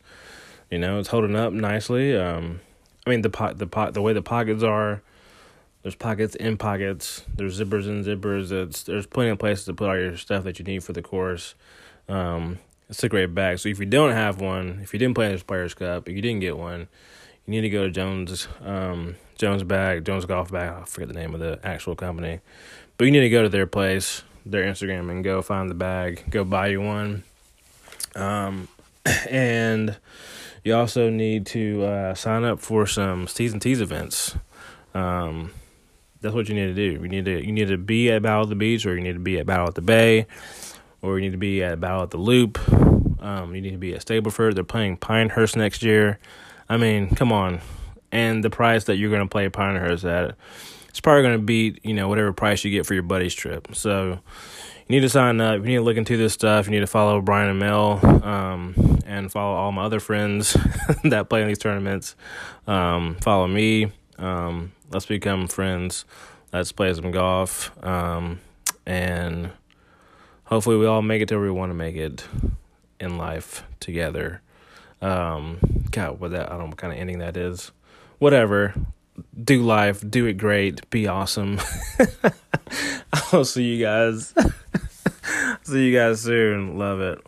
you 0.69 0.77
know 0.79 0.99
it's 0.99 1.09
holding 1.09 1.35
up 1.35 1.53
nicely. 1.53 2.15
Um, 2.15 2.59
I 3.05 3.09
mean 3.09 3.21
the 3.21 3.29
pot 3.29 3.57
the 3.57 3.67
pot 3.67 3.93
the 3.93 4.01
way 4.01 4.13
the 4.13 4.21
pockets 4.21 4.63
are. 4.63 5.01
There's 5.81 5.95
pockets 5.95 6.35
in 6.35 6.57
pockets. 6.57 7.23
There's 7.35 7.59
zippers 7.59 7.87
and 7.87 8.03
zippers. 8.03 8.51
It's 8.51 8.83
there's 8.83 9.05
plenty 9.05 9.29
of 9.29 9.39
places 9.39 9.65
to 9.65 9.73
put 9.73 9.87
all 9.87 9.97
your 9.97 10.17
stuff 10.17 10.43
that 10.43 10.59
you 10.59 10.65
need 10.65 10.83
for 10.83 10.93
the 10.93 11.01
course. 11.01 11.55
Um, 12.09 12.59
it's 12.89 13.03
a 13.03 13.09
great 13.09 13.33
bag. 13.33 13.59
So 13.59 13.69
if 13.69 13.79
you 13.79 13.85
don't 13.85 14.11
have 14.11 14.41
one, 14.41 14.79
if 14.83 14.93
you 14.93 14.99
didn't 14.99 15.15
play 15.15 15.31
this 15.31 15.43
Players 15.43 15.73
Cup, 15.73 16.09
if 16.09 16.15
you 16.15 16.21
didn't 16.21 16.41
get 16.41 16.57
one, 16.57 16.87
you 17.45 17.51
need 17.51 17.61
to 17.61 17.69
go 17.69 17.83
to 17.83 17.91
Jones 17.91 18.47
um, 18.63 19.15
Jones 19.37 19.63
Bag, 19.63 20.05
Jones 20.05 20.25
Golf 20.25 20.51
Bag. 20.51 20.81
I 20.81 20.85
forget 20.85 21.07
the 21.07 21.13
name 21.13 21.33
of 21.33 21.39
the 21.39 21.59
actual 21.63 21.95
company, 21.95 22.39
but 22.97 23.05
you 23.05 23.11
need 23.11 23.21
to 23.21 23.29
go 23.29 23.43
to 23.43 23.49
their 23.49 23.67
place, 23.67 24.23
their 24.45 24.63
Instagram, 24.63 25.11
and 25.11 25.23
go 25.23 25.41
find 25.41 25.69
the 25.69 25.75
bag. 25.75 26.23
Go 26.29 26.43
buy 26.43 26.67
you 26.67 26.81
one. 26.81 27.23
Um, 28.15 28.67
and 29.29 29.97
you 30.63 30.75
also 30.75 31.09
need 31.09 31.45
to 31.47 31.83
uh, 31.83 32.13
sign 32.15 32.43
up 32.43 32.59
for 32.59 32.87
some 32.87 33.27
T's 33.27 33.53
and 33.53 33.61
T's 33.61 33.81
events. 33.81 34.35
Um, 34.93 35.51
that's 36.21 36.33
what 36.33 36.49
you 36.49 36.55
need 36.55 36.67
to 36.67 36.73
do. 36.73 37.03
You 37.03 37.07
need 37.07 37.25
to 37.25 37.45
you 37.45 37.51
need 37.51 37.67
to 37.67 37.77
be 37.77 38.11
at 38.11 38.23
Battle 38.23 38.43
at 38.43 38.49
the 38.49 38.55
Beach, 38.55 38.85
or 38.85 38.95
you 38.95 39.01
need 39.01 39.13
to 39.13 39.19
be 39.19 39.37
at 39.37 39.45
Battle 39.45 39.67
at 39.67 39.75
the 39.75 39.81
Bay, 39.81 40.25
or 41.01 41.19
you 41.19 41.25
need 41.25 41.33
to 41.33 41.37
be 41.37 41.61
at 41.61 41.79
Battle 41.79 42.01
at 42.01 42.09
the 42.09 42.17
Loop. 42.17 42.57
Um, 43.21 43.53
you 43.53 43.61
need 43.61 43.71
to 43.71 43.77
be 43.77 43.93
at 43.93 44.05
Stableford. 44.05 44.55
They're 44.55 44.63
playing 44.63 44.97
Pinehurst 44.97 45.55
next 45.55 45.83
year. 45.83 46.19
I 46.69 46.77
mean, 46.77 47.15
come 47.15 47.31
on. 47.31 47.61
And 48.11 48.43
the 48.43 48.49
price 48.49 48.85
that 48.85 48.97
you're 48.97 49.09
going 49.09 49.21
to 49.21 49.29
play 49.29 49.49
Pinehurst 49.49 50.05
at, 50.05 50.35
it's 50.89 51.01
probably 51.01 51.23
going 51.23 51.37
to 51.37 51.43
beat 51.43 51.83
you 51.83 51.93
know 51.93 52.07
whatever 52.07 52.31
price 52.31 52.63
you 52.63 52.71
get 52.71 52.85
for 52.85 52.93
your 52.93 53.03
buddy's 53.03 53.33
trip. 53.33 53.67
So 53.73 54.19
you 54.87 54.95
need 54.95 55.01
to 55.01 55.09
sign 55.09 55.41
up. 55.41 55.59
You 55.59 55.65
need 55.65 55.75
to 55.75 55.81
look 55.81 55.97
into 55.97 56.15
this 56.15 56.33
stuff. 56.33 56.67
You 56.67 56.71
need 56.71 56.79
to 56.79 56.87
follow 56.87 57.19
Brian 57.21 57.49
and 57.49 57.59
Mel, 57.59 57.99
um, 58.23 58.99
and 59.05 59.31
follow 59.31 59.55
all 59.55 59.71
my 59.71 59.83
other 59.83 59.99
friends 59.99 60.53
that 61.03 61.29
play 61.29 61.41
in 61.41 61.47
these 61.47 61.57
tournaments. 61.57 62.15
Um, 62.67 63.15
follow 63.15 63.47
me. 63.47 63.91
Um, 64.17 64.71
let's 64.91 65.05
become 65.05 65.47
friends. 65.47 66.05
Let's 66.53 66.71
play 66.71 66.93
some 66.93 67.11
golf. 67.11 67.71
Um, 67.83 68.39
and 68.85 69.49
hopefully 70.45 70.77
we 70.77 70.85
all 70.85 71.01
make 71.01 71.21
it 71.21 71.27
to 71.29 71.35
where 71.35 71.45
we 71.45 71.51
want 71.51 71.71
to 71.71 71.75
make 71.75 71.95
it 71.95 72.25
in 72.99 73.17
life 73.17 73.63
together. 73.79 74.41
Um, 75.05 75.59
God, 75.91 76.19
what 76.19 76.31
that 76.31 76.47
I 76.47 76.49
don't 76.49 76.59
know 76.59 76.65
what 76.67 76.77
kind 76.77 76.91
of 76.91 76.97
ending 76.97 77.19
that 77.19 77.37
is. 77.37 77.71
Whatever. 78.17 78.73
Do 79.41 79.61
life, 79.61 80.03
do 80.09 80.25
it 80.25 80.33
great, 80.33 80.89
be 80.89 81.07
awesome. 81.07 81.59
I'll 83.31 83.45
see 83.45 83.63
you 83.63 83.83
guys. 83.83 84.33
see 85.63 85.87
you 85.87 85.97
guys 85.97 86.21
soon. 86.21 86.77
Love 86.77 86.99
it. 87.01 87.19